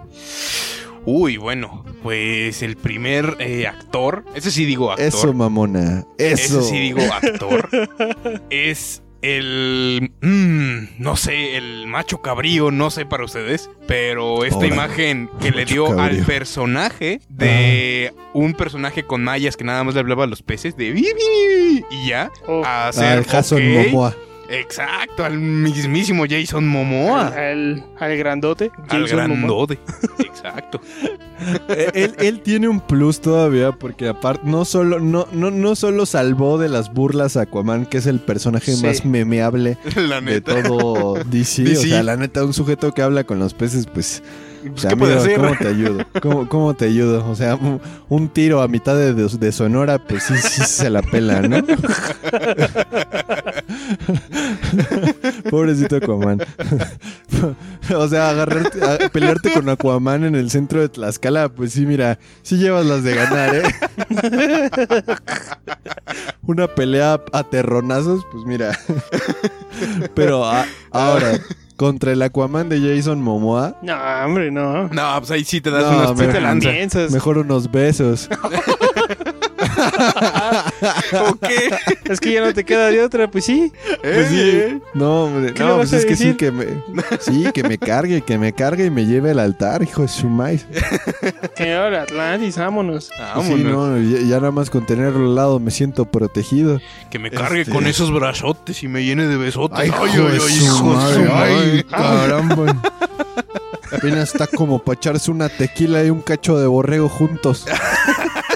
Uy, 1.08 1.38
bueno, 1.38 1.86
pues 2.02 2.64
el 2.64 2.78
primer 2.78 3.38
eh, 3.40 3.68
actor, 3.68 4.26
ese 4.34 4.50
sí 4.50 4.66
digo 4.66 4.92
actor. 4.92 5.06
Eso, 5.06 5.34
mamona. 5.34 6.04
Eso. 6.18 6.60
Ese 6.60 6.64
sí 6.64 6.80
digo 6.80 7.02
actor. 7.02 7.70
es 8.50 9.04
el... 9.26 10.12
mm, 10.22 11.02
no 11.02 11.16
sé, 11.16 11.58
el 11.58 11.88
macho 11.88 12.22
cabrío, 12.22 12.72
no 12.72 12.90
sé 12.90 13.06
para 13.06 13.26
ustedes, 13.26 13.70
pero 13.88 14.46
esta 14.46 14.66
imagen 14.68 15.30
que 15.42 15.52
le 15.52 15.66
dio 15.66 16.00
al 16.00 16.18
personaje 16.26 17.20
de 17.30 18.14
un 18.34 18.54
personaje 18.54 19.04
con 19.04 19.24
mallas 19.24 19.58
que 19.58 19.64
nada 19.64 19.84
más 19.84 19.94
le 19.94 20.00
hablaba 20.02 20.26
a 20.26 20.28
los 20.28 20.42
peces 20.42 20.78
de... 20.78 20.88
Y 20.88 22.08
ya, 22.08 22.32
Oh, 22.48 22.64
a 22.66 22.90
hacer... 22.90 23.18
Al 23.20 23.26
Jason 23.26 23.62
ok. 23.62 23.86
Momoa. 23.88 24.16
Exacto, 24.50 25.26
al 25.26 25.40
mismísimo 25.40 26.26
Jason 26.30 26.68
Momoa. 26.68 27.28
al, 27.30 27.84
al 28.00 28.18
grandote. 28.18 28.72
Al 28.90 29.02
Jason 29.04 29.18
grandote. 29.18 29.80
Exacto. 30.48 30.82
Eh, 31.68 31.92
él, 31.96 32.16
él 32.20 32.40
tiene 32.42 32.70
un 32.70 32.80
plus 32.80 33.20
todavía 33.20 33.74
porque 33.74 34.08
aparte 34.08 34.44
no 34.46 34.64
solo, 34.64 35.02
no, 35.02 35.28
no, 35.34 35.52
no 35.52 35.76
solo 35.76 36.06
salvó 36.06 36.58
de 36.58 36.70
las 36.70 36.94
burlas 36.94 37.36
a 37.36 37.42
Aquaman, 37.42 37.86
que 37.86 37.98
es 37.98 38.06
el 38.06 38.20
personaje 38.22 38.74
Sí. 38.74 38.86
más 38.86 39.04
memeable 39.04 39.78
La 39.98 40.22
de 40.22 40.40
todo 40.40 41.16
DC. 41.26 41.64
O 41.64 41.66
DC. 41.70 41.76
sea, 41.90 42.04
la 42.04 42.16
neta, 42.16 42.46
un 42.46 42.54
sujeto 42.54 42.94
que 42.94 43.02
habla 43.02 43.26
con 43.26 43.40
los 43.40 43.54
peces, 43.54 43.86
pues... 43.86 44.24
Pues, 44.70 44.78
o 44.78 44.82
sea, 44.82 44.90
¿Qué 44.92 44.98
puede 44.98 45.16
hacer? 45.16 45.38
¿Cómo 45.38 45.56
te 45.58 45.68
ayudo? 45.68 46.06
¿Cómo, 46.22 46.50
cómo 46.50 46.74
te 46.74 46.86
ayudo? 46.86 47.28
O 47.30 47.36
sea, 47.36 47.58
un, 48.10 48.30
tiro 48.30 48.62
a 48.62 48.68
mitad 48.68 48.96
de, 48.96 49.14
de- 49.14 49.28
de 49.38 49.52
Sonora, 49.52 49.98
pues 50.00 50.24
sí, 50.24 50.36
sí 50.38 50.62
se 50.64 50.90
la 50.90 51.02
pela, 51.02 51.42
¿no? 51.42 51.58
Pobrecito 55.50 55.98
Aquaman. 55.98 56.42
o 57.96 58.08
sea, 58.08 58.30
agarrarte, 58.30 58.84
a- 58.84 59.10
pelearte 59.10 59.52
con 59.54 59.70
Aquaman 59.70 60.24
en 60.24 60.36
el 60.36 60.50
centro 60.50 60.82
de 60.82 60.90
Tlaxcala, 60.90 61.50
pues 61.50 61.74
sí, 61.74 61.86
mira, 61.86 62.20
sí 62.42 62.58
llevas 62.58 62.86
las 62.86 63.04
de 63.04 63.16
ganar, 63.16 63.56
¿eh? 63.56 63.64
Una 66.44 66.68
pelea 66.68 67.22
a 67.34 67.44
terronazos, 67.44 68.26
pues 68.32 68.46
mira. 68.46 68.78
Pero 70.14 70.46
a- 70.46 70.66
ahora, 70.92 71.40
contra 71.76 72.12
el 72.14 72.22
Aquaman 72.22 72.70
de 72.70 72.80
Jason 72.80 73.22
Momoa, 73.22 73.76
No, 73.82 73.96
hombre, 74.26 74.52
no. 74.52 74.88
No, 74.90 75.16
pues 75.20 75.32
ahí 75.32 75.44
sí 75.44 75.60
te 75.62 75.70
das 75.72 75.84
No, 75.84 75.98
unas 75.98 76.16
me- 76.18 76.28
te 76.28 76.34
Te 76.34 76.42
la 76.42 76.50
lanza. 76.50 76.70
piensas. 76.72 77.12
mejor 77.12 77.38
unos 77.38 77.70
besos. 77.72 78.30
¿O 80.82 81.36
qué? 81.48 81.70
Es 82.06 82.20
que 82.20 82.34
ya 82.34 82.42
no 82.46 82.54
te 82.54 82.64
queda 82.64 82.88
de 82.90 83.02
otra, 83.02 83.30
pues 83.30 83.46
sí. 83.46 83.72
Pues 84.02 84.28
sí. 84.30 84.82
No, 84.94 85.26
hombre, 85.26 85.54
¿Qué 85.54 85.64
le 85.64 85.70
no, 85.70 85.78
pues 85.78 85.94
es 85.94 86.06
que 86.06 86.16
sí, 86.16 86.34
que 86.36 86.52
me. 86.52 86.66
Sí, 87.20 87.46
que 87.54 87.64
me 87.64 87.78
cargue, 87.78 88.22
que 88.22 88.38
me 88.38 88.54
cargue 88.54 88.86
y 88.86 88.90
me 88.90 89.06
lleve 89.06 89.32
al 89.32 89.40
altar, 89.40 89.84
hijo 89.84 90.02
de 90.04 90.08
su 90.08 90.28
maíz. 90.30 90.66
Señor 91.56 91.94
Atlantis, 91.96 92.58
vámonos. 92.58 93.10
Pues 93.36 93.48
sí, 93.48 93.56
no, 93.64 93.98
ya, 94.00 94.20
ya 94.20 94.36
nada 94.38 94.52
más 94.52 94.70
con 94.70 94.86
tenerlo 94.86 95.26
al 95.28 95.36
lado 95.36 95.60
me 95.60 95.72
siento 95.72 96.06
protegido. 96.06 96.80
Que 97.10 97.20
me 97.20 97.32
cargue 97.32 97.62
Este- 97.62 97.72
con 97.74 97.88
esos 97.88 98.12
brazotes 98.12 98.84
y 98.84 98.88
me 98.88 99.04
llene 99.04 99.28
de 99.28 99.38
besotes. 99.38 99.80
Ay, 99.80 99.88
hijo 99.90 100.06
de 100.06 100.40
su 100.40 100.50
hijo 100.50 100.60
de 100.60 100.70
su 100.70 100.84
madre, 100.86 101.30
ay, 101.34 101.56
madre. 101.56 101.86
caramba. 101.90 102.82
Apenas 103.92 104.34
está 104.34 104.48
como 104.48 104.80
para 104.80 104.98
echarse 104.98 105.32
una 105.32 105.48
tequila 105.48 106.04
y 106.04 106.10
un 106.10 106.22
cacho 106.22 106.58
de 106.58 106.68
borrego 106.68 107.08
juntos. 107.08 107.66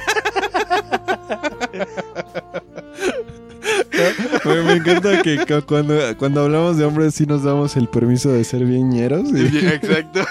Yeah. 4.00 4.38
Me, 4.50 4.62
me 4.64 4.74
encanta 4.74 5.22
que 5.22 5.38
cu- 5.45 5.66
cuando, 5.68 5.95
cuando 6.18 6.41
hablamos 6.41 6.78
de 6.78 6.86
hombres 6.86 7.16
sí 7.16 7.26
nos 7.26 7.43
damos 7.43 7.76
el 7.78 7.88
permiso 7.88 8.30
de 8.30 8.43
ser 8.43 8.66
bien 8.66 8.89
ñeros. 8.89 9.30
y- 9.32 9.58
Exacto. 9.68 10.22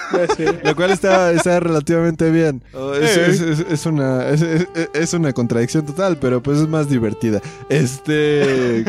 Lo 0.63 0.75
cual 0.75 0.91
está, 0.91 1.31
está 1.31 1.59
relativamente 1.59 2.29
bien. 2.31 2.61
Oh, 2.73 2.93
Es, 2.93 3.17
Eh. 3.17 3.25
es- 3.29 3.41
es- 3.41 3.65
es 3.71 3.85
una, 3.85 4.27
es, 4.29 4.41
es- 4.41 4.67
es 4.93 5.13
una 5.13 5.33
contradicción 5.33 5.85
total, 5.85 6.17
pero 6.19 6.41
pues 6.43 6.59
es 6.59 6.67
más 6.67 6.89
divertida. 6.89 7.41
Este. 7.69 8.83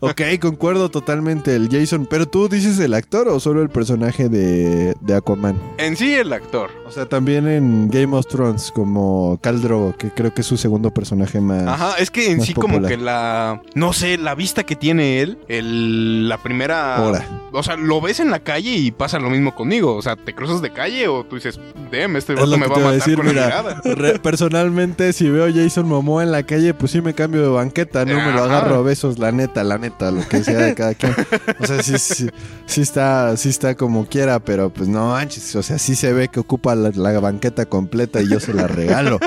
Ok, 0.00 0.20
concuerdo 0.40 0.90
totalmente 0.90 1.54
el 1.54 1.68
Jason. 1.70 2.06
Pero 2.08 2.26
tú 2.26 2.48
dices 2.48 2.78
el 2.80 2.94
actor 2.94 3.28
o 3.28 3.40
solo 3.40 3.62
el 3.62 3.68
personaje 3.70 4.28
de, 4.28 4.94
de 5.00 5.14
Aquaman. 5.14 5.56
En 5.78 5.96
sí, 5.96 6.14
el 6.14 6.32
actor. 6.32 6.70
O 6.86 6.90
sea, 6.90 7.06
también 7.06 7.48
en 7.48 7.88
Game 7.88 8.14
of 8.16 8.26
Thrones, 8.26 8.70
como 8.74 9.38
Khal 9.42 9.62
Drogo, 9.62 9.94
que 9.96 10.10
creo 10.10 10.32
que 10.34 10.42
es 10.42 10.46
su 10.46 10.56
segundo 10.56 10.92
personaje 10.92 11.40
más. 11.40 11.66
Ajá, 11.66 11.94
es 11.98 12.10
que 12.10 12.30
en 12.30 12.40
sí 12.42 12.54
como 12.54 12.82
que 12.82 12.96
la... 12.96 13.60
No 13.74 13.92
sé, 13.92 14.18
la 14.18 14.34
vista 14.34 14.63
que 14.64 14.76
tiene 14.76 15.20
él, 15.20 15.38
el, 15.48 16.28
la 16.28 16.38
primera... 16.42 16.96
Ahora. 16.96 17.40
O 17.56 17.62
sea, 17.62 17.76
lo 17.76 18.00
ves 18.00 18.18
en 18.18 18.32
la 18.32 18.40
calle 18.40 18.70
y 18.70 18.90
pasa 18.90 19.20
lo 19.20 19.30
mismo 19.30 19.54
conmigo. 19.54 19.94
O 19.94 20.02
sea, 20.02 20.16
te 20.16 20.34
cruzas 20.34 20.60
de 20.60 20.72
calle 20.72 21.06
o 21.06 21.22
tú 21.24 21.36
dices, 21.36 21.60
damn, 21.92 22.16
este 22.16 22.32
Es 22.32 22.40
vato 22.40 22.58
me 22.58 22.66
va 22.66 22.74
a 22.74 22.78
matar 22.80 22.92
decir, 22.94 23.14
con 23.16 23.26
la 23.26 23.32
mira, 23.32 23.46
mirada. 23.46 23.80
re- 23.84 24.18
personalmente 24.18 25.12
si 25.12 25.30
veo 25.30 25.46
Jason 25.54 25.86
Momoa 25.86 26.24
en 26.24 26.32
la 26.32 26.42
calle, 26.42 26.74
pues 26.74 26.90
sí 26.90 27.00
me 27.00 27.14
cambio 27.14 27.42
de 27.42 27.48
banqueta, 27.48 28.04
no 28.04 28.14
me 28.16 28.32
lo 28.32 28.42
agarro 28.42 28.74
a 28.74 28.82
besos, 28.82 29.20
la 29.20 29.30
neta, 29.30 29.62
la 29.62 29.78
neta, 29.78 30.10
lo 30.10 30.26
que 30.26 30.42
sea 30.42 30.58
de 30.58 30.74
cada 30.74 30.94
quien. 30.94 31.14
O 31.60 31.64
sea, 31.66 31.80
sí, 31.80 31.96
sí, 31.98 32.28
sí 32.66 32.80
está, 32.80 33.36
sí 33.36 33.50
está 33.50 33.76
como 33.76 34.06
quiera, 34.06 34.40
pero 34.40 34.70
pues 34.70 34.88
no 34.88 35.10
manches, 35.10 35.54
o 35.54 35.62
sea, 35.62 35.78
sí 35.78 35.94
se 35.94 36.12
ve 36.12 36.26
que 36.28 36.40
ocupa 36.40 36.74
la, 36.74 36.90
la 36.92 37.20
banqueta 37.20 37.66
completa 37.66 38.20
y 38.20 38.28
yo 38.30 38.40
se 38.40 38.52
la 38.52 38.66
regalo. 38.66 39.20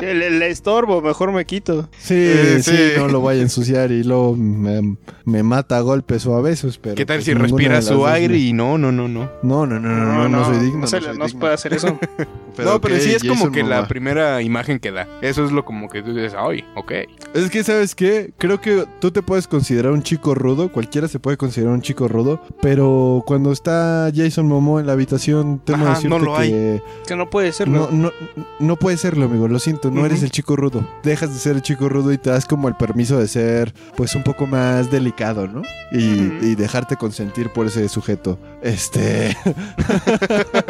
Le, 0.00 0.30
le 0.30 0.50
estorbo, 0.50 1.00
mejor 1.00 1.32
me 1.32 1.44
quito. 1.44 1.88
Sí, 1.98 2.14
Eh, 2.16 2.58
sí, 2.62 2.70
sí. 2.72 2.82
no 2.96 3.08
lo 3.08 3.20
vaya 3.22 3.40
a 3.40 3.42
ensuciar 3.42 3.90
y 3.92 4.02
luego 4.02 4.34
me, 4.36 4.96
me 5.24 5.42
mata 5.42 5.76
a 5.76 5.80
golpes 5.80 6.26
o 6.26 6.34
a 6.36 6.40
besos, 6.42 6.78
pero... 6.78 6.94
¿Qué 6.94 7.06
tal 7.06 7.18
pues, 7.18 7.26
si 7.26 7.34
respira 7.34 7.80
su 7.82 8.06
aire 8.06 8.36
y 8.38 8.52
no, 8.52 8.76
no, 8.78 8.90
no, 8.92 9.08
no? 9.08 9.30
No, 9.42 9.66
no, 9.66 9.78
no, 9.78 9.88
no, 9.88 10.14
no, 10.14 10.28
no, 10.28 10.44
soy 10.46 10.58
digno. 10.58 10.80
No, 10.80 10.86
se 10.86 10.96
no 11.00 11.06
soy 11.06 11.18
no 11.18 11.24
digno. 11.26 11.40
puede 11.40 11.54
hacer 11.54 11.74
eso. 11.74 11.86
no, 12.58 12.80
pero 12.80 12.96
ok, 12.96 13.00
sí 13.00 13.10
es 13.14 13.24
como 13.24 13.50
que 13.52 13.62
la 13.62 13.86
primera 13.88 14.42
imagen 14.42 14.78
que 14.80 14.90
da. 14.90 15.06
Eso 15.22 15.44
es 15.44 15.52
lo 15.52 15.64
como 15.64 15.88
que 15.88 16.02
tú 16.02 16.12
dices, 16.14 16.34
ay, 16.36 16.64
ok. 16.74 16.92
Es 17.34 17.50
que, 17.50 17.62
¿sabes 17.64 17.94
qué? 17.94 18.32
Creo 18.38 18.60
que 18.60 18.84
tú 19.00 19.10
te 19.10 19.22
puedes 19.22 19.46
considerar 19.46 19.92
un 19.92 20.02
chico 20.02 20.34
rudo, 20.34 20.70
cualquiera 20.72 21.08
se 21.08 21.18
puede 21.18 21.36
considerar 21.36 21.72
un 21.74 21.82
chico 21.82 22.08
rudo, 22.08 22.40
pero 22.60 23.22
cuando 23.26 23.52
está 23.52 24.10
Jason 24.14 24.46
Momoa 24.48 24.80
en 24.80 24.86
la 24.86 24.92
habitación, 24.94 25.60
temo 25.64 25.84
Ajá, 25.84 25.94
decirte 25.94 26.18
no 26.18 26.24
lo 26.24 26.36
que 26.38 26.82
Que 27.06 27.16
no 27.16 27.30
puede 27.30 27.52
serlo. 27.52 27.88
no, 27.90 28.10
no, 28.10 28.12
no 28.60 28.76
puede 28.76 28.96
serlo, 28.96 29.26
amigo, 29.26 29.48
lo 29.48 29.58
siento, 29.58 29.83
no 29.90 30.04
eres 30.06 30.22
el 30.22 30.30
chico 30.30 30.56
rudo. 30.56 30.86
Dejas 31.02 31.32
de 31.32 31.38
ser 31.38 31.56
el 31.56 31.62
chico 31.62 31.88
rudo 31.88 32.12
y 32.12 32.18
te 32.18 32.30
das 32.30 32.44
como 32.44 32.68
el 32.68 32.74
permiso 32.74 33.18
de 33.18 33.28
ser, 33.28 33.74
pues, 33.96 34.14
un 34.14 34.22
poco 34.22 34.46
más 34.46 34.90
delicado, 34.90 35.46
¿no? 35.46 35.62
Y, 35.92 36.54
dejarte 36.54 36.96
consentir 36.96 37.50
por 37.50 37.66
ese 37.66 37.88
sujeto. 37.88 38.38
Este... 38.62 39.36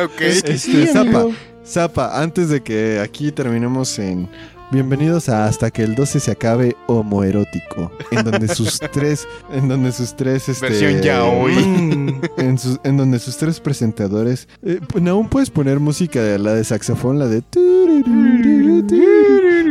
ok. 0.02 0.20
Este, 0.20 0.58
sí, 0.58 0.86
Zapa. 0.86 1.00
amigo. 1.00 1.32
Zapa, 1.66 2.20
antes 2.20 2.50
de 2.50 2.62
que 2.62 3.00
aquí 3.00 3.32
terminemos 3.32 3.98
en 3.98 4.28
Bienvenidos 4.74 5.28
a 5.28 5.46
Hasta 5.46 5.70
que 5.70 5.84
el 5.84 5.94
12 5.94 6.18
se 6.18 6.32
acabe 6.32 6.74
homoerótico, 6.88 7.92
en 8.10 8.24
donde 8.24 8.48
sus 8.48 8.80
tres, 8.92 9.24
en 9.52 9.68
donde 9.68 9.92
sus 9.92 10.16
tres, 10.16 10.48
este, 10.48 10.66
Versión 10.68 11.00
yaoi. 11.00 11.54
En, 12.38 12.58
sus- 12.58 12.80
en 12.82 12.96
donde 12.96 13.20
sus 13.20 13.36
tres 13.36 13.60
presentadores, 13.60 14.48
eh, 14.64 14.80
pues, 14.88 15.06
aún 15.06 15.28
puedes 15.28 15.48
poner 15.50 15.78
música 15.78 16.20
de 16.20 16.40
la 16.40 16.54
de 16.54 16.64
saxofón, 16.64 17.20
la 17.20 17.28
de, 17.28 17.36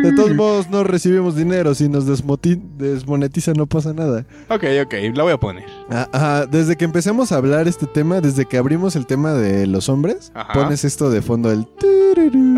de 0.03 0.13
todos 0.15 0.33
modos 0.35 0.69
no 0.69 0.85
recibimos 0.85 1.35
dinero, 1.35 1.75
si 1.75 1.89
nos 1.89 2.05
desmonetiza 2.07 3.51
no 3.53 3.65
pasa 3.65 3.91
nada. 3.93 4.25
Ok, 4.47 4.63
ok, 4.85 4.93
la 5.15 5.23
voy 5.23 5.33
a 5.33 5.37
poner. 5.37 5.65
Ah, 5.89 6.07
ajá, 6.13 6.45
desde 6.45 6.77
que 6.77 6.85
empezamos 6.85 7.33
a 7.33 7.35
hablar 7.35 7.67
este 7.67 7.87
tema, 7.87 8.21
desde 8.21 8.45
que 8.45 8.55
abrimos 8.57 8.95
el 8.95 9.05
tema 9.05 9.33
de 9.33 9.67
los 9.67 9.89
hombres, 9.89 10.31
Ajá. 10.33 10.53
pones 10.53 10.85
esto 10.85 11.09
de 11.09 11.21
fondo 11.21 11.51
el. 11.51 11.67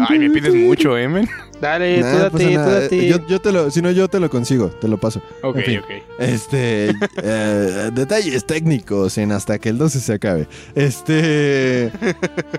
Ay, 0.08 0.20
me 0.20 0.30
pides 0.30 0.54
mucho, 0.54 0.96
eh, 0.98 1.08
men. 1.08 1.28
Dale, 1.62 2.00
Nah, 2.02 2.12
tú 2.12 2.18
date, 2.18 2.30
pasa 2.58 2.66
tú 2.66 2.72
date. 2.82 3.08
Yo, 3.08 3.28
yo 3.28 3.40
te 3.42 3.52
lo, 3.52 3.72
si 3.72 3.82
no, 3.82 3.92
yo 3.92 4.08
te 4.08 4.20
lo 4.20 4.30
consigo, 4.30 4.68
te 4.70 4.88
lo 4.88 4.98
paso. 4.98 5.22
Ok, 5.42 5.58
En 5.58 5.64
fin. 5.64 5.80
ok. 5.80 5.86
Este, 6.20 6.90
eh, 7.24 7.90
detalles 7.94 8.46
técnicos 8.46 9.18
en 9.18 9.32
hasta 9.32 9.58
que 9.60 9.70
el 9.70 9.78
12 9.78 10.00
se 10.00 10.14
acabe. 10.14 10.48
Este, 10.76 11.92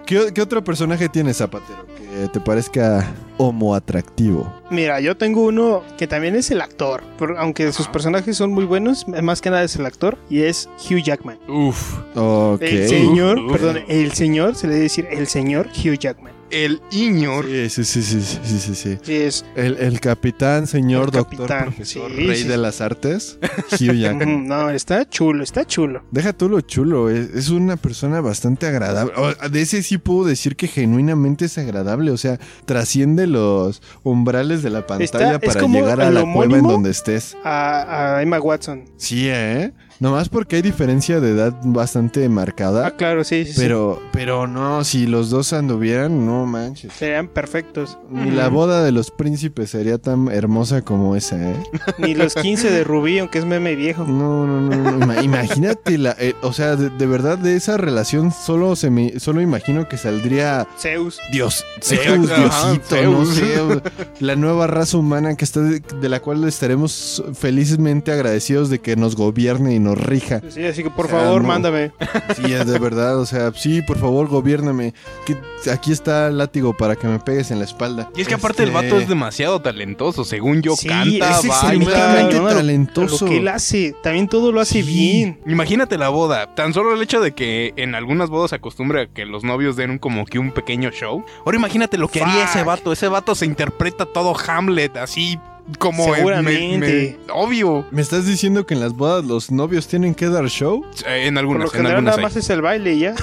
¿qué, 0.06 0.32
qué 0.34 0.40
otro 0.42 0.62
personaje 0.64 1.08
tienes, 1.08 1.36
Zapatero, 1.38 1.86
que 1.96 2.28
te 2.32 2.40
parezca 2.40 3.06
homo 3.38 3.74
atractivo? 3.74 4.52
Mira, 4.70 5.00
yo 5.00 5.16
tengo 5.16 5.42
uno 5.44 5.82
que 5.98 6.06
también 6.06 6.34
es 6.36 6.50
el 6.50 6.60
actor. 6.60 7.02
por- 7.18 7.36
aunque 7.38 7.72
sus 7.72 7.88
personajes 7.88 8.36
son 8.36 8.50
muy 8.52 8.64
buenos, 8.64 9.06
más 9.08 9.40
que 9.40 9.50
nada 9.50 9.62
es 9.64 9.76
el 9.76 9.86
actor. 9.86 10.18
Y 10.30 10.42
es 10.42 10.68
Hugh 10.90 11.02
Jackman. 11.02 11.38
Uf. 11.48 11.98
Ok. 12.14 12.62
El 12.62 12.88
señor, 12.88 13.38
Uf. 13.38 13.52
perdón, 13.52 13.78
el 13.88 14.12
señor, 14.12 14.54
se 14.56 14.66
le 14.66 14.72
debe 14.74 14.82
decir 14.84 15.06
el 15.10 15.26
señor 15.26 15.68
Hugh 15.68 15.98
Jackman. 15.98 16.32
El 16.50 16.80
Iñor. 16.92 17.46
Sí, 17.46 17.68
sí, 17.70 17.84
sí, 17.84 18.02
sí, 18.02 18.20
sí, 18.22 18.58
sí, 18.58 18.74
sí. 18.74 18.98
Sí, 19.02 19.14
es. 19.14 19.44
El, 19.56 19.76
el 19.78 20.00
capitán, 20.00 20.66
señor, 20.66 21.06
El 21.06 21.10
doctor, 21.10 21.36
capitán, 21.48 21.64
profesor, 21.66 22.10
sí, 22.14 22.26
rey 22.26 22.42
sí, 22.42 22.48
de 22.48 22.56
las 22.56 22.80
artes, 22.80 23.38
Hugh 23.72 23.92
Jackman. 23.94 24.28
Ujú, 24.28 24.46
No, 24.46 24.70
está 24.70 25.08
chulo, 25.08 25.42
está 25.42 25.64
chulo. 25.66 26.04
Deja 26.10 26.32
tú 26.32 26.48
lo 26.48 26.60
chulo, 26.60 27.10
es, 27.10 27.30
es 27.34 27.48
una 27.50 27.76
persona 27.76 28.20
bastante 28.20 28.66
agradable. 28.66 29.12
O, 29.16 29.48
de 29.48 29.60
ese 29.62 29.82
sí 29.82 29.98
puedo 29.98 30.24
decir 30.24 30.56
que 30.56 30.68
genuinamente 30.68 31.46
es 31.46 31.58
agradable, 31.58 32.10
o 32.10 32.16
sea, 32.16 32.38
trasciende 32.64 33.26
los 33.26 33.82
umbrales 34.02 34.62
de 34.62 34.70
la 34.70 34.86
pantalla 34.86 35.34
Está- 35.34 35.38
para 35.40 35.66
llegar 35.66 36.00
a 36.00 36.10
la 36.10 36.22
cueva 36.32 36.58
en 36.58 36.64
donde 36.66 36.90
estés. 36.90 37.36
A, 37.44 38.16
a 38.16 38.22
Emma 38.22 38.40
Watson. 38.40 38.84
Sí, 38.96 39.28
¿eh? 39.28 39.72
Nomás 39.98 40.28
porque 40.28 40.56
hay 40.56 40.62
diferencia 40.62 41.20
de 41.20 41.30
edad 41.30 41.54
bastante 41.64 42.28
marcada. 42.28 42.86
Ah, 42.86 42.90
claro, 42.96 43.24
sí, 43.24 43.44
sí. 43.46 43.52
sí. 43.54 43.60
Pero, 43.60 44.00
pero 44.12 44.46
no, 44.46 44.84
si 44.84 45.06
los 45.06 45.30
dos 45.30 45.52
anduvieran, 45.52 46.26
no 46.26 46.44
manches. 46.46 46.92
Serían 46.92 47.28
perfectos. 47.28 47.96
Ni 48.10 48.30
la 48.30 48.48
boda 48.48 48.84
de 48.84 48.92
los 48.92 49.10
príncipes 49.10 49.70
sería 49.70 49.98
tan 49.98 50.28
hermosa 50.28 50.82
como 50.82 51.16
esa, 51.16 51.36
¿eh? 51.50 51.56
Ni 51.98 52.14
los 52.14 52.34
15 52.34 52.70
de 52.70 52.84
Rubí, 52.84 53.18
aunque 53.18 53.38
es 53.38 53.44
meme 53.46 53.74
viejo. 53.74 54.04
No, 54.04 54.46
no, 54.46 54.60
no. 54.60 54.76
no. 54.92 55.06
Ima- 55.06 55.22
imagínate, 55.24 55.96
la, 55.98 56.14
eh, 56.18 56.34
o 56.42 56.52
sea, 56.52 56.76
de, 56.76 56.90
de 56.90 57.06
verdad 57.06 57.38
de 57.38 57.56
esa 57.56 57.76
relación 57.76 58.32
solo 58.32 58.76
se 58.76 58.90
me, 58.90 59.18
solo 59.18 59.40
imagino 59.40 59.88
que 59.88 59.96
saldría 59.96 60.66
Zeus. 60.78 61.18
Dios, 61.32 61.64
Zeus, 61.82 62.30
ajá, 62.30 62.72
Diosito, 62.72 63.02
no 63.02 63.24
Zeus. 63.24 63.34
sé, 63.34 63.60
o- 63.60 63.82
la 64.20 64.36
nueva 64.36 64.66
raza 64.66 64.98
humana 64.98 65.36
que 65.36 65.44
está 65.44 65.60
de, 65.60 65.80
de 65.80 66.08
la 66.08 66.20
cual 66.20 66.44
estaremos 66.44 67.22
felizmente 67.34 68.12
agradecidos 68.12 68.68
de 68.68 68.78
que 68.80 68.96
nos 68.96 69.16
gobierne 69.16 69.74
y 69.74 69.78
nos 69.86 69.98
rija. 69.98 70.40
Sí, 70.48 70.64
así 70.64 70.82
que 70.82 70.90
por 70.90 71.06
O 71.06 71.08
sea, 71.08 71.20
favor, 71.20 71.42
no. 71.42 71.48
mándame. 71.48 71.92
Sí, 72.36 72.52
es 72.52 72.66
de 72.66 72.78
verdad, 72.78 73.18
o 73.18 73.26
sea, 73.26 73.52
sí, 73.54 73.82
por 73.82 73.98
favor, 73.98 74.28
gobiérname. 74.28 74.92
Que 75.24 75.36
aquí 75.70 75.92
está 75.92 76.26
el 76.28 76.38
látigo 76.38 76.72
para 76.76 76.96
que 76.96 77.06
me 77.06 77.18
pegues 77.18 77.50
en 77.50 77.58
la 77.58 77.64
espalda. 77.64 78.10
Y 78.16 78.20
es 78.22 78.28
que 78.28 78.34
aparte 78.34 78.62
el 78.62 78.70
Este, 78.70 78.82
vato 78.82 79.00
es 79.00 79.08
demasiado 79.08 79.60
talentoso. 79.60 80.24
Según 80.24 80.62
yo, 80.62 80.76
Sí, 80.76 80.88
canta, 80.88 81.40
es 81.40 81.48
baila. 81.48 82.28
¿no? 82.32 82.48
Talentoso. 82.48 83.24
Lo 83.26 83.30
que 83.30 83.38
él 83.38 83.48
hace, 83.48 83.94
también 84.02 84.28
todo 84.28 84.52
lo 84.52 84.60
hace 84.60 84.82
Sí. 84.82 84.82
bien. 84.82 85.40
Imagínate 85.46 85.96
la 85.98 86.08
boda. 86.08 86.54
Tan 86.54 86.72
solo 86.74 86.94
el 86.94 87.02
hecho 87.02 87.20
de 87.20 87.32
que 87.32 87.72
en 87.76 87.94
algunas 87.94 88.28
bodas 88.30 88.50
se 88.50 88.56
acostumbra 88.56 89.02
a 89.02 89.06
que 89.06 89.24
los 89.24 89.44
novios 89.44 89.76
den 89.76 89.90
un, 89.92 89.98
como 89.98 90.24
que 90.26 90.38
un 90.38 90.52
pequeño 90.52 90.90
show. 90.90 91.24
Ahora 91.44 91.56
imagínate 91.58 91.96
lo 91.98 92.08
que 92.08 92.22
haría 92.22 92.44
ese 92.44 92.62
vato. 92.62 92.92
Ese 92.92 93.08
vato 93.08 93.34
se 93.34 93.46
interpreta 93.46 94.06
todo 94.06 94.34
Hamlet 94.48 94.96
así 94.96 95.38
como... 95.78 96.08
en- 96.08 96.14
Seguramente. 96.16 97.18
me- 97.26 97.32
obvio. 97.32 97.84
¿Me 97.90 98.02
estás 98.02 98.26
diciendo 98.26 98.66
que 98.66 98.74
en 98.74 98.80
las 98.80 98.92
bodas 98.94 99.24
los 99.24 99.50
novios 99.50 99.86
tienen 99.88 100.14
que 100.14 100.28
dar 100.28 100.46
show? 100.48 100.84
Eh, 101.06 101.26
En 101.26 101.34
Por 101.34 101.38
algunas, 101.40 101.60
lo 101.60 101.66
en 101.66 101.70
general 101.72 101.92
algunas 101.98 102.04
nada 102.16 102.16
hay. 102.18 102.22
más 102.24 102.36
es 102.36 102.50
el 102.50 102.62
baile 102.62 102.94
y 102.94 102.98
ya. 103.00 103.14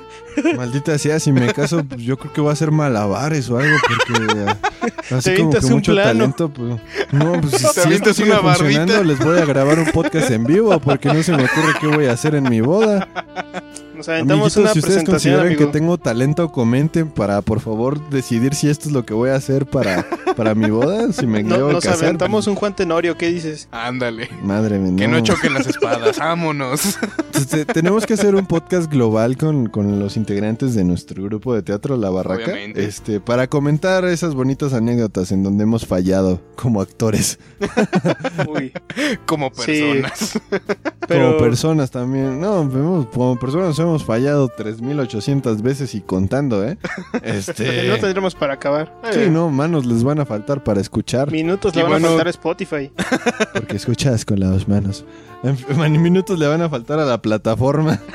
Maldita 0.56 0.98
sea, 0.98 1.20
si 1.20 1.32
me 1.32 1.52
caso, 1.52 1.84
pues 1.88 2.00
yo 2.02 2.16
creo 2.18 2.32
que 2.32 2.40
voy 2.40 2.50
a 2.50 2.52
hacer 2.54 2.70
malabares 2.70 3.48
o 3.50 3.58
algo, 3.58 3.76
porque 3.86 4.44
ah, 4.48 4.56
así 5.16 5.30
Te 5.30 5.36
como 5.36 5.50
que 5.52 5.66
un 5.66 5.72
mucho 5.72 5.92
plano. 5.92 6.08
talento, 6.08 6.48
pues. 6.48 6.80
No, 7.12 7.40
pues 7.40 7.52
si, 7.60 7.66
si 7.80 7.92
esto 7.92 8.14
sigue 8.14 8.30
una 8.30 8.40
barbita. 8.40 8.64
funcionando, 8.80 9.04
les 9.04 9.18
voy 9.18 9.38
a 9.38 9.44
grabar 9.44 9.78
un 9.78 9.86
podcast 9.92 10.30
en 10.30 10.44
vivo, 10.44 10.78
porque 10.80 11.12
no 11.12 11.22
se 11.22 11.32
me 11.32 11.44
ocurre 11.44 11.74
qué 11.80 11.86
voy 11.86 12.06
a 12.06 12.12
hacer 12.12 12.34
en 12.34 12.44
mi 12.48 12.60
boda. 12.60 13.08
Nos 13.94 14.08
aventamos 14.08 14.56
Amiguitos, 14.56 14.56
una 14.56 14.72
si 14.72 14.78
ustedes 14.80 15.04
consideran 15.04 15.46
amigo. 15.46 15.58
que 15.60 15.66
tengo 15.66 15.98
talento, 15.98 16.50
comenten 16.50 17.10
para, 17.10 17.42
por 17.42 17.60
favor, 17.60 18.08
decidir 18.10 18.54
si 18.54 18.68
esto 18.68 18.88
es 18.88 18.94
lo 18.94 19.04
que 19.04 19.14
voy 19.14 19.30
a 19.30 19.36
hacer 19.36 19.66
para, 19.66 20.06
para 20.36 20.54
mi 20.54 20.70
boda, 20.70 21.12
si 21.12 21.26
me 21.26 21.42
No- 21.42 21.72
nos 21.72 21.84
casar. 21.84 22.04
aventamos 22.06 22.46
un 22.46 22.54
Juan 22.54 22.74
Tenorio, 22.74 23.16
¿qué 23.16 23.28
dices? 23.28 23.68
Ándale. 23.70 24.28
Madre 24.42 24.78
mía, 24.78 24.96
Que 24.96 25.08
no 25.08 25.20
choquen 25.20 25.54
las 25.54 25.66
espadas. 25.66 26.18
Vámonos. 26.18 26.98
Entonces, 27.26 27.66
tenemos 27.66 28.06
que 28.06 28.14
hacer 28.14 28.34
un 28.34 28.46
podcast 28.46 28.90
global 28.90 29.36
con, 29.36 29.66
con 29.68 29.98
los 29.98 30.16
integrantes 30.16 30.74
de 30.74 30.84
nuestro 30.84 31.22
grupo 31.24 31.54
de 31.54 31.62
teatro 31.62 31.96
La 31.96 32.10
Barraca. 32.10 32.44
Obviamente. 32.44 32.84
Este, 32.84 33.20
para 33.20 33.46
comentar 33.48 34.04
esas 34.04 34.34
bonitas 34.34 34.72
anécdotas 34.72 35.32
en 35.32 35.42
donde 35.42 35.64
hemos 35.64 35.86
fallado 35.86 36.40
como 36.56 36.80
actores. 36.80 37.38
Uy, 38.48 38.72
Como 39.26 39.50
Sí. 39.54 39.82
personas. 39.82 40.38
pero 41.08 41.26
Como 41.32 41.38
personas 41.38 41.90
también. 41.90 42.40
No, 42.40 42.62
hemos- 42.62 43.06
como 43.06 43.38
personas 43.38 43.78
hemos 43.78 44.04
fallado 44.04 44.48
3800 44.48 45.62
veces 45.62 45.94
y 45.94 46.00
contando, 46.00 46.64
¿eh? 46.64 46.78
Este. 47.22 47.88
no 47.88 47.98
tendremos 47.98 48.34
para 48.34 48.54
acabar. 48.54 48.92
Sí, 49.12 49.28
no, 49.30 49.50
manos 49.50 49.86
les 49.86 50.02
van 50.04 50.20
a 50.20 50.21
faltar 50.24 50.62
para 50.64 50.80
escuchar. 50.80 51.30
Minutos 51.30 51.72
Y 51.74 51.76
le 51.78 51.82
van 51.82 51.92
bueno- 51.92 52.06
a 52.06 52.10
faltar 52.10 52.26
a 52.26 52.30
Spotify. 52.30 52.90
Porque 53.54 53.76
escuchas 53.76 54.24
con 54.24 54.40
las 54.40 54.66
manos. 54.68 55.04
En 55.42 56.02
minutos 56.02 56.38
le 56.38 56.46
van 56.46 56.62
a 56.62 56.68
faltar 56.68 56.98
a 57.00 57.04
la 57.04 57.20
plataforma. 57.20 58.00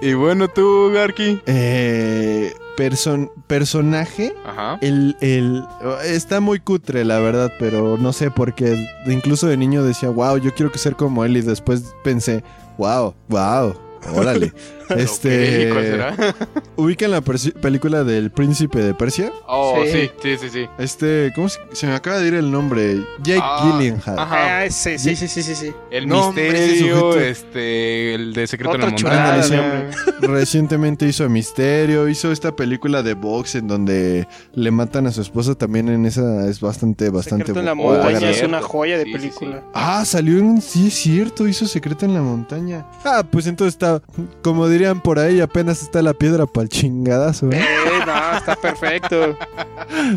Y 0.00 0.14
bueno, 0.14 0.48
tú, 0.48 0.90
Garki. 0.92 1.40
Eh, 1.46 2.52
person- 2.76 3.30
personaje. 3.46 4.34
Ajá. 4.44 4.78
El, 4.80 5.16
el, 5.20 5.62
está 6.04 6.40
muy 6.40 6.58
cutre, 6.60 7.04
la 7.04 7.18
verdad, 7.20 7.52
pero 7.58 7.96
no 7.96 8.12
sé 8.12 8.30
por 8.30 8.54
qué. 8.54 8.76
Incluso 9.06 9.46
de 9.46 9.56
niño 9.56 9.82
decía, 9.84 10.08
wow, 10.08 10.38
yo 10.38 10.52
quiero 10.54 10.72
que 10.72 10.78
ser 10.78 10.96
como 10.96 11.24
él. 11.24 11.36
Y 11.36 11.42
después 11.42 11.94
pensé, 12.02 12.42
wow, 12.78 13.14
wow, 13.28 13.74
órale. 14.14 14.52
este. 14.96 15.70
¿Cuál 15.72 15.84
será? 15.84 16.16
¿Ubican 16.76 17.10
la 17.10 17.20
película 17.20 18.04
del 18.04 18.30
Príncipe 18.30 18.78
de 18.80 18.94
Persia? 18.94 19.32
Oh, 19.46 19.82
Sí. 19.86 20.10
sí, 20.22 20.36
sí, 20.38 20.48
sí. 20.50 20.66
Este, 20.78 21.32
¿cómo 21.34 21.48
se, 21.48 21.58
se 21.72 21.86
me 21.86 21.94
acaba 21.94 22.18
de 22.18 22.28
ir 22.28 22.34
el 22.34 22.50
nombre? 22.50 23.04
Jake 23.22 23.40
Ah, 23.42 23.76
Gyllenhaal. 23.78 24.18
ajá. 24.18 24.56
Ah, 24.58 24.64
ese, 24.64 24.98
sí, 24.98 25.16
sí, 25.16 25.28
sí, 25.28 25.42
sí, 25.42 25.54
sí. 25.54 25.72
El 25.90 26.06
No, 26.08 26.32
misterio, 26.32 27.16
este, 27.18 28.14
el 28.14 28.32
de 28.32 28.46
Secreto 28.46 28.70
Otra 28.72 28.84
en 28.86 28.90
la 28.90 28.96
chulada 28.96 29.36
Montaña. 29.38 29.90
de. 30.20 30.26
Recientemente 30.26 31.06
hizo 31.06 31.28
Misterio, 31.28 32.08
hizo 32.08 32.30
esta 32.32 32.54
película 32.54 33.02
de 33.02 33.14
box 33.14 33.54
en 33.56 33.68
donde 33.68 34.26
le 34.54 34.70
matan 34.70 35.06
a 35.06 35.12
su 35.12 35.20
esposa. 35.22 35.54
También 35.54 35.88
en 35.88 36.06
esa 36.06 36.48
es 36.48 36.60
bastante, 36.60 37.10
bastante. 37.10 37.44
Secreto 37.46 37.60
en 37.60 37.66
la 37.66 37.74
montaña 37.74 38.30
es 38.30 38.42
una 38.42 38.60
joya 38.62 38.98
de 38.98 39.04
Sí, 39.04 39.12
sí, 39.12 39.16
película. 39.18 39.62
Ah, 39.74 40.04
salió 40.04 40.38
en. 40.38 40.60
Sí, 40.60 40.88
es 40.88 40.94
cierto, 40.94 41.46
hizo 41.48 41.66
Secreto 41.66 42.04
en 42.06 42.14
la 42.14 42.22
Montaña. 42.22 42.86
Ah, 43.04 43.24
pues 43.28 43.46
entonces 43.46 43.74
está. 43.74 44.02
Como 44.42 44.68
dirían 44.78 45.00
por 45.00 45.18
ahí, 45.18 45.40
apenas 45.40 45.82
está 45.82 46.02
la 46.02 46.12
piedra 46.14 46.46
para 46.46 46.64
el 46.64 46.68
chingadazo. 46.68 47.50
¿eh? 47.52 47.58
Eh, 47.60 48.04
no, 48.06 48.36
está 48.38 48.56
perfecto. 48.56 49.36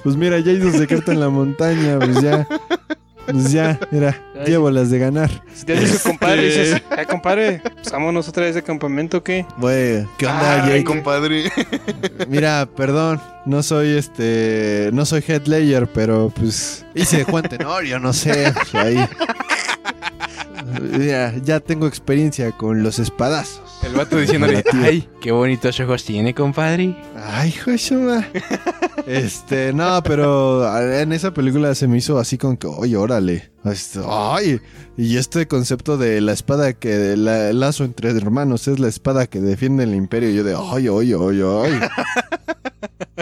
Pues 0.04 0.16
mira, 0.16 0.40
ya 0.40 0.52
hizo 0.52 0.72
Secreto 0.72 1.12
en 1.12 1.20
la 1.20 1.30
Montaña, 1.30 2.00
pues 2.00 2.22
ya. 2.22 2.48
Pues 3.28 3.52
ya, 3.52 3.80
mira, 3.92 4.20
Ay. 4.40 4.48
llevo 4.48 4.72
las 4.72 4.90
de 4.90 4.98
ganar. 4.98 5.30
Si 5.54 5.64
te 5.66 5.76
dice 5.80 6.00
compadre, 6.02 6.48
Este- 6.48 6.60
dices, 6.64 6.82
eh, 6.98 7.06
compadre, 7.08 7.62
pues 7.76 7.92
vámonos 7.92 8.28
otra 8.28 8.44
vez 8.46 8.56
de 8.56 8.64
campamento, 8.64 9.18
¿o 9.18 9.24
¿qué? 9.24 9.46
Güey, 9.58 10.08
¿qué 10.18 10.26
onda, 10.26 10.64
Ay, 10.64 10.70
Jake? 10.72 10.84
compadre. 10.86 11.52
Mira, 12.28 12.68
perdón, 12.76 13.22
no 13.46 13.62
soy 13.62 13.90
este. 13.98 14.90
No 14.92 15.06
soy 15.06 15.24
Head 15.28 15.46
Layer, 15.46 15.88
pero 15.94 16.32
pues. 16.36 16.84
Hice 16.96 17.24
Juan 17.26 17.44
Tenorio, 17.48 18.00
no 18.00 18.12
sé. 18.14 18.52
pues, 18.72 18.76
ahí. 18.84 18.98
Mira, 20.82 21.34
ya 21.44 21.60
tengo 21.60 21.88
experiencia 21.88 22.52
con 22.52 22.84
los 22.84 23.00
espadazos. 23.00 23.62
El 23.84 23.94
vato 23.94 24.18
diciéndole, 24.18 24.64
ay, 24.74 25.08
qué 25.22 25.32
bonitos 25.32 25.80
ojos 25.80 26.04
tiene, 26.04 26.34
compadre. 26.34 26.96
Ay, 27.16 27.54
ma- 27.94 28.28
Este, 29.08 29.72
no, 29.74 30.02
pero 30.04 30.78
en 31.02 31.14
esa 31.14 31.34
película 31.34 31.74
se 31.76 31.88
me 31.88 31.98
hizo 31.98 32.20
así 32.20 32.38
con 32.38 32.58
que, 32.58 32.68
oye, 32.68 32.98
órale. 32.98 33.52
Este, 33.66 34.00
Ay, 34.08 34.60
y 34.98 35.18
este 35.18 35.48
concepto 35.48 35.98
de 35.98 36.22
la 36.22 36.34
espada 36.34 36.74
que, 36.74 37.16
la- 37.18 37.50
el 37.50 37.60
lazo 37.60 37.84
entre 37.86 38.10
hermanos 38.12 38.68
es 38.68 38.80
la 38.80 38.88
espada 38.88 39.28
que 39.28 39.40
defiende 39.42 39.84
el 39.84 39.96
imperio. 39.96 40.30
Yo 40.30 40.44
de, 40.44 40.56
ay, 40.56 40.88
ay, 40.88 41.14
ay, 41.14 41.42
ay. 41.64 41.80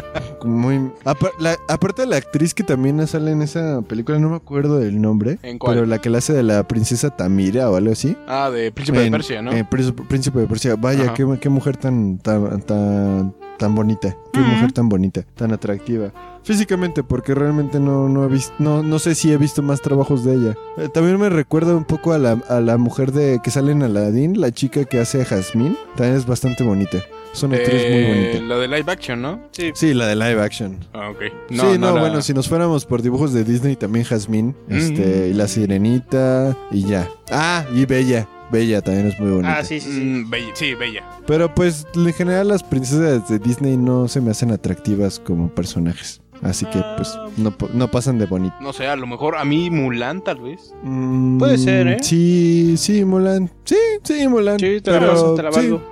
Muy, 0.47 0.91
la- 1.39 1.57
aparte 1.67 2.03
de 2.03 2.07
la 2.07 2.15
actriz 2.17 2.53
que 2.53 2.63
también 2.63 3.05
sale 3.07 3.31
en 3.31 3.41
esa 3.41 3.81
película, 3.81 4.17
no 4.19 4.29
me 4.29 4.35
acuerdo 4.37 4.79
del 4.79 5.01
nombre. 5.01 5.37
¿En 5.43 5.57
cuál? 5.59 5.75
Pero 5.75 5.85
la 5.85 5.99
que 5.99 6.09
la 6.09 6.19
hace 6.19 6.33
de 6.33 6.43
la 6.43 6.67
princesa 6.67 7.09
Tamira 7.09 7.69
o 7.69 7.75
algo 7.75 7.91
así. 7.91 8.15
Ah, 8.27 8.49
de 8.49 8.71
Príncipe 8.71 8.99
de 8.99 9.05
En- 9.05 9.11
Persia, 9.11 9.41
¿no? 9.41 9.51
eh, 9.51 9.63
Príncipe 9.69 10.03
Príncipe 10.03 10.39
de 10.39 10.47
Persia. 10.47 10.75
Vaya, 10.75 11.13
qué, 11.13 11.25
qué 11.39 11.49
mujer 11.49 11.77
tan, 11.77 12.17
tan, 12.19 12.61
tan, 12.61 13.33
tan 13.57 13.75
bonita. 13.75 14.15
Qué 14.33 14.39
Ujú. 14.41 14.49
mujer 14.49 14.71
tan 14.71 14.89
bonita, 14.89 15.23
tan 15.35 15.51
atractiva. 15.53 16.11
Físicamente, 16.43 17.03
porque 17.03 17.35
realmente 17.35 17.77
no, 17.79 18.07
no 18.07 18.23
he 18.23 18.27
visto, 18.29 18.53
no, 18.59 18.81
no 18.83 18.99
sé 18.99 19.15
si 19.15 19.33
he 19.33 19.37
visto 19.37 19.61
más 19.61 19.81
trabajos 19.81 20.23
de 20.23 20.33
ella. 20.35 20.55
Eh, 20.77 20.87
también 20.93 21.19
me 21.19 21.29
recuerda 21.29 21.75
un 21.75 21.83
poco 21.83 22.13
a 22.13 22.17
la, 22.19 22.39
a 22.47 22.61
la 22.61 22.77
mujer 22.77 23.11
de 23.11 23.39
que 23.43 23.51
sale 23.51 23.73
en 23.73 23.83
Aladdin, 23.83 24.39
la 24.39 24.51
chica 24.51 24.85
que 24.85 24.99
hace 24.99 25.21
a 25.21 25.25
Jasmine. 25.25 25.75
También 25.97 26.15
es 26.17 26.25
bastante 26.25 26.63
bonita. 26.63 26.99
Es 27.37 27.43
una 27.43 27.55
actriz 27.57 27.73
muy 27.81 27.99
Eh, 27.99 28.31
bonita. 28.33 28.55
La 28.55 28.57
de 28.61 28.67
live 28.67 28.91
action, 28.91 29.21
¿no? 29.21 29.39
Sí, 29.51 29.71
Sí, 29.75 29.93
la 29.93 30.07
de 30.07 30.15
live 30.15 30.41
action. 30.41 30.77
Ah, 30.93 31.09
ok. 31.11 31.21
sí, 31.49 31.55
no, 31.77 31.93
la- 31.93 31.99
bueno, 32.01 32.21
si 32.21 32.33
nos 32.33 32.47
fuéramos 32.49 32.85
por 32.85 33.01
dibujos 33.01 33.31
de 33.33 33.43
Disney, 33.43 33.75
también 33.75 34.05
Jasmine, 34.05 34.55
este, 34.69 35.29
y 35.29 35.33
la 35.33 35.47
sirenita, 35.47 36.57
y 36.71 36.83
ya. 36.83 37.07
Ah, 37.31 37.63
y 37.75 37.85
Bella. 37.85 38.27
Bella 38.51 38.81
también 38.81 39.07
es 39.07 39.19
muy 39.19 39.29
bonita. 39.29 39.57
Ah, 39.57 39.63
sí, 39.63 39.79
sí, 39.79 39.91
sí. 39.91 39.99
Mm, 39.99 40.29
bella- 40.29 40.51
sí, 40.55 40.73
bella. 40.73 41.03
Pero 41.27 41.53
pues 41.53 41.85
en 41.95 42.13
general 42.13 42.47
las 42.47 42.63
princesas 42.63 43.27
de 43.27 43.39
Disney 43.39 43.75
no 43.77 44.07
se 44.07 44.21
me 44.21 44.31
hacen 44.31 44.51
atractivas 44.51 45.19
como 45.19 45.49
personajes. 45.49 46.21
Así 46.41 46.65
que 46.67 46.79
pues 46.95 47.09
Ah. 47.17 47.25
no, 47.35 47.51
po- 47.57 47.69
no 47.73 47.89
pasan 47.89 48.19
de 48.19 48.25
bonito. 48.27 48.55
No 48.61 48.71
sé, 48.71 48.85
a 48.87 48.95
lo 48.95 49.05
mejor 49.07 49.35
a 49.37 49.43
mí 49.43 49.69
Mulan, 49.69 50.23
tal 50.23 50.39
vez. 50.39 50.71
Mm, 50.83 51.39
Puede 51.39 51.57
ser, 51.57 51.87
¿eh? 51.87 51.97
Sí, 52.01 52.75
sí, 52.77 53.03
Mulan. 53.03 53.51
Sí, 53.65 53.75
sí, 54.03 54.27
Mulan. 54.27 54.59
Sí, 54.59 54.79
te 54.81 54.91
la 54.91 54.99
Pero 54.99 55.11
paso, 55.13 55.33
te 55.33 55.43
la 55.43 55.49
valgo. 55.49 55.77
sí, 55.77 55.83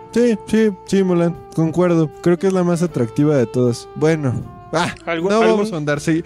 sí, 0.48 0.72
sí, 0.86 1.04
Mulan. 1.04 1.36
Concuerdo. 1.56 2.10
Creo 2.22 2.38
que 2.38 2.48
es 2.48 2.54
la 2.54 2.64
más 2.64 2.82
atractiva 2.82 3.36
de 3.36 3.46
todas. 3.46 3.88
Bueno. 3.96 4.55
Ah, 4.74 4.94
¿Algún- 5.06 5.30
no 5.32 5.38
algún- 5.42 5.58
vamos 5.58 5.74
a 5.74 5.78
andar. 5.78 6.00
se- 6.00 6.24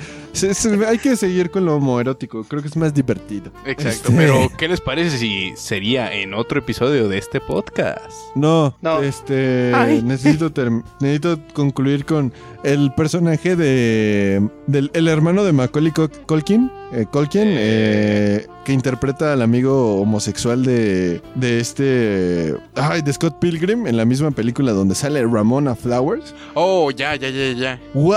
hay 0.87 0.97
que 0.97 1.15
seguir 1.15 1.51
con 1.51 1.65
lo 1.65 1.75
homoerótico. 1.75 2.43
Creo 2.43 2.61
que 2.61 2.67
es 2.67 2.77
más 2.77 2.93
divertido. 2.93 3.51
Exacto, 3.65 4.09
Este, 4.09 4.11
pero 4.15 4.51
¿qué 4.57 4.67
les 4.67 4.81
parece 4.81 5.17
si 5.17 5.53
sería 5.55 6.13
en 6.13 6.33
otro 6.33 6.59
episodio 6.59 7.07
de 7.09 7.17
este 7.17 7.39
podcast? 7.41 8.11
No, 8.35 8.75
No. 8.81 9.01
este 9.01 9.71
Ay. 9.75 10.01
necesito 10.03 10.51
term- 10.53 10.83
necesito 10.99 11.39
concluir 11.53 12.05
con 12.05 12.33
el 12.63 12.91
personaje 12.93 13.55
de 13.55 14.47
del 14.67 14.89
el 14.93 15.07
hermano 15.07 15.43
de 15.43 15.53
Macaulay 15.53 15.91
Culkin, 16.27 16.71
eh, 16.93 17.05
Culkin, 17.11 17.47
Eh. 17.47 17.55
eh, 17.57 18.47
que 18.65 18.73
interpreta 18.73 19.33
al 19.33 19.41
amigo 19.41 19.99
homosexual 20.01 20.63
de, 20.63 21.21
de 21.35 21.59
este, 21.59 22.55
ay, 22.75 23.01
de 23.01 23.13
Scott 23.13 23.39
Pilgrim 23.39 23.87
en 23.87 23.97
la 23.97 24.05
misma 24.05 24.29
película 24.31 24.73
donde 24.73 24.93
sale 24.95 25.23
Ramona 25.25 25.75
Flowers. 25.75 26.35
Oh, 26.53 26.91
ya, 26.91 27.15
ya, 27.15 27.29
ya, 27.29 27.51
ya. 27.53 27.79
¡Wow! 27.93 28.13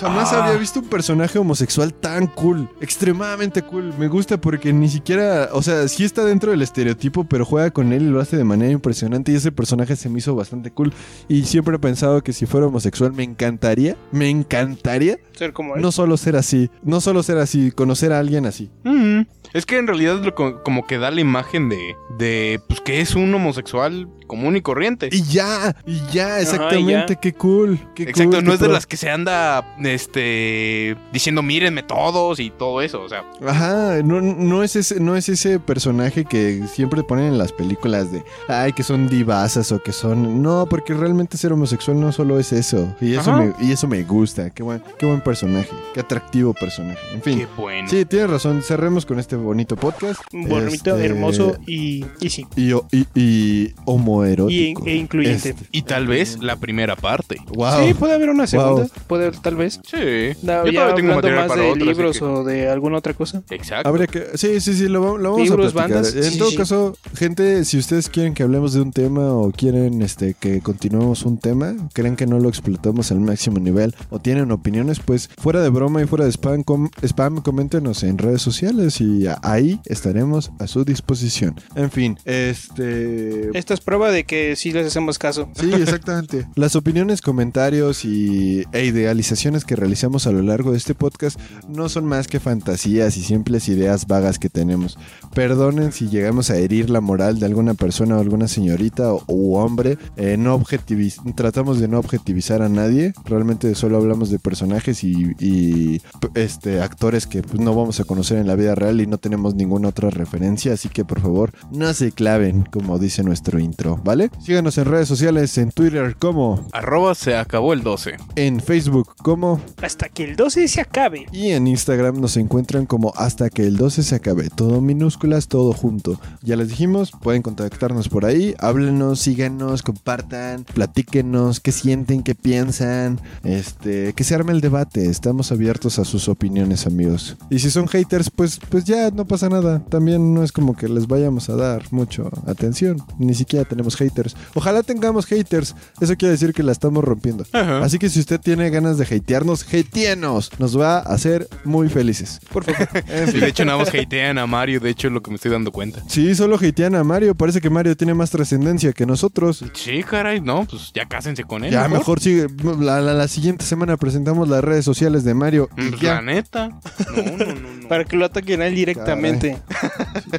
Jamás 0.00 0.32
Ah. 0.32 0.44
había 0.44 0.58
visto 0.58 0.80
un 0.80 0.88
personaje 0.88 1.38
homosexual 1.38 1.92
tan 1.92 2.26
cool. 2.28 2.68
Extremadamente 2.80 3.62
cool. 3.62 3.92
Me 3.98 4.08
gusta 4.08 4.40
porque 4.40 4.72
ni 4.72 4.88
siquiera. 4.88 5.48
O 5.52 5.62
sea, 5.62 5.86
sí 5.88 6.04
está 6.04 6.24
dentro 6.24 6.50
del 6.50 6.62
estereotipo, 6.62 7.24
pero 7.24 7.44
juega 7.44 7.70
con 7.70 7.92
él 7.92 8.02
y 8.02 8.10
lo 8.10 8.20
hace 8.20 8.36
de 8.36 8.44
manera 8.44 8.72
impresionante. 8.72 9.32
Y 9.32 9.36
ese 9.36 9.52
personaje 9.52 9.96
se 9.96 10.08
me 10.08 10.18
hizo 10.18 10.34
bastante 10.34 10.70
cool. 10.70 10.92
Y 11.28 11.42
siempre 11.44 11.76
he 11.76 11.78
pensado 11.78 12.22
que 12.22 12.32
si 12.32 12.46
fuera 12.46 12.66
homosexual 12.66 13.12
me 13.12 13.22
encantaría. 13.24 13.96
Me 14.12 14.28
encantaría. 14.30 15.18
Ser 15.32 15.52
como 15.52 15.74
él. 15.76 15.82
No 15.82 15.92
solo 15.92 16.16
ser 16.16 16.36
así. 16.36 16.70
No 16.82 17.00
solo 17.00 17.22
ser 17.22 17.38
así. 17.38 17.70
Conocer 17.72 18.12
a 18.12 18.18
alguien 18.20 18.46
así. 18.46 18.70
Mm, 18.84 19.22
Es 19.52 19.66
que 19.66 19.78
en 19.78 19.86
realidad 19.86 20.20
lo 20.22 20.34
co- 20.34 20.62
como 20.64 20.86
que 20.86 20.98
da 20.98 21.10
la 21.12 21.20
imagen 21.20 21.68
de, 21.68 21.78
de 22.18 22.60
pues 22.68 22.80
que 22.80 23.00
es 23.00 23.14
un 23.14 23.32
homosexual 23.34 24.08
común 24.26 24.56
y 24.56 24.62
corriente. 24.62 25.08
Y 25.12 25.22
ya. 25.22 25.74
Y 25.86 26.00
ya, 26.12 26.40
exactamente. 26.40 27.14
ya. 27.14 27.20
Qué 27.20 27.32
cool. 27.34 27.78
Qué 27.94 28.04
Exacto, 28.04 28.36
cool, 28.36 28.44
no 28.44 28.50
qué 28.50 28.54
es 28.54 28.60
de 28.60 28.68
las 28.68 28.86
que 28.86 28.96
se 28.96 29.10
anda 29.10 29.64
este 29.82 30.96
diciendo 31.12 31.42
mírenme 31.42 31.82
todos 31.82 32.40
y 32.40 32.50
todo 32.50 32.82
eso, 32.82 33.02
o 33.02 33.08
sea, 33.08 33.24
Ajá, 33.46 34.02
no, 34.02 34.20
no, 34.20 34.62
es 34.62 34.76
ese, 34.76 35.00
no 35.00 35.16
es 35.16 35.28
ese 35.28 35.58
personaje 35.58 36.24
que 36.24 36.62
siempre 36.72 37.02
ponen 37.02 37.26
en 37.26 37.38
las 37.38 37.52
películas 37.52 38.10
de, 38.12 38.24
ay, 38.48 38.72
que 38.72 38.82
son 38.82 39.08
divasas 39.08 39.70
o 39.72 39.82
que 39.82 39.92
son... 39.92 40.42
No, 40.42 40.66
porque 40.68 40.94
realmente 40.94 41.36
ser 41.36 41.52
homosexual 41.52 42.00
no 42.00 42.12
solo 42.12 42.38
es 42.38 42.52
eso. 42.52 42.94
Y 43.00 43.14
eso, 43.14 43.32
Ajá. 43.32 43.40
me, 43.42 43.66
y 43.66 43.72
eso 43.72 43.86
me 43.88 44.02
gusta. 44.04 44.50
Qué 44.50 44.62
buen, 44.62 44.82
qué 44.98 45.06
buen 45.06 45.20
personaje. 45.20 45.68
Qué 45.92 46.00
atractivo 46.00 46.54
personaje. 46.54 46.98
En 47.12 47.22
fin. 47.22 47.38
qué 47.38 47.46
bueno. 47.56 47.88
Sí, 47.88 48.04
tienes 48.04 48.30
razón. 48.30 48.62
Cerremos 48.62 49.06
con 49.06 49.18
este 49.18 49.36
bonito 49.36 49.76
podcast. 49.76 50.20
Bonito, 50.32 50.94
Este, 50.96 51.04
hermoso 51.06 51.56
y, 51.66 52.04
y 52.20 52.30
sí. 52.30 52.46
Y, 52.56 52.72
y, 52.92 53.06
y 53.14 53.74
homoerótico. 54.14 54.82
Y- 54.86 54.90
e 54.90 54.96
incluyente. 54.96 55.50
Este, 55.50 55.66
Y 55.72 55.82
tal 55.82 56.06
vez 56.06 56.38
la 56.42 56.56
primera 56.56 56.96
parte. 56.96 57.36
wow. 57.54 57.86
Sí, 57.86 57.94
puede 57.94 58.14
haber 58.14 58.30
una 58.30 58.46
segunda. 58.46 58.82
Wow. 58.82 58.90
Puede 59.06 59.26
haber, 59.26 59.38
tal 59.40 59.56
vez. 59.56 59.80
Sí. 59.84 59.96
No, 60.42 60.64
Yo 60.66 60.72
ya 60.72 60.80
todavía 60.80 60.94
tengo 60.94 61.14
material 61.14 61.38
más 61.40 61.48
para 61.48 61.62
de 61.62 61.70
otro, 61.70 61.84
libros 61.84 62.18
que- 62.18 62.24
o 62.24 62.44
de 62.44 62.68
alguna 62.68 62.98
otra 62.98 63.14
cosa. 63.14 63.42
Exacto. 63.50 63.88
Habría 63.88 64.06
que, 64.06 64.26
sí, 64.34 64.60
sí, 64.60 64.74
sí, 64.74 64.88
lo, 64.88 65.00
va- 65.02 65.18
lo 65.18 65.32
vamos 65.32 65.48
Libros, 65.48 65.70
a 65.70 65.72
platicar. 65.72 66.02
bandas, 66.02 66.14
en 66.14 66.32
sí, 66.32 66.38
todo 66.38 66.50
sí. 66.50 66.56
caso, 66.56 66.96
gente, 67.16 67.64
si 67.64 67.78
ustedes 67.78 68.08
quieren 68.08 68.34
que 68.34 68.42
hablemos 68.42 68.72
de 68.72 68.80
un 68.80 68.92
tema 68.92 69.32
o 69.32 69.50
quieren 69.50 70.02
este 70.02 70.34
que 70.34 70.60
continuemos 70.60 71.24
un 71.24 71.38
tema, 71.38 71.74
creen 71.92 72.16
que 72.16 72.26
no 72.26 72.38
lo 72.38 72.48
explotamos 72.48 73.10
al 73.12 73.20
máximo 73.20 73.58
nivel 73.58 73.94
o 74.10 74.18
tienen 74.18 74.50
opiniones, 74.52 75.00
pues 75.00 75.28
fuera 75.38 75.62
de 75.62 75.68
broma 75.70 76.02
y 76.02 76.06
fuera 76.06 76.24
de 76.24 76.30
spam, 76.32 76.62
com- 76.62 76.90
spam 77.02 77.40
coméntenos 77.42 78.02
en 78.02 78.18
redes 78.18 78.42
sociales 78.42 79.00
y 79.00 79.26
ahí 79.42 79.80
estaremos 79.86 80.50
a 80.58 80.66
su 80.66 80.84
disposición. 80.84 81.54
En 81.74 81.90
fin, 81.90 82.18
este... 82.24 83.56
Esta 83.56 83.74
es 83.74 83.80
prueba 84.04 84.14
de 84.14 84.24
que 84.24 84.56
sí 84.56 84.72
les 84.72 84.86
hacemos 84.86 85.18
caso. 85.18 85.48
Sí, 85.54 85.72
exactamente. 85.72 86.46
Las 86.54 86.76
opiniones, 86.76 87.22
comentarios 87.22 88.04
y, 88.04 88.64
e 88.72 88.84
idealizaciones 88.84 89.64
que 89.64 89.76
realizamos 89.76 90.26
a 90.26 90.32
lo 90.32 90.42
largo 90.42 90.72
de 90.72 90.78
este 90.78 90.94
podcast 90.94 91.38
no 91.68 91.88
son 91.88 92.04
más 92.04 92.28
que 92.28 92.40
fantasías 92.40 93.16
y 93.16 93.22
simples 93.22 93.68
ideas 93.68 94.06
vagas 94.06 94.38
que 94.38 94.48
tenemos. 94.50 94.98
Perdonen 95.34 95.92
si 95.92 96.08
llegamos 96.08 96.50
a 96.50 96.56
herir 96.56 96.90
la 96.90 97.00
moral 97.00 97.38
de 97.40 97.46
alguna 97.46 97.74
persona 97.74 98.16
o 98.16 98.20
alguna 98.20 98.48
señorita 98.48 99.12
o 99.12 99.58
hombre. 99.58 99.98
Eh, 100.16 100.36
no 100.38 100.58
objetiviz- 100.58 101.20
tratamos 101.34 101.80
de 101.80 101.88
no 101.88 101.98
objetivizar 101.98 102.62
a 102.62 102.68
nadie. 102.68 103.12
Realmente 103.24 103.74
solo 103.74 103.96
hablamos 103.96 104.30
de 104.30 104.38
personajes 104.38 105.02
y, 105.04 106.00
este, 106.34 106.80
actores 106.80 107.26
que 107.26 107.42
pues, 107.42 107.60
no 107.60 107.74
vamos 107.74 108.00
a 108.00 108.04
conocer 108.04 108.38
en 108.38 108.46
la 108.46 108.54
vida 108.56 108.74
real 108.74 109.00
y 109.00 109.06
no 109.06 109.18
tenemos 109.18 109.54
ninguna 109.54 109.88
otra 109.88 110.10
referencia. 110.10 110.72
Así 110.74 110.88
que 110.88 111.04
por 111.04 111.20
favor, 111.20 111.52
no 111.72 111.92
se 111.94 112.12
claven, 112.12 112.64
como 112.70 112.98
dice 112.98 113.22
nuestro 113.22 113.58
intro, 113.58 113.93
¿vale? 114.02 114.30
Síganos 114.42 114.78
en 114.78 114.86
redes 114.86 115.08
sociales, 115.08 115.56
en 115.58 115.70
Twitter 115.70 116.16
como, 116.18 116.66
Arroba 116.72 117.14
se 117.14 117.36
acabó 117.36 117.72
el 117.72 117.82
12. 117.82 118.16
en 118.36 118.60
Facebook 118.60 119.14
como 119.22 119.60
Hasta 119.82 120.08
que 120.08 120.24
el 120.24 120.36
12 120.36 120.68
se 120.68 120.80
acabe. 120.80 121.26
y 121.32 121.50
en 121.50 121.66
Instagram 121.66 122.20
nos 122.20 122.36
encuentran 122.36 122.86
como 122.86 123.12
hasta 123.16 123.50
que 123.50 123.62
el 123.66 123.76
12 123.76 124.02
se 124.02 124.14
acabe. 124.14 124.48
Todo 124.50 124.80
minúsculas, 124.80 125.48
todo 125.48 125.72
junto. 125.72 126.20
Ya 126.42 126.56
les 126.56 126.68
dijimos, 126.68 127.10
pueden 127.22 127.42
contactarnos 127.42 128.08
por 128.08 128.24
ahí. 128.24 128.54
Háblenos, 128.58 129.20
síganos, 129.20 129.82
compartan, 129.82 130.64
platíquenos 130.74 131.60
qué 131.60 131.72
sienten, 131.72 132.22
qué 132.22 132.34
piensan. 132.34 133.20
Este, 133.42 134.12
que 134.14 134.24
se 134.24 134.34
arme 134.34 134.52
el 134.52 134.60
debate. 134.60 135.06
Estamos 135.06 135.52
abiertos 135.52 135.98
a 135.98 136.04
sus 136.04 136.28
opiniones, 136.28 136.86
amigos. 136.86 137.36
Y 137.50 137.58
si 137.58 137.70
son 137.70 137.86
haters, 137.88 138.30
pues, 138.30 138.58
pues 138.70 138.84
ya 138.84 139.10
no 139.10 139.26
pasa 139.26 139.48
nada. 139.48 139.84
También 139.90 140.32
no 140.34 140.42
es 140.42 140.52
como 140.52 140.74
que 140.76 140.88
les 140.88 141.06
vayamos 141.06 141.48
a 141.50 141.56
dar 141.56 141.82
mucho 141.92 142.30
atención. 142.46 142.96
Ni 143.18 143.34
siquiera 143.34 143.64
tenemos 143.64 143.83
haters. 143.96 144.34
Ojalá 144.54 144.82
tengamos 144.82 145.26
haters. 145.26 145.74
Eso 146.00 146.16
quiere 146.16 146.32
decir 146.32 146.52
que 146.54 146.62
la 146.62 146.72
estamos 146.72 147.04
rompiendo. 147.04 147.44
Ajá. 147.52 147.84
Así 147.84 147.98
que 147.98 148.08
si 148.08 148.20
usted 148.20 148.40
tiene 148.40 148.70
ganas 148.70 148.96
de 148.98 149.04
hatearnos, 149.04 149.62
hateanos. 149.72 150.50
Nos 150.58 150.78
va 150.78 150.98
a 150.98 151.00
hacer 151.00 151.48
muy 151.64 151.88
felices. 151.88 152.40
Por 152.52 152.64
favor. 152.64 152.88
En 153.08 153.26
Sí, 153.26 153.32
fin. 153.32 153.40
de 153.42 153.48
hecho, 153.48 153.64
nada 153.64 153.78
más 153.78 153.88
hatean 153.94 154.38
a 154.38 154.46
Mario, 154.46 154.80
de 154.80 154.90
hecho, 154.90 155.08
es 155.08 155.12
lo 155.14 155.22
que 155.22 155.30
me 155.30 155.36
estoy 155.36 155.50
dando 155.50 155.70
cuenta. 155.72 156.02
Sí, 156.08 156.34
solo 156.34 156.56
hatean 156.56 156.94
a 156.94 157.04
Mario. 157.04 157.34
Parece 157.34 157.60
que 157.60 157.68
Mario 157.70 157.96
tiene 157.96 158.14
más 158.14 158.30
trascendencia 158.30 158.92
que 158.92 159.04
nosotros. 159.06 159.64
Sí, 159.74 160.02
caray, 160.02 160.40
no, 160.40 160.64
pues 160.66 160.90
ya 160.94 161.06
cásense 161.06 161.44
con 161.44 161.64
él. 161.64 161.70
Ya 161.72 161.86
mejor 161.88 162.20
sigue. 162.20 162.46
La, 162.80 163.00
la- 163.00 163.14
la 163.14 163.28
siguiente 163.28 163.64
semana 163.64 163.96
presentamos 163.96 164.48
las 164.48 164.62
redes 164.64 164.84
sociales 164.84 165.24
de 165.24 165.34
Mario. 165.34 165.68
Y 165.76 165.90
Pues, 165.90 166.00
ya. 166.00 166.14
la 166.14 166.22
neta. 166.22 166.68
No, 166.68 167.22
no, 167.36 167.46
no, 167.46 167.54
no. 167.82 167.88
Para 167.88 168.04
que 168.04 168.16
lo 168.16 168.24
ataquen 168.24 168.62
a 168.62 168.66
él 168.66 168.74
directamente. 168.74 169.58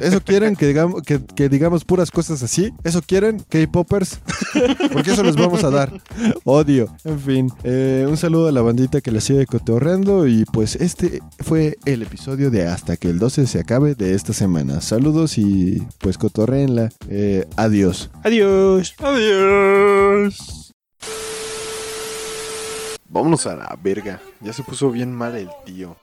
¿Eso 0.00 0.20
quieren 0.20 0.56
que 0.56 0.66
digamos, 0.66 1.02
que, 1.02 1.20
que 1.34 1.48
digamos 1.48 1.84
puras 1.84 2.10
cosas 2.10 2.42
así? 2.42 2.72
¿Eso 2.84 3.02
quieren? 3.02 3.35
K-Poppers. 3.48 4.20
Porque 4.92 5.10
eso 5.12 5.22
les 5.22 5.36
vamos 5.36 5.64
a 5.64 5.70
dar. 5.70 5.92
Odio. 6.44 6.88
En 7.04 7.20
fin. 7.20 7.50
eh, 7.64 8.06
un 8.08 8.16
saludo 8.16 8.48
a 8.48 8.52
la 8.52 8.62
bandita 8.62 9.00
que 9.00 9.10
la 9.10 9.20
sigue 9.20 9.46
cotorreando. 9.46 10.26
Y 10.26 10.44
pues 10.46 10.76
este 10.76 11.20
fue 11.40 11.76
el 11.84 12.02
episodio 12.02 12.50
de 12.50 12.66
Hasta 12.66 12.96
que 12.96 13.08
el 13.08 13.18
12 13.18 13.46
se 13.46 13.60
acabe 13.60 13.94
de 13.94 14.14
esta 14.14 14.32
semana. 14.32 14.80
Saludos 14.80 15.38
y 15.38 15.82
pues 15.98 16.18
cotorreenla. 16.18 16.90
Eh, 17.08 17.46
adiós. 17.56 18.10
Adiós. 18.22 18.94
Adiós. 18.98 20.72
Vámonos 23.08 23.46
a 23.46 23.54
la 23.56 23.78
verga. 23.82 24.20
Ya 24.40 24.52
se 24.52 24.62
puso 24.62 24.90
bien 24.90 25.12
mal 25.12 25.36
el 25.36 25.48
tío. 25.64 25.96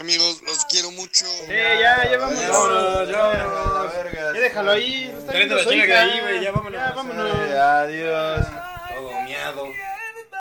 Amigos, 0.00 0.40
los 0.46 0.64
quiero 0.66 0.92
mucho. 0.92 1.24
Eh, 1.48 1.78
ya, 1.80 2.08
ya 2.08 2.18
vámonos. 2.18 2.48
Vámonos, 2.48 3.12
vámonos. 3.12 3.92
Ya 4.14 4.40
déjalo 4.40 4.70
ahí. 4.70 5.12
Está 5.18 5.32
viendo 5.32 5.58
su 5.58 5.72
hija. 5.72 6.06
Ya 6.40 6.52
vámonos. 6.52 6.80
Ya 6.80 6.92
vámonos. 6.92 7.50
Adiós. 7.50 8.46
Todo 8.94 9.20
miado. 9.22 9.72